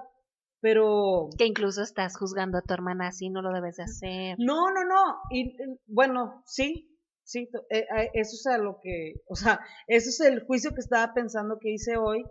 Pero... 0.60 1.28
Que 1.38 1.46
incluso 1.46 1.82
estás 1.82 2.16
juzgando 2.16 2.58
a 2.58 2.62
tu 2.62 2.74
hermana 2.74 3.08
así, 3.08 3.30
no 3.30 3.42
lo 3.42 3.52
debes 3.52 3.76
de 3.76 3.84
hacer. 3.84 4.36
No, 4.38 4.70
no, 4.70 4.84
no. 4.84 5.18
Y 5.30 5.56
bueno, 5.86 6.42
sí, 6.46 6.98
sí, 7.22 7.48
eh, 7.70 7.86
eso 8.14 8.34
es 8.34 8.46
a 8.46 8.58
lo 8.58 8.80
que, 8.82 9.14
o 9.28 9.36
sea, 9.36 9.60
eso 9.86 10.08
es 10.08 10.20
el 10.20 10.44
juicio 10.44 10.72
que 10.72 10.80
estaba 10.80 11.12
pensando 11.14 11.58
que 11.60 11.70
hice 11.70 11.96
hoy 11.96 12.24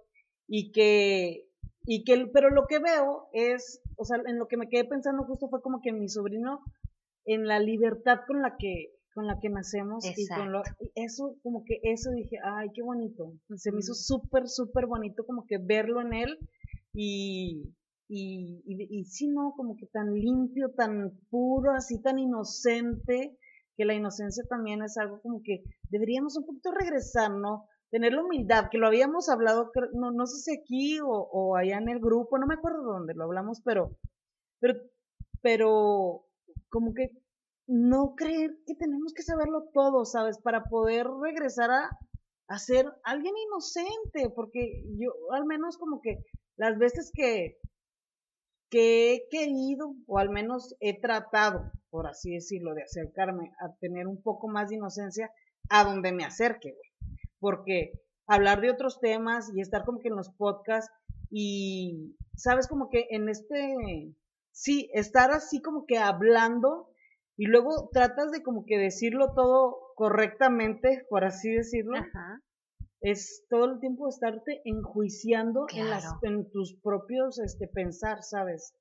y 0.48 0.72
que, 0.72 1.48
y 1.86 2.04
que, 2.04 2.28
pero 2.34 2.50
lo 2.50 2.66
que 2.68 2.80
veo 2.80 3.28
es, 3.34 3.82
o 3.98 4.06
sea, 4.06 4.18
en 4.26 4.39
lo 4.39 4.48
que 4.48 4.58
me 4.58 4.70
quedé 4.70 4.86
pensando 4.86 5.24
justo 5.24 5.50
fue 5.50 5.62
como 5.62 5.82
que 5.82 5.91
mi 5.91 6.10
sobrino, 6.10 6.62
en 7.26 7.45
la 7.45 7.60
libertad 7.60 8.20
con 8.26 8.41
la 8.41 8.56
que, 8.58 8.93
con 9.14 9.28
la 9.28 9.39
que 9.39 9.50
nacemos 9.50 10.06
y 10.06 10.28
con 10.28 10.52
lo, 10.52 10.62
eso, 10.95 11.36
como 11.43 11.64
que 11.66 11.80
eso 11.84 12.12
dije, 12.12 12.38
ay, 12.43 12.70
qué 12.74 12.82
bonito. 12.82 13.34
Se 13.56 13.72
me 13.72 13.80
hizo 13.80 13.93
súper, 13.93 14.48
súper 14.48 14.86
bonito 14.86 15.26
como 15.26 15.45
que 15.45 15.58
verlo 15.58 16.02
en 16.02 16.14
él 16.14 16.38
y, 16.93 17.74
y, 18.08 18.62
y, 18.66 19.04
sí, 19.06 19.28
no, 19.28 19.54
como 19.58 19.76
que 19.76 19.88
tan 19.88 20.14
limpio, 20.14 20.70
tan 20.70 21.20
puro, 21.30 21.74
así 21.74 22.02
tan 22.02 22.20
inocente, 22.20 23.38
que 23.76 23.86
la 23.86 23.93
inocencia 23.93 24.43
también 24.50 24.82
es 24.82 24.98
algo 24.98 25.22
como 25.22 25.41
que 25.43 25.64
deberíamos 25.89 26.38
un 26.38 26.45
poquito 26.45 26.72
regresar, 26.72 27.32
¿no? 27.32 27.66
Tener 27.90 28.14
la 28.14 28.24
humildad, 28.24 28.70
que 28.70 28.78
lo 28.78 28.88
habíamos 28.88 29.30
hablado, 29.30 29.72
no, 29.94 30.12
no 30.12 30.26
sé 30.28 30.38
si 30.40 30.60
aquí 30.60 31.00
o, 31.00 31.08
o 31.08 31.56
allá 31.56 31.78
en 31.78 31.90
el 31.90 32.00
grupo, 32.00 32.38
no 32.38 32.46
me 32.46 32.56
acuerdo 32.56 32.84
dónde 32.84 33.14
lo 33.14 33.24
hablamos, 33.24 33.62
pero, 33.64 33.98
pero, 34.60 34.76
pero 35.42 36.26
como 36.70 36.94
que 36.94 37.12
no 37.68 38.16
creer 38.16 38.58
que 38.66 38.76
tenemos 38.76 39.14
que 39.14 39.24
saberlo 39.24 39.70
todo, 39.74 40.06
¿sabes? 40.06 40.40
Para 40.42 40.64
poder 40.64 41.06
regresar 41.22 41.70
a, 41.72 41.90
ser 42.60 42.86
alguien 43.04 43.34
inocente, 43.46 44.30
porque 44.34 44.84
yo 44.98 45.12
al 45.34 45.46
menos 45.46 45.78
como 45.78 46.00
que 46.02 46.24
las 46.56 46.78
veces 46.78 47.12
que, 47.14 47.58
que 48.70 49.14
he 49.14 49.28
querido, 49.30 49.96
o 50.08 50.18
al 50.18 50.30
menos 50.30 50.76
he 50.80 51.00
tratado, 51.00 51.72
por 51.90 52.08
así 52.08 52.34
decirlo, 52.34 52.74
de 52.74 52.84
acercarme 52.84 53.52
a 53.60 53.76
tener 53.82 54.08
un 54.08 54.22
poco 54.22 54.48
más 54.48 54.70
de 54.70 54.76
inocencia 54.76 55.30
a 55.70 55.84
donde 55.84 56.14
me 56.14 56.24
acerque, 56.24 56.72
güey. 56.72 56.87
Porque 57.40 57.94
hablar 58.28 58.62
de 58.62 58.72
otros 58.72 59.00
temas 59.00 59.52
y 59.54 59.62
estar 59.62 59.86
como 59.86 60.00
que 60.00 60.10
en 60.10 60.16
los 60.16 60.30
podcasts 60.30 60.92
y, 61.30 62.16
sabes, 62.36 62.68
como 62.68 62.90
que 62.90 63.08
en 63.12 63.30
este, 63.30 64.14
sí, 64.52 64.90
estar 64.94 65.32
así 65.32 65.62
como 65.62 65.86
que 65.86 65.98
hablando 65.98 66.90
y 67.36 67.46
luego 67.46 67.90
tratas 67.92 68.32
de 68.32 68.42
como 68.44 68.66
que 68.66 68.78
decirlo 68.78 69.34
todo 69.34 69.94
correctamente, 69.96 71.06
por 71.10 71.26
así 71.26 71.52
decirlo. 71.52 71.98
Ajá 71.98 72.42
es 73.02 73.46
todo 73.50 73.66
el 73.66 73.80
tiempo 73.80 74.10
estarte 74.10 74.62
enjuiciando 74.66 75.68
en, 75.74 75.90
las, 75.90 76.06
en 76.24 76.50
tus 76.52 76.76
propios 76.82 77.40
este, 77.40 77.68
pensar, 77.68 78.24
¿sabes? 78.24 78.74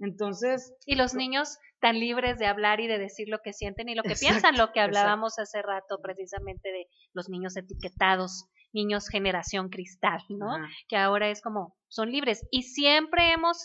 Entonces... 0.00 0.74
Y 0.86 0.96
los 0.96 1.14
niños 1.14 1.58
tan 1.80 1.98
libres 1.98 2.38
de 2.38 2.46
hablar 2.46 2.80
y 2.80 2.86
de 2.86 2.98
decir 2.98 3.28
lo 3.28 3.38
que 3.38 3.52
sienten 3.52 3.88
y 3.88 3.94
lo 3.94 4.02
que 4.02 4.14
piensan, 4.14 4.56
lo 4.56 4.72
que 4.72 4.80
hablábamos 4.80 5.38
hace 5.38 5.62
rato 5.62 6.00
precisamente 6.02 6.70
de 6.70 6.86
los 7.14 7.28
niños 7.28 7.56
etiquetados, 7.56 8.46
niños 8.72 9.08
generación 9.08 9.68
cristal, 9.68 10.20
¿no? 10.28 10.56
Que 10.88 10.96
ahora 10.96 11.30
es 11.30 11.40
como, 11.40 11.76
son 11.88 12.10
libres. 12.10 12.46
Y 12.50 12.64
siempre 12.64 13.32
hemos 13.32 13.64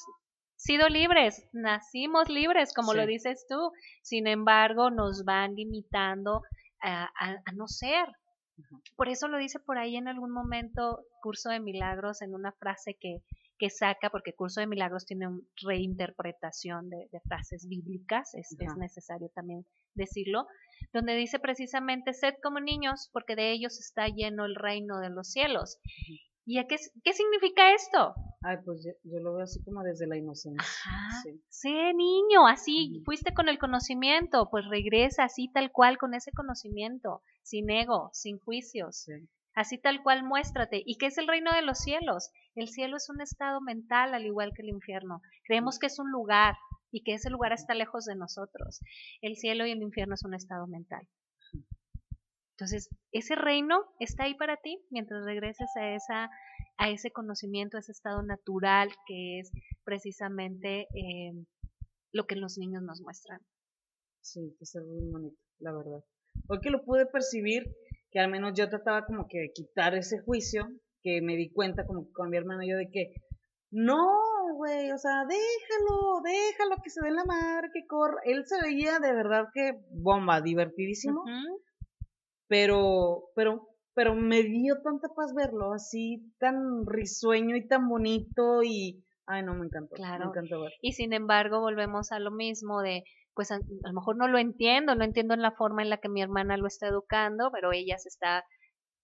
sido 0.56 0.88
libres, 0.88 1.48
nacimos 1.52 2.30
libres, 2.30 2.74
como 2.74 2.94
lo 2.94 3.06
dices 3.06 3.46
tú, 3.50 3.72
sin 4.02 4.28
embargo 4.28 4.90
nos 4.90 5.26
van 5.26 5.56
limitando 5.56 6.42
a, 6.82 7.10
a 7.20 7.52
no 7.54 7.68
ser, 7.68 8.08
por 8.96 9.10
eso 9.10 9.28
lo 9.28 9.38
dice 9.38 9.60
por 9.60 9.78
ahí 9.78 9.98
en 9.98 10.08
algún 10.08 10.32
momento 10.32 11.04
Curso 11.22 11.50
de 11.50 11.60
Milagros 11.60 12.22
en 12.22 12.34
una 12.34 12.54
frase 12.54 12.96
que, 13.00 13.22
que 13.58 13.70
saca, 13.70 14.10
porque 14.10 14.34
Curso 14.34 14.60
de 14.60 14.68
Milagros 14.68 15.06
tiene 15.06 15.28
una 15.28 15.42
reinterpretación 15.64 16.90
de, 16.90 17.08
frases 17.28 17.68
bíblicas, 17.68 18.34
es, 18.36 18.56
es, 18.60 18.78
necesario 18.78 19.30
también 19.30 19.66
decirlo, 19.94 20.48
donde 20.94 21.16
dice 21.16 21.40
precisamente, 21.40 22.14
sed 22.14 22.36
como 22.44 22.60
niños, 22.60 23.10
porque 23.14 23.36
de 23.36 23.52
ellos 23.52 23.80
está 23.80 24.08
lleno 24.08 24.46
el 24.46 24.56
reino 24.56 25.00
de 25.00 25.10
los 25.10 25.30
cielos. 25.32 25.80
¿Y 26.48 26.60
a 26.60 26.68
qué, 26.68 26.76
qué 27.04 27.14
significa 27.14 27.74
esto? 27.74 28.14
Ay, 28.44 28.58
pues 28.64 28.86
yo, 29.04 29.20
lo 29.20 29.34
veo 29.34 29.44
así 29.44 29.64
como 29.64 29.82
desde 29.82 30.06
la 30.06 30.16
inocencia. 30.16 30.62
Ajá. 30.62 31.24
Sí. 31.50 31.74
niño, 31.96 32.46
así 32.46 33.02
fuiste 33.04 33.34
con 33.34 33.50
el 33.50 33.58
conocimiento, 33.58 34.48
pues 34.52 34.66
regresa 34.70 35.24
así 35.24 35.50
tal 35.52 35.72
cual 35.72 35.98
con 35.98 36.14
ese 36.14 36.32
conocimiento, 36.32 37.24
sin 37.42 37.72
ego, 37.72 38.12
sin 38.14 38.38
juicios. 38.38 39.08
Así 39.56 39.78
tal 39.78 40.04
cual 40.04 40.24
muéstrate. 40.24 40.84
¿Y 40.86 40.98
qué 40.98 41.08
es 41.08 41.18
el 41.18 41.28
reino 41.28 41.52
de 41.54 41.62
los 41.62 41.80
cielos? 41.80 42.30
El 42.56 42.68
cielo 42.68 42.98
es 42.98 43.10
un 43.10 43.22
estado 43.22 43.62
mental 43.62 44.14
al 44.14 44.26
igual 44.26 44.52
que 44.54 44.62
el 44.62 44.70
infierno. 44.70 45.22
Creemos 45.46 45.80
que 45.80 45.88
es 45.88 45.98
un 45.98 46.12
lugar 46.12 46.56
y 46.92 47.04
que 47.04 47.14
ese 47.14 47.30
lugar 47.30 47.54
está 47.54 47.74
lejos 47.74 48.06
de 48.06 48.16
nosotros. 48.16 48.82
El 49.22 49.38
cielo 49.38 49.66
y 49.66 49.72
el 49.72 49.82
infierno 49.82 50.14
es 50.16 50.24
un 50.24 50.34
estado 50.34 50.68
mental. 50.68 51.08
Entonces, 52.58 52.90
ese 53.12 53.36
reino 53.36 53.84
está 54.00 54.24
ahí 54.24 54.36
para 54.36 54.56
ti 54.58 54.82
mientras 54.90 55.26
regreses 55.26 55.70
a, 55.76 55.94
esa, 55.94 56.30
a 56.78 56.90
ese 56.90 57.12
conocimiento, 57.12 57.76
a 57.76 57.82
ese 57.82 57.92
estado 57.92 58.24
natural 58.24 58.90
que 59.08 59.40
es 59.40 59.52
precisamente 59.84 60.88
eh, 60.94 61.34
lo 62.14 62.26
que 62.28 62.38
los 62.38 62.58
niños 62.58 62.82
nos 62.82 63.02
muestran. 63.02 63.42
Sí, 64.22 64.56
que 64.58 64.64
es 64.64 64.76
muy 64.76 65.12
bonito, 65.12 65.38
la 65.60 65.74
verdad. 65.74 66.04
Hoy 66.48 66.60
que 66.62 66.70
lo 66.70 66.84
pude 66.86 67.06
percibir, 67.06 67.76
que 68.16 68.22
al 68.22 68.32
menos 68.32 68.54
yo 68.56 68.70
trataba 68.70 69.06
como 69.06 69.28
que 69.28 69.40
de 69.40 69.52
quitar 69.52 69.94
ese 69.94 70.20
juicio, 70.20 70.70
que 71.04 71.22
me 71.22 71.36
di 71.36 71.52
cuenta 71.52 71.86
como 71.86 72.10
con 72.14 72.30
mi 72.30 72.38
hermano 72.38 72.62
yo 72.66 72.78
de 72.78 72.90
que, 72.90 73.14
no, 73.72 74.08
güey, 74.56 74.90
o 74.94 74.98
sea, 74.98 75.26
déjalo, 75.28 76.22
déjalo 76.24 76.82
que 76.82 76.90
se 76.92 77.04
dé 77.04 77.12
la 77.12 77.26
madre, 77.26 77.68
que 77.74 77.86
corra. 77.86 78.16
Él 78.24 78.46
se 78.46 78.62
veía 78.62 79.00
de 79.00 79.12
verdad 79.12 79.50
que 79.54 79.82
bomba, 79.92 80.40
divertidísimo 80.40 81.26
pero, 82.48 83.32
pero, 83.36 83.68
pero 83.94 84.16
me 84.16 84.44
dio 84.44 84.82
tanta 84.82 85.10
paz 85.10 85.34
verlo 85.36 85.74
así 85.74 86.32
tan 86.40 86.86
risueño 86.86 87.58
y 87.58 87.68
tan 87.68 87.90
bonito 87.90 88.64
y, 88.64 89.04
ay 89.26 89.44
no, 89.44 89.56
me 89.56 89.66
encantó, 89.66 89.96
claro. 89.96 90.24
me 90.24 90.30
encantó 90.30 90.62
ver. 90.62 90.72
Y 90.82 90.94
sin 90.94 91.12
embargo 91.12 91.60
volvemos 91.60 92.14
a 92.14 92.20
lo 92.20 92.32
mismo 92.32 92.82
de, 92.82 93.04
pues 93.36 93.52
a, 93.52 93.60
lo 93.60 93.94
mejor 93.94 94.18
no 94.18 94.28
lo 94.28 94.38
entiendo, 94.38 94.96
no 94.96 95.04
entiendo 95.04 95.34
en 95.34 95.42
la 95.42 95.52
forma 95.52 95.84
en 95.84 95.90
la 95.90 95.98
que 95.98 96.10
mi 96.10 96.22
hermana 96.22 96.58
lo 96.58 96.68
está 96.68 96.88
educando, 96.88 97.52
pero 97.52 97.72
ella 97.74 97.98
se 97.98 98.10
está 98.10 98.44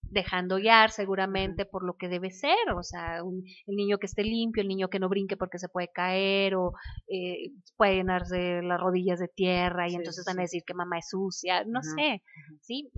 dejando 0.03 0.57
guiar 0.57 0.89
seguramente 0.89 1.65
por 1.65 1.85
lo 1.85 1.95
que 1.95 2.09
debe 2.09 2.31
ser, 2.31 2.71
o 2.75 2.83
sea, 2.83 3.23
un, 3.23 3.43
el 3.67 3.75
niño 3.75 3.97
que 3.97 4.07
esté 4.07 4.23
limpio, 4.23 4.61
el 4.61 4.67
niño 4.67 4.89
que 4.89 4.99
no 4.99 5.07
brinque 5.07 5.37
porque 5.37 5.59
se 5.59 5.69
puede 5.69 5.89
caer 5.89 6.55
o 6.55 6.73
eh, 7.07 7.51
puede 7.77 7.95
llenarse 7.95 8.61
las 8.61 8.79
rodillas 8.79 9.19
de 9.19 9.29
tierra 9.29 9.89
y 9.89 9.95
entonces 9.95 10.25
van 10.25 10.39
a 10.39 10.43
decir 10.43 10.63
que 10.65 10.73
mamá 10.73 10.97
es 10.97 11.09
sucia, 11.09 11.63
no 11.65 11.81
sé, 11.81 12.21
¿sí? 12.61 12.91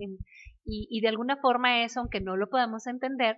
Y, 0.64 0.88
y 0.90 1.00
de 1.02 1.08
alguna 1.08 1.36
forma 1.36 1.84
eso, 1.84 2.00
aunque 2.00 2.20
no 2.20 2.36
lo 2.36 2.48
podamos 2.48 2.86
entender, 2.86 3.36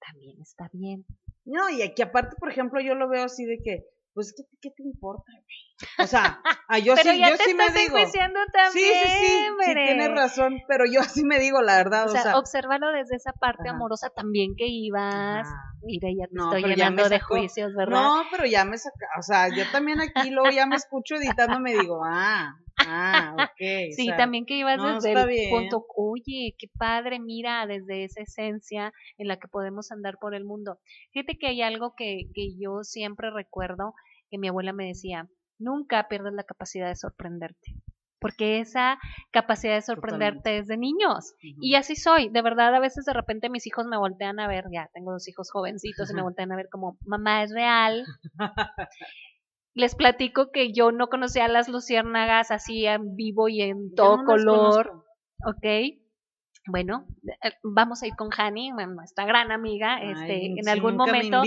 también 0.00 0.40
está 0.40 0.68
bien. 0.72 1.04
No, 1.44 1.68
y 1.70 1.82
aquí 1.82 2.02
aparte, 2.02 2.36
por 2.38 2.50
ejemplo, 2.50 2.80
yo 2.80 2.94
lo 2.94 3.08
veo 3.08 3.24
así 3.24 3.44
de 3.44 3.58
que, 3.62 3.84
pues, 4.14 4.34
¿qué, 4.36 4.44
qué 4.60 4.70
te 4.70 4.82
importa, 4.82 5.32
güey? 5.32 6.04
O 6.04 6.06
sea, 6.06 6.40
a 6.68 6.78
yo 6.78 6.94
Pero 6.96 7.10
sí, 7.12 7.18
ya 7.18 7.30
yo 7.30 7.36
te 7.36 7.44
sí 7.44 7.54
me 7.54 7.70
digo. 7.70 7.98
Sí, 8.72 8.80
sí, 8.80 9.08
sí, 9.08 9.46
sí, 9.64 9.74
tienes 9.74 10.10
razón, 10.12 10.62
pero 10.68 10.84
yo 10.86 11.00
así 11.00 11.24
me 11.24 11.38
digo, 11.38 11.60
la 11.62 11.76
verdad, 11.76 12.04
O 12.06 12.10
o 12.10 12.12
sea, 12.12 12.22
sea, 12.22 12.38
obsérvalo 12.38 12.90
desde 12.92 13.16
esa 13.16 13.32
parte 13.32 13.68
Ajá. 13.68 13.76
amorosa 13.76 14.10
también 14.10 14.54
que 14.56 14.66
ibas. 14.66 15.46
Ajá. 15.46 15.74
Mira, 15.82 16.08
ya 16.16 16.26
te 16.28 16.34
No, 16.34 16.44
estoy 16.54 16.62
llenando 16.70 17.08
de 17.08 17.18
juicios, 17.20 17.74
¿verdad? 17.74 18.00
no, 18.00 18.24
pero 18.30 18.46
ya 18.46 18.64
me 18.64 18.78
saca, 18.78 19.06
o 19.18 19.22
sea, 19.22 19.48
yo 19.48 19.68
también 19.72 20.00
aquí 20.00 20.30
luego 20.30 20.50
ya 20.50 20.64
me 20.66 20.76
escucho 20.76 21.16
editando, 21.16 21.58
me 21.58 21.72
digo, 21.72 22.00
ah, 22.04 22.54
ah, 22.86 23.34
ok. 23.36 23.60
o 23.60 23.92
Sí, 23.92 24.06
sea, 24.06 24.16
también 24.16 24.46
que 24.46 24.56
ibas 24.56 24.78
no, 24.78 24.94
desde 24.94 25.12
el 25.12 25.26
bien. 25.28 25.50
punto, 25.50 25.86
oye, 25.96 26.54
qué 26.58 26.68
padre, 26.78 27.18
mira, 27.20 27.66
desde 27.66 28.04
esa 28.04 28.22
esencia 28.22 28.92
en 29.18 29.28
la 29.28 29.36
que 29.38 29.48
podemos 29.48 29.90
andar 29.92 30.16
por 30.20 30.34
el 30.34 30.44
mundo. 30.44 30.78
Fíjate 31.12 31.38
que 31.38 31.48
hay 31.48 31.62
algo 31.62 31.94
que, 31.96 32.26
que 32.34 32.56
yo 32.58 32.82
siempre 32.82 33.30
recuerdo, 33.30 33.94
que 34.30 34.38
mi 34.38 34.48
abuela 34.48 34.72
me 34.72 34.86
decía, 34.86 35.28
nunca 35.58 36.08
pierdas 36.08 36.32
la 36.34 36.44
capacidad 36.44 36.88
de 36.88 36.96
sorprenderte, 36.96 37.74
porque 38.18 38.60
esa 38.60 38.98
capacidad 39.30 39.74
de 39.74 39.82
sorprenderte 39.82 40.58
es 40.58 40.66
de 40.68 40.76
niños. 40.76 41.34
Y 41.40 41.74
así 41.74 41.96
soy, 41.96 42.28
de 42.30 42.42
verdad, 42.42 42.74
a 42.74 42.80
veces 42.80 43.04
de 43.04 43.12
repente 43.12 43.50
mis 43.50 43.66
hijos 43.66 43.86
me 43.86 43.96
voltean 43.98 44.40
a 44.40 44.48
ver, 44.48 44.64
ya 44.72 44.88
tengo 44.94 45.12
dos 45.12 45.28
hijos 45.28 45.50
jovencitos 45.50 46.10
y 46.10 46.14
me 46.14 46.22
voltean 46.22 46.52
a 46.52 46.56
ver 46.56 46.68
como, 46.70 46.96
mamá, 47.04 47.42
es 47.42 47.52
real. 47.52 48.04
Les 49.74 49.94
platico 49.94 50.50
que 50.52 50.72
yo 50.72 50.92
no 50.92 51.08
conocía 51.08 51.48
las 51.48 51.68
luciérnagas 51.68 52.50
así 52.50 52.86
en 52.86 53.16
vivo 53.16 53.48
y 53.48 53.62
en 53.62 53.94
todo 53.94 54.18
no 54.18 54.24
color. 54.24 55.04
¿ok? 55.46 55.66
Bueno, 56.68 57.06
eh, 57.26 57.52
vamos 57.64 58.02
a 58.02 58.06
ir 58.06 58.14
con 58.14 58.28
Hani, 58.36 58.70
nuestra 58.70 59.24
gran 59.24 59.50
amiga, 59.50 60.00
este, 60.00 60.46
en 60.46 60.62
si 60.62 60.70
algún 60.70 60.96
momento 60.96 61.42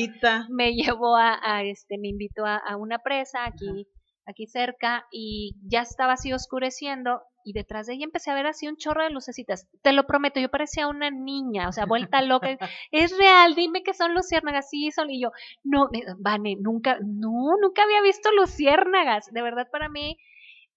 Me 0.50 0.74
llevó 0.74 1.16
a, 1.16 1.40
a, 1.42 1.64
este, 1.64 1.98
me 1.98 2.10
invitó 2.10 2.46
a, 2.46 2.58
a 2.58 2.76
una 2.76 3.00
presa 3.00 3.46
aquí, 3.46 3.88
aquí 4.26 4.46
cerca 4.48 5.06
y 5.12 5.56
ya 5.64 5.82
estaba 5.82 6.14
así 6.14 6.34
oscureciendo 6.34 7.22
y 7.46 7.54
detrás 7.54 7.86
de 7.86 7.94
ella 7.94 8.06
empecé 8.06 8.32
a 8.32 8.34
ver 8.34 8.48
así 8.48 8.68
un 8.68 8.76
chorro 8.76 9.04
de 9.04 9.12
lucecitas. 9.12 9.68
Te 9.84 9.94
lo 9.94 10.08
prometo, 10.08 10.40
yo 10.40 10.50
parecía 10.50 10.88
una 10.88 11.12
niña, 11.12 11.70
o 11.70 11.72
sea, 11.72 11.86
vuelta 11.86 12.24
loca. 12.24 12.50
es 12.92 13.16
real, 13.18 13.54
dime 13.54 13.84
que 13.84 13.94
son 13.94 14.16
luciérnagas, 14.16 14.68
sí 14.70 14.90
son. 14.92 15.12
Y 15.12 15.22
yo, 15.22 15.32
no, 15.64 15.90
Vane, 16.18 16.58
nunca, 16.60 16.98
no, 17.06 17.56
nunca 17.62 17.84
había 17.84 18.02
visto 18.02 18.32
luciérnagas. 18.32 19.32
De 19.32 19.44
verdad, 19.44 19.70
para 19.72 19.90
mí 19.90 20.18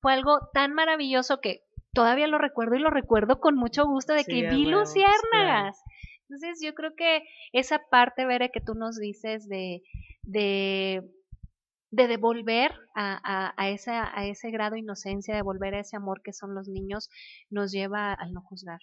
fue 0.01 0.13
algo 0.13 0.41
tan 0.53 0.75
maravilloso 0.75 1.41
que 1.41 1.63
todavía 1.95 2.27
lo 2.27 2.37
recuerdo 2.37 2.77
y 2.77 2.81
lo 2.81 2.91
recuerdo 2.91 3.41
con 3.41 3.57
mucho 3.57 3.87
gusto 3.87 4.13
de 4.13 4.25
Sí, 4.25 4.33
que 4.33 4.51
vi 4.51 4.67
huevo, 4.67 4.81
luciérnagas. 4.81 5.83
Entonces, 6.29 6.61
yo 6.63 6.75
creo 6.75 6.95
que 6.95 7.23
esa 7.53 7.81
parte, 7.91 8.27
Bere, 8.27 8.51
que 8.51 8.61
tú 8.61 8.75
nos 8.75 8.99
dices 8.99 9.49
de, 9.49 9.83
de, 10.23 11.03
de 11.91 12.07
devolver 12.07 12.73
a, 12.95 13.19
a, 13.23 13.55
a, 13.57 13.71
esa, 13.71 14.17
a 14.19 14.27
ese 14.27 14.51
grado 14.51 14.75
de 14.75 14.81
inocencia, 14.81 15.35
devolver 15.35 15.75
a 15.75 15.81
ese 15.81 15.97
amor 15.97 16.23
que 16.23 16.33
son 16.33 16.55
los 16.55 16.69
niños, 16.69 17.09
nos 17.51 17.73
lleva 17.73 18.13
al 18.13 18.33
no 18.33 18.43
juzgar. 18.43 18.81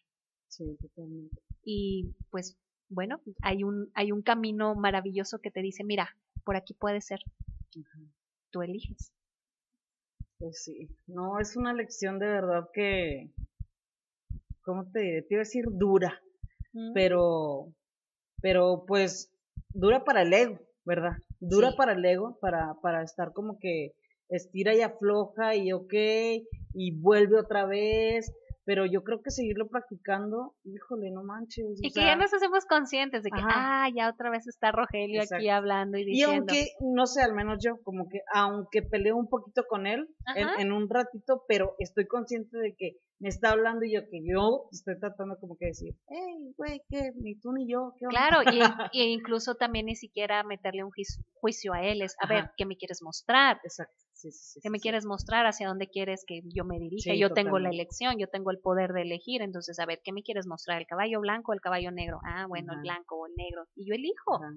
Sí, 0.48 0.78
totalmente. 0.82 1.38
Y 1.64 2.16
pues, 2.32 2.58
bueno, 2.90 3.20
hay 3.42 3.64
un, 3.64 3.92
hay 3.94 4.12
un 4.12 4.22
camino 4.22 4.76
maravilloso 4.76 5.40
que 5.40 5.52
te 5.52 5.62
dice, 5.62 5.84
mira, 5.84 6.16
por 6.44 6.56
aquí 6.56 6.74
puede 6.74 7.02
ser. 7.02 7.20
Tú 8.52 8.62
eliges. 8.62 9.12
Pues 10.38 10.64
sí, 10.64 10.88
no, 11.08 11.40
es 11.40 11.56
una 11.56 11.74
lección 11.74 12.20
de 12.20 12.28
verdad 12.28 12.70
que, 12.74 13.32
¿cómo 14.62 14.90
te 14.92 15.00
diré? 15.00 15.22
Te 15.24 15.34
iba 15.36 15.42
a 15.42 15.46
decir 15.46 15.66
dura, 15.72 16.22
Mm. 16.76 16.92
pero, 16.94 17.74
pero 18.42 18.84
pues 18.86 19.32
dura 19.74 20.04
para 20.04 20.24
el 20.24 20.34
ego, 20.34 20.60
¿verdad? 20.84 21.14
Dura 21.50 21.72
Sí. 21.72 21.78
para 21.78 21.94
el 21.94 22.04
ego, 22.06 22.38
para, 22.42 22.76
para 22.82 23.04
estar 23.04 23.32
como 23.34 23.58
que 23.60 23.94
estira 24.30 24.74
y 24.74 24.82
afloja 24.82 25.56
y 25.56 25.72
ok, 25.72 25.94
y 26.74 26.92
vuelve 27.00 27.40
otra 27.40 27.66
vez, 27.66 28.32
pero 28.66 28.86
yo 28.86 29.04
creo 29.04 29.22
que 29.22 29.30
seguirlo 29.32 29.68
practicando, 29.68 30.56
híjole, 30.64 31.12
no 31.12 31.24
manches. 31.24 31.80
Y 31.82 31.90
o 31.90 31.94
que 31.94 32.02
ya 32.02 32.16
nos 32.16 32.34
hacemos 32.34 32.66
conscientes 32.66 33.24
de 33.24 33.30
que, 33.30 33.40
Ajá. 33.40 33.86
ah, 33.86 33.90
ya 33.96 34.10
otra 34.10 34.30
vez 34.32 34.48
está 34.48 34.72
Rogelio 34.72 35.22
aquí 35.22 35.50
hablando 35.50 35.98
y 35.98 36.02
Y 36.02 36.06
diciendo. 36.06 36.34
aunque, 36.52 36.72
no 36.82 37.06
sé, 37.06 37.22
al 37.22 37.34
menos 37.34 37.60
yo, 37.64 37.78
como 37.84 38.10
que 38.10 38.20
aunque 38.34 38.82
peleo 38.82 39.16
un 39.16 39.30
poquito 39.30 39.64
con 39.70 39.86
él 39.88 40.08
en, 40.36 40.72
un 40.72 40.90
ratito, 40.90 41.44
pero 41.48 41.76
estoy 41.80 42.08
consciente 42.08 42.58
de 42.58 42.76
que 42.76 42.98
me 43.20 43.30
está 43.30 43.52
hablando 43.52 43.86
y 43.86 43.94
yo 43.94 44.02
que 44.10 44.20
yo 44.26 44.68
estoy 44.72 45.00
tratando 45.00 45.38
como 45.40 45.56
que 45.58 45.68
decir, 45.68 45.96
hey, 46.10 46.54
güey, 46.58 46.82
¿qué? 46.90 47.12
Ni 47.16 47.36
tú 47.40 47.54
ni 47.54 47.72
yo, 47.72 47.94
¿qué 47.98 48.08
onda?" 48.08 48.18
Claro, 48.18 48.44
y, 48.52 48.60
y 48.94 49.02
incluso 49.14 49.56
también 49.56 49.86
ni 49.86 49.96
siquiera 49.96 50.44
meterle 50.44 50.84
un 50.84 50.92
juicio- 50.92 51.74
a 51.74 51.84
él, 51.84 52.02
es, 52.02 52.16
a 52.20 52.28
ver. 52.28 52.50
¿qué 52.58 52.66
me 52.66 52.76
quieres 52.76 53.02
mostrar? 53.02 53.60
Exacto, 53.64 54.05
sí, 54.32 54.38
sí, 54.38 54.44
sí. 54.54 54.60
¿Qué 54.62 54.68
sí, 54.68 54.72
me 54.72 54.80
quieres 54.80 55.06
mostrar? 55.06 55.46
¿Hacia 55.46 55.68
dónde 55.68 55.88
quieres 55.90 56.24
que 56.26 56.42
yo 56.46 56.66
me 56.66 56.80
dirija? 56.80 57.14
Yo 57.16 57.30
tengo 57.34 57.60
la 57.60 57.70
elección, 57.70 58.18
yo 58.18 58.28
tengo 58.28 58.52
el 58.52 58.60
poder 58.60 58.92
de 58.94 59.02
elegir, 59.04 59.42
entonces, 59.42 59.80
a 59.80 59.86
ver, 59.86 60.02
¿qué 60.04 60.12
me 60.12 60.24
quieres 60.24 60.48
mostrar? 60.48 60.80
¿El 60.80 60.88
caballo 60.88 61.20
blanco 61.22 61.52
o 61.52 61.54
el 61.56 61.62
caballo 61.62 61.92
negro? 61.92 62.20
Ah, 62.24 62.46
bueno, 62.48 62.74
el 62.74 62.80
blanco 62.82 63.16
o 63.18 63.28
el 63.28 63.36
negro. 63.36 63.66
Y 63.76 63.88
yo 63.88 63.96
elijo. 63.96 64.36
Ajá. 64.36 64.52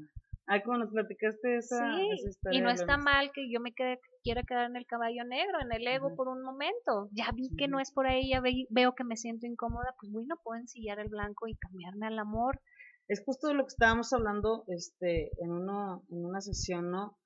Ay, 0.50 0.62
como 0.62 0.78
nos 0.78 0.90
platicaste 0.90 1.58
esa, 1.58 1.76
Sí, 1.92 2.08
esa 2.18 2.28
historia. 2.30 2.58
y 2.58 2.62
no 2.62 2.70
está 2.70 2.96
mal 2.96 3.30
que 3.34 3.50
yo 3.50 3.60
me 3.60 3.74
quede, 3.74 4.00
quiera 4.22 4.42
quedar 4.44 4.70
en 4.70 4.76
el 4.76 4.86
caballo 4.86 5.22
negro, 5.24 5.60
en 5.60 5.70
el 5.72 5.86
ego 5.86 6.14
por 6.16 6.28
un 6.28 6.42
momento. 6.42 7.10
Ya 7.12 7.30
vi 7.32 7.50
que 7.58 7.68
no 7.68 7.80
es 7.80 7.92
por 7.92 8.06
ahí, 8.06 8.30
ya 8.30 8.40
ve- 8.40 8.66
veo 8.70 8.94
que 8.94 9.04
me 9.04 9.16
siento 9.16 9.46
incómoda, 9.46 9.94
pues 10.00 10.10
bueno, 10.10 10.36
puedo 10.42 10.58
ensillar 10.58 11.00
el 11.00 11.08
blanco 11.10 11.48
y 11.48 11.56
cambiarme 11.56 12.06
al 12.06 12.18
amor. 12.18 12.62
Es 13.08 13.22
justo 13.24 13.48
de 13.48 13.54
lo 13.54 13.64
que 13.64 13.72
estábamos 13.72 14.10
hablando 14.14 14.64
este, 14.68 15.32
en, 15.42 15.50
uno, 15.50 16.02
en 16.10 16.24
una 16.24 16.40
sesión, 16.40 16.90
¿no? 16.90 17.18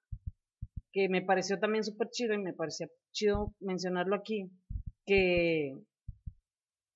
Que 0.92 1.08
me 1.08 1.22
pareció 1.22 1.58
también 1.58 1.84
súper 1.84 2.08
chido 2.10 2.34
y 2.34 2.38
me 2.38 2.52
parecía 2.52 2.86
chido 3.12 3.54
mencionarlo 3.60 4.14
aquí, 4.16 4.50
que, 5.06 5.72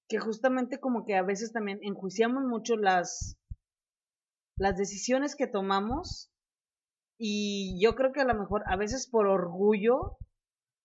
que 0.08 0.18
justamente 0.18 0.78
como 0.78 1.04
que 1.04 1.14
a 1.16 1.22
veces 1.22 1.52
también 1.52 1.78
enjuiciamos 1.82 2.44
mucho 2.44 2.76
las, 2.76 3.36
las 4.58 4.76
decisiones 4.76 5.34
que 5.36 5.46
tomamos 5.46 6.30
y 7.18 7.82
yo 7.82 7.94
creo 7.94 8.12
que 8.12 8.20
a 8.20 8.26
lo 8.26 8.34
mejor 8.34 8.62
a 8.66 8.76
veces 8.76 9.08
por 9.10 9.26
orgullo 9.26 10.18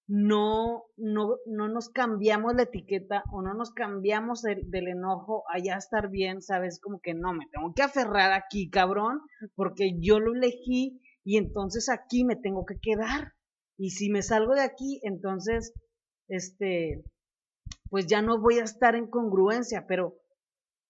no, 0.07 0.84
no, 0.97 1.36
no 1.45 1.68
nos 1.70 1.89
cambiamos 1.89 2.53
la 2.55 2.64
etiqueta 2.64 3.24
o 3.32 3.41
no 3.41 3.53
nos 3.53 3.72
cambiamos 3.72 4.43
el- 4.45 4.70
del 4.70 4.88
enojo 4.89 5.43
a 5.53 5.59
ya 5.59 5.76
estar 5.76 6.09
bien, 6.09 6.41
¿sabes? 6.41 6.80
Como 6.82 6.99
que 7.01 7.14
no, 7.14 7.34
me 7.34 7.45
tengo 7.51 7.74
que 7.74 7.84
aferrar 7.84 8.34
aquí, 8.34 8.70
cabrón, 8.70 9.22
porque 9.55 9.97
yo 9.99 10.20
lo 10.20 10.34
elegí 10.34 11.01
y 11.24 11.38
entonces 11.38 11.89
aquí 11.89 12.24
me 12.24 12.36
tengo 12.36 12.65
que 12.65 12.80
quedar. 12.82 13.34
Y 13.78 13.91
si 13.91 14.09
me 14.09 14.22
salgo 14.22 14.53
de 14.53 14.61
aquí, 14.61 14.99
entonces, 15.03 15.74
este, 16.28 17.03
pues 17.89 18.07
ya 18.07 18.22
no 18.22 18.39
voy 18.39 18.59
a 18.59 18.63
estar 18.63 18.95
en 18.95 19.07
congruencia, 19.07 19.86
pero 19.88 20.22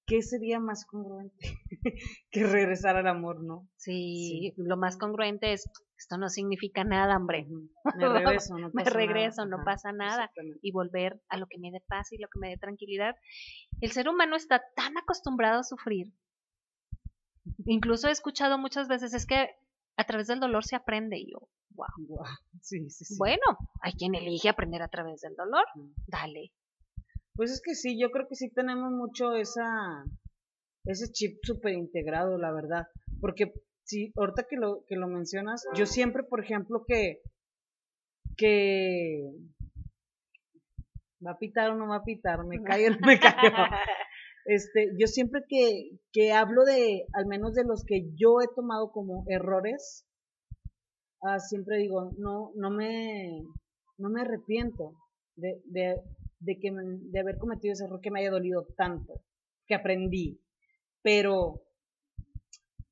¿qué 0.06 0.22
sería 0.22 0.60
más 0.60 0.86
congruente 0.86 1.38
que 2.32 2.44
regresar 2.46 2.98
al 2.98 3.08
amor, 3.08 3.44
no? 3.44 3.68
Sí, 3.78 4.54
lo 4.58 4.78
más 4.78 4.98
congruente 4.98 5.54
es, 5.54 5.70
esto 5.98 6.18
no 6.18 6.30
significa 6.30 6.84
nada, 6.84 7.16
hombre. 7.16 7.48
Me 7.98 8.10
regreso, 8.10 8.58
no 8.58 8.70
Me 8.74 8.84
pasa 8.84 9.00
nada. 9.06 9.46
no 9.46 9.64
pasa 9.64 9.92
nada. 9.92 10.32
y 10.62 10.72
volver 10.72 11.22
a 11.30 11.38
lo 11.38 11.48
que 11.48 11.60
me 11.60 11.72
dé 11.72 11.82
paz 11.88 12.12
y 12.12 12.18
lo 12.18 12.28
que 12.28 12.40
me 12.40 12.50
dé 12.50 12.58
tranquilidad. 12.58 13.16
El 13.80 13.92
ser 13.92 14.10
humano 14.10 14.36
está 14.36 14.62
tan 14.76 14.98
acostumbrado 14.98 15.60
a 15.60 15.64
sufrir. 15.64 16.08
Incluso 17.66 18.08
he 18.08 18.12
escuchado 18.12 18.58
muchas 18.58 18.88
veces, 18.88 19.14
es 19.14 19.26
que 19.26 19.50
a 20.02 20.06
través 20.06 20.28
del 20.28 20.40
dolor 20.40 20.66
se 20.66 20.76
aprende. 20.76 21.18
Y 21.18 21.32
yo, 21.32 21.48
wow. 21.72 22.26
Sí, 22.62 22.90
sí, 22.90 23.06
sí. 23.06 23.16
Bueno, 23.18 23.58
hay 23.82 23.94
quien 23.94 24.16
elige 24.16 24.50
aprender 24.50 24.82
a 24.82 24.88
través 24.88 25.22
del 25.22 25.36
dolor. 25.36 25.66
Dale. 26.08 26.52
Pues 27.36 27.52
es 27.52 27.62
que 27.64 27.76
sí, 27.76 28.00
yo 28.00 28.12
creo 28.12 28.28
que 28.28 28.36
sí 28.36 28.52
tenemos 28.52 28.92
mucho 28.92 29.34
esa, 29.36 30.04
ese 30.86 31.12
chip 31.12 31.40
súper 31.44 31.74
integrado, 31.74 32.38
la 32.38 32.52
verdad. 32.52 32.88
Porque 33.20 33.54
sí, 33.84 34.12
ahorita 34.16 34.46
que 34.50 34.58
lo, 34.58 34.84
que 34.88 34.96
lo 34.96 35.08
mencionas, 35.08 35.64
yo 35.76 35.86
siempre, 35.86 36.24
por 36.24 36.44
ejemplo, 36.44 36.84
que, 36.88 37.22
que 38.38 39.32
va 41.26 41.32
a 41.32 41.38
pitar 41.38 41.72
o 41.72 41.76
no 41.76 41.88
va 41.88 41.98
a 41.98 42.04
pitar, 42.04 42.44
me 42.46 42.62
callo 42.64 42.88
o 42.88 42.90
no 42.92 43.08
me 43.08 43.20
callo. 43.20 43.56
Este, 44.46 44.92
yo 44.98 45.08
siempre 45.08 45.44
que, 45.48 45.92
que 46.12 46.32
hablo 46.32 46.64
de, 46.64 47.06
al 47.14 47.26
menos 47.28 47.54
de 47.54 47.64
los 47.64 47.84
que 47.86 48.12
yo 48.16 48.42
he 48.42 48.48
tomado 48.56 48.92
como 48.92 49.24
errores, 49.28 50.06
ah, 51.22 51.40
siempre 51.40 51.78
digo, 51.78 52.12
no, 52.18 52.52
no 52.56 52.72
me, 52.72 53.44
no 53.98 54.10
me 54.10 54.22
arrepiento 54.22 54.96
de, 55.36 55.62
de, 55.66 56.02
de 56.40 56.60
que 56.60 56.72
de 56.74 57.20
haber 57.20 57.38
cometido 57.38 57.74
ese 57.74 57.86
error 57.86 58.02
que 58.02 58.12
me 58.12 58.22
haya 58.22 58.32
dolido 58.32 58.66
tanto, 58.76 59.22
que 59.68 59.76
aprendí. 59.76 60.42
Pero, 61.04 61.62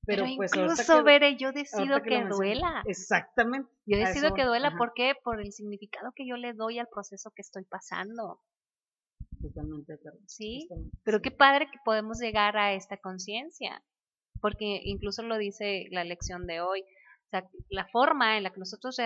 pero, 0.06 0.24
Pero, 0.24 0.36
pues 0.38 0.52
incluso, 0.56 1.04
Veré, 1.04 1.38
yo 1.38 1.52
decido 1.52 2.02
que, 2.02 2.24
duela. 2.26 2.84
Exactamente. 2.88 3.70
Yo 3.86 3.98
decido 3.98 4.28
eso 4.28 4.36
que 4.36 4.46
duela, 4.46 4.70
Ajá, 4.70 4.78
¿por 4.78 4.94
qué? 4.96 5.14
Por 5.24 5.40
el 5.40 5.52
significado 5.52 6.12
que 6.16 6.28
yo 6.28 6.36
le 6.36 6.54
doy 6.54 6.80
al 6.80 6.88
proceso 6.88 7.32
que 7.36 7.42
estoy 7.42 7.66
pasando. 7.66 8.40
Totalmente 9.42 9.94
de 9.94 10.00
acuerdo, 10.00 10.20
Sí, 10.28 10.68
Pero 11.04 11.22
qué 11.22 11.32
padre 11.32 11.68
que 11.72 11.78
podemos 11.86 12.20
llegar 12.20 12.58
a 12.58 12.74
esta 12.74 12.98
conciencia. 12.98 13.84
porque 14.42 14.82
incluso 14.86 15.22
lo 15.24 15.38
dice 15.38 15.88
la 15.92 16.04
lección 16.06 16.48
de 16.48 16.62
hoy, 16.62 16.82
o 16.82 17.30
sea, 17.30 17.48
la 17.70 17.86
forma 17.88 18.38
en 18.38 18.44
la 18.44 18.52
que 18.52 18.60
nosotros 18.60 18.98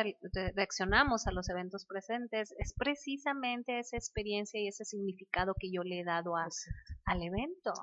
reaccionamos 0.55 1.27
a 1.27 1.31
los 1.31 1.49
eventos 1.49 1.85
presentes 1.85 2.53
es 2.57 2.73
precisamente 2.77 3.79
esa 3.79 3.97
experiencia 3.97 4.61
y 4.61 4.67
ese 4.67 4.85
significado 4.85 5.55
que 5.59 5.71
yo 5.71 5.83
le 5.83 5.99
he 5.99 6.03
dado 6.03 6.35
al 6.35 7.23
evento. 7.23 7.73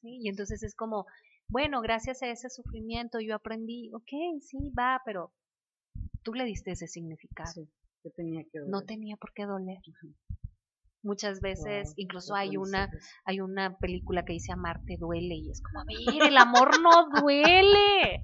¿Sí? 0.00 0.18
Y 0.22 0.28
entonces 0.28 0.62
es 0.62 0.74
como, 0.74 1.06
bueno, 1.48 1.80
gracias 1.80 2.22
a 2.22 2.30
ese 2.30 2.48
sufrimiento 2.48 3.20
yo 3.20 3.34
aprendí, 3.34 3.90
ok, 3.92 4.40
sí, 4.40 4.58
va, 4.76 5.00
pero 5.04 5.32
tú 6.22 6.32
le 6.34 6.44
diste 6.44 6.72
ese 6.72 6.88
significado. 6.88 7.68
tenía 8.16 8.42
que 8.44 8.60
No 8.66 8.82
tenía 8.82 9.16
por 9.16 9.32
qué 9.32 9.44
doler. 9.44 9.78
Muchas 11.02 11.40
veces, 11.40 11.94
incluso 11.96 12.34
hay 12.34 12.56
una, 12.56 12.90
hay 13.24 13.40
una 13.40 13.76
película 13.78 14.24
que 14.24 14.34
dice 14.34 14.52
amarte 14.52 14.96
duele 14.98 15.34
y 15.34 15.50
es 15.50 15.62
como, 15.62 15.80
a 15.80 15.84
ver, 15.84 16.28
el 16.28 16.36
amor 16.36 16.80
no 16.80 17.08
duele. 17.20 18.22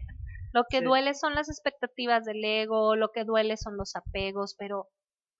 Lo 0.52 0.64
que 0.68 0.80
duele 0.80 1.14
son 1.14 1.34
las 1.34 1.48
expectativas 1.48 2.24
del 2.24 2.44
ego, 2.44 2.96
lo 2.96 3.10
que 3.12 3.24
duele 3.24 3.56
son 3.56 3.76
los 3.76 3.96
apegos, 3.96 4.54
pero 4.58 4.88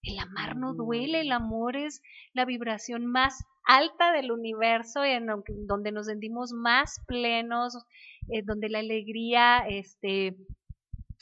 el 0.03 0.19
amar 0.19 0.57
no 0.57 0.75
duele, 0.75 1.21
el 1.21 1.33
amor 1.33 1.77
es 1.77 2.01
la 2.33 2.45
vibración 2.45 3.07
más 3.07 3.45
alta 3.65 4.13
del 4.13 4.31
universo 4.31 5.05
en 5.05 5.27
donde 5.67 5.93
nos 5.93 6.07
sentimos 6.07 6.53
más 6.53 7.01
plenos, 7.07 7.77
eh, 8.29 8.43
donde 8.45 8.69
la 8.69 8.79
alegría 8.79 9.67
este, 9.69 10.37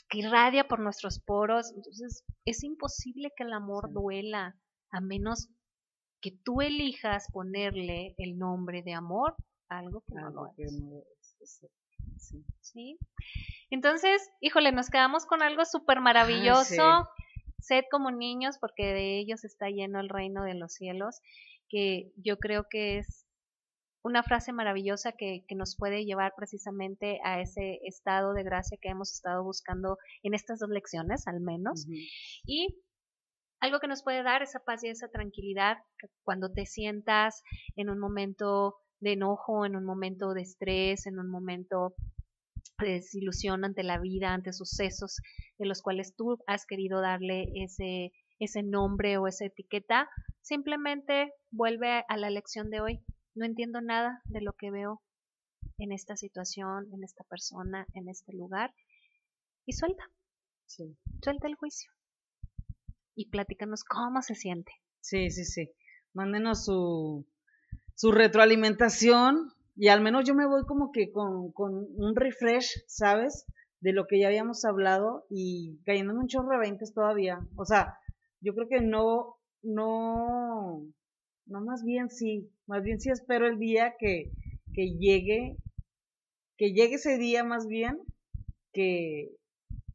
que 0.09 0.19
irradia 0.19 0.67
por 0.67 0.79
nuestros 0.79 1.19
poros. 1.19 1.73
Entonces, 1.75 2.23
es 2.45 2.63
imposible 2.63 3.31
que 3.35 3.43
el 3.43 3.53
amor 3.53 3.91
duela, 3.91 4.55
a 4.91 5.01
menos 5.01 5.49
que 6.25 6.31
tú 6.43 6.59
elijas 6.61 7.27
ponerle 7.31 8.15
el 8.17 8.39
nombre 8.39 8.81
de 8.81 8.95
amor 8.95 9.35
algo 9.69 10.01
que 10.07 10.15
no 10.15 10.31
lo 10.31 10.47
es. 10.57 11.61
sí. 12.61 12.97
Entonces, 13.69 14.27
híjole, 14.41 14.71
nos 14.71 14.89
quedamos 14.89 15.27
con 15.27 15.43
algo 15.43 15.65
súper 15.65 16.01
maravilloso. 16.01 17.07
Sed 17.59 17.83
como 17.91 18.09
niños, 18.09 18.57
porque 18.59 18.85
de 18.87 19.19
ellos 19.19 19.43
está 19.43 19.69
lleno 19.69 19.99
el 19.99 20.09
reino 20.09 20.43
de 20.43 20.55
los 20.55 20.73
cielos, 20.73 21.21
que 21.69 22.11
yo 22.15 22.39
creo 22.39 22.65
que 22.71 22.97
es 22.97 23.27
una 24.03 24.23
frase 24.23 24.51
maravillosa 24.51 25.11
que, 25.11 25.45
que, 25.47 25.53
nos 25.53 25.75
puede 25.77 26.05
llevar 26.05 26.33
precisamente 26.35 27.19
a 27.23 27.39
ese 27.39 27.81
estado 27.83 28.33
de 28.33 28.43
gracia 28.43 28.79
que 28.81 28.89
hemos 28.89 29.13
estado 29.13 29.43
buscando 29.43 29.99
en 30.23 30.33
estas 30.33 30.57
dos 30.57 30.69
lecciones, 30.69 31.27
al 31.27 31.39
menos. 31.39 31.85
Y 32.45 32.83
algo 33.65 33.79
que 33.79 33.87
nos 33.87 34.03
puede 34.03 34.21
dar 34.21 34.43
esa 34.43 34.59
paz 34.59 34.83
y 34.83 34.89
esa 34.89 35.09
tranquilidad 35.09 35.77
cuando 36.23 36.51
te 36.51 36.67
sientas 36.67 37.41
en 37.75 37.89
un 37.89 37.97
momento 37.97 38.75
de 38.99 39.13
enojo, 39.13 39.65
en 39.65 39.75
un 39.75 39.83
momento 39.83 40.33
de 40.33 40.43
estrés, 40.43 41.07
en 41.07 41.17
un 41.17 41.29
momento 41.29 41.95
de 42.77 42.91
desilusión 42.91 43.65
ante 43.65 43.81
la 43.81 43.99
vida, 43.99 44.33
ante 44.33 44.53
sucesos 44.53 45.19
de 45.57 45.65
los 45.65 45.81
cuales 45.81 46.15
tú 46.15 46.37
has 46.45 46.67
querido 46.67 47.01
darle 47.01 47.47
ese, 47.55 48.11
ese 48.39 48.61
nombre 48.61 49.17
o 49.17 49.27
esa 49.27 49.45
etiqueta, 49.45 50.09
simplemente 50.41 51.33
vuelve 51.49 52.03
a 52.07 52.17
la 52.17 52.29
lección 52.29 52.69
de 52.69 52.81
hoy. 52.81 53.03
No 53.33 53.45
entiendo 53.45 53.81
nada 53.81 54.21
de 54.25 54.41
lo 54.41 54.53
que 54.53 54.69
veo 54.69 55.01
en 55.79 55.91
esta 55.91 56.15
situación, 56.15 56.85
en 56.93 57.03
esta 57.03 57.23
persona, 57.23 57.87
en 57.95 58.09
este 58.09 58.31
lugar. 58.33 58.75
Y 59.65 59.73
suelta. 59.73 60.03
Suelta 60.67 61.47
el 61.47 61.55
juicio 61.55 61.95
y 63.15 63.29
platícanos 63.29 63.83
cómo 63.83 64.21
se 64.21 64.35
siente. 64.35 64.71
Sí, 64.99 65.29
sí, 65.31 65.45
sí. 65.45 65.71
Mándenos 66.13 66.65
su, 66.65 67.25
su 67.95 68.11
retroalimentación 68.11 69.51
y 69.75 69.87
al 69.87 70.01
menos 70.01 70.25
yo 70.25 70.35
me 70.35 70.47
voy 70.47 70.63
como 70.65 70.91
que 70.91 71.11
con, 71.11 71.51
con 71.51 71.73
un 71.73 72.15
refresh, 72.15 72.83
¿sabes? 72.87 73.45
De 73.79 73.93
lo 73.93 74.07
que 74.07 74.19
ya 74.19 74.27
habíamos 74.27 74.65
hablado 74.65 75.25
y 75.29 75.79
cayéndome 75.85 76.19
un 76.21 76.27
chorro 76.27 76.49
de 76.51 76.59
veintes 76.59 76.93
todavía. 76.93 77.39
O 77.55 77.65
sea, 77.65 77.97
yo 78.41 78.53
creo 78.53 78.67
que 78.67 78.81
no, 78.81 79.35
no, 79.61 80.85
no 81.45 81.61
más 81.61 81.83
bien 81.83 82.09
sí, 82.09 82.49
más 82.67 82.83
bien 82.83 82.99
sí 82.99 83.09
espero 83.09 83.47
el 83.47 83.59
día 83.59 83.95
que, 83.99 84.31
que 84.73 84.97
llegue, 84.97 85.57
que 86.57 86.73
llegue 86.73 86.95
ese 86.95 87.17
día 87.17 87.43
más 87.43 87.67
bien, 87.67 87.99
que, 88.71 89.35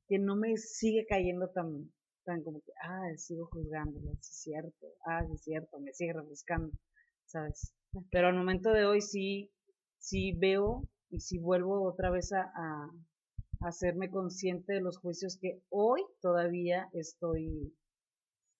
que 0.09 0.18
no 0.18 0.37
me 0.37 0.57
sigue 0.57 1.07
cayendo 1.09 1.49
tan, 1.51 1.91
tan 2.25 2.43
como 2.43 2.61
que, 2.61 2.73
ah, 2.83 3.16
sigo 3.16 3.47
juzgándolo, 3.47 4.12
es 4.12 4.27
cierto, 4.27 4.87
ah, 5.07 5.25
es 5.33 5.43
cierto, 5.43 5.79
me 5.81 5.93
sigue 5.93 6.12
refrescando, 6.12 6.73
¿sabes? 7.27 7.73
Pero 8.11 8.29
al 8.29 8.37
momento 8.37 8.73
de 8.73 8.85
hoy 8.85 9.01
sí, 9.01 9.51
sí 9.99 10.33
veo 10.33 10.89
y 11.11 11.21
sí 11.21 11.39
vuelvo 11.39 11.83
otra 11.83 12.11
vez 12.11 12.33
a, 12.33 12.43
a, 12.43 12.91
hacerme 13.61 14.11
consciente 14.11 14.73
de 14.73 14.81
los 14.81 14.99
juicios 14.99 15.39
que 15.41 15.61
hoy 15.68 16.03
todavía 16.21 16.89
estoy, 16.93 17.75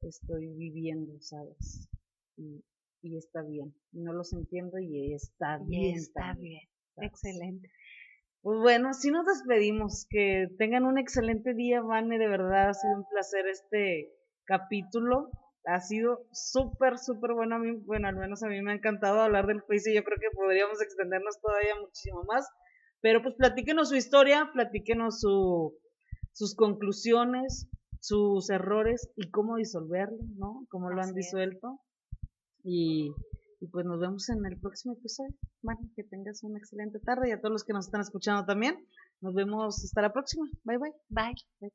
estoy 0.03 0.49
viviendo, 0.49 1.19
¿sabes? 1.21 1.89
Y, 2.37 2.63
y 3.03 3.17
está 3.17 3.43
bien, 3.43 3.75
no 3.93 4.13
los 4.13 4.33
entiendo 4.33 4.79
y 4.79 5.15
está 5.15 5.59
bien. 5.59 5.97
está 5.97 6.35
bien, 6.35 6.69
excelente. 6.97 7.71
Pues 8.43 8.59
bueno, 8.59 8.95
si 8.95 9.11
nos 9.11 9.27
despedimos. 9.27 10.07
Que 10.09 10.49
tengan 10.59 10.85
un 10.85 10.99
excelente 10.99 11.55
día, 11.55 11.83
Vane. 11.83 12.19
De 12.19 12.29
verdad 12.29 12.71
ha 12.71 12.75
sido 12.75 12.95
un 12.95 13.05
placer 13.09 13.47
este 13.49 14.13
capítulo. 14.45 15.31
Ha 15.67 15.81
sido 15.81 16.27
súper, 16.33 16.99
súper 16.99 17.35
bueno. 17.35 17.57
A 17.57 17.59
mí, 17.59 17.73
bueno, 17.85 18.09
al 18.09 18.17
menos 18.17 18.43
a 18.43 18.49
mí 18.49 18.61
me 18.63 18.73
ha 18.73 18.75
encantado 18.75 19.21
hablar 19.21 19.47
del 19.47 19.61
juicio. 19.61 19.93
Yo 19.93 20.05
creo 20.05 20.19
que 20.19 20.35
podríamos 20.35 20.81
extendernos 20.81 21.41
todavía 21.41 21.75
muchísimo 21.81 22.25
más. 22.25 22.49
Pero 23.03 23.23
pues 23.23 23.35
platíquenos 23.35 23.91
su 23.91 23.97
historia, 23.97 24.51
platíquenos 24.53 25.21
su, 25.21 25.75
sus 26.33 26.55
conclusiones, 26.55 27.69
sus 28.01 28.51
errores 28.51 29.11
y 29.17 29.31
cómo 29.31 29.57
disolverlo, 29.57 30.19
¿no? 30.37 30.67
Cómo 30.71 30.91
lo 30.91 31.03
han 31.03 31.15
disuelto. 31.15 31.81
Y 32.63 33.13
y 33.61 33.67
pues 33.69 33.85
nos 33.85 34.01
vemos 34.01 34.29
en 34.31 34.45
el 34.47 34.59
próximo 34.59 34.95
episodio. 34.95 35.35
Bueno, 35.63 35.81
que 35.95 36.05
tengas 36.05 36.43
una 36.43 36.59
excelente 36.59 36.99
tarde 37.01 37.29
y 37.29 37.33
a 37.33 37.41
todos 37.41 37.53
los 37.53 37.65
que 37.65 37.73
nos 37.73 37.87
están 37.87 38.01
escuchando 38.01 38.45
también. 38.45 38.87
Nos 39.21 39.35
vemos 39.35 39.85
hasta 39.85 40.03
la 40.03 40.13
próxima. 40.13 40.49
Bye 40.65 40.79
bye. 40.79 40.93
Bye. 41.09 41.35
bye. 41.61 41.73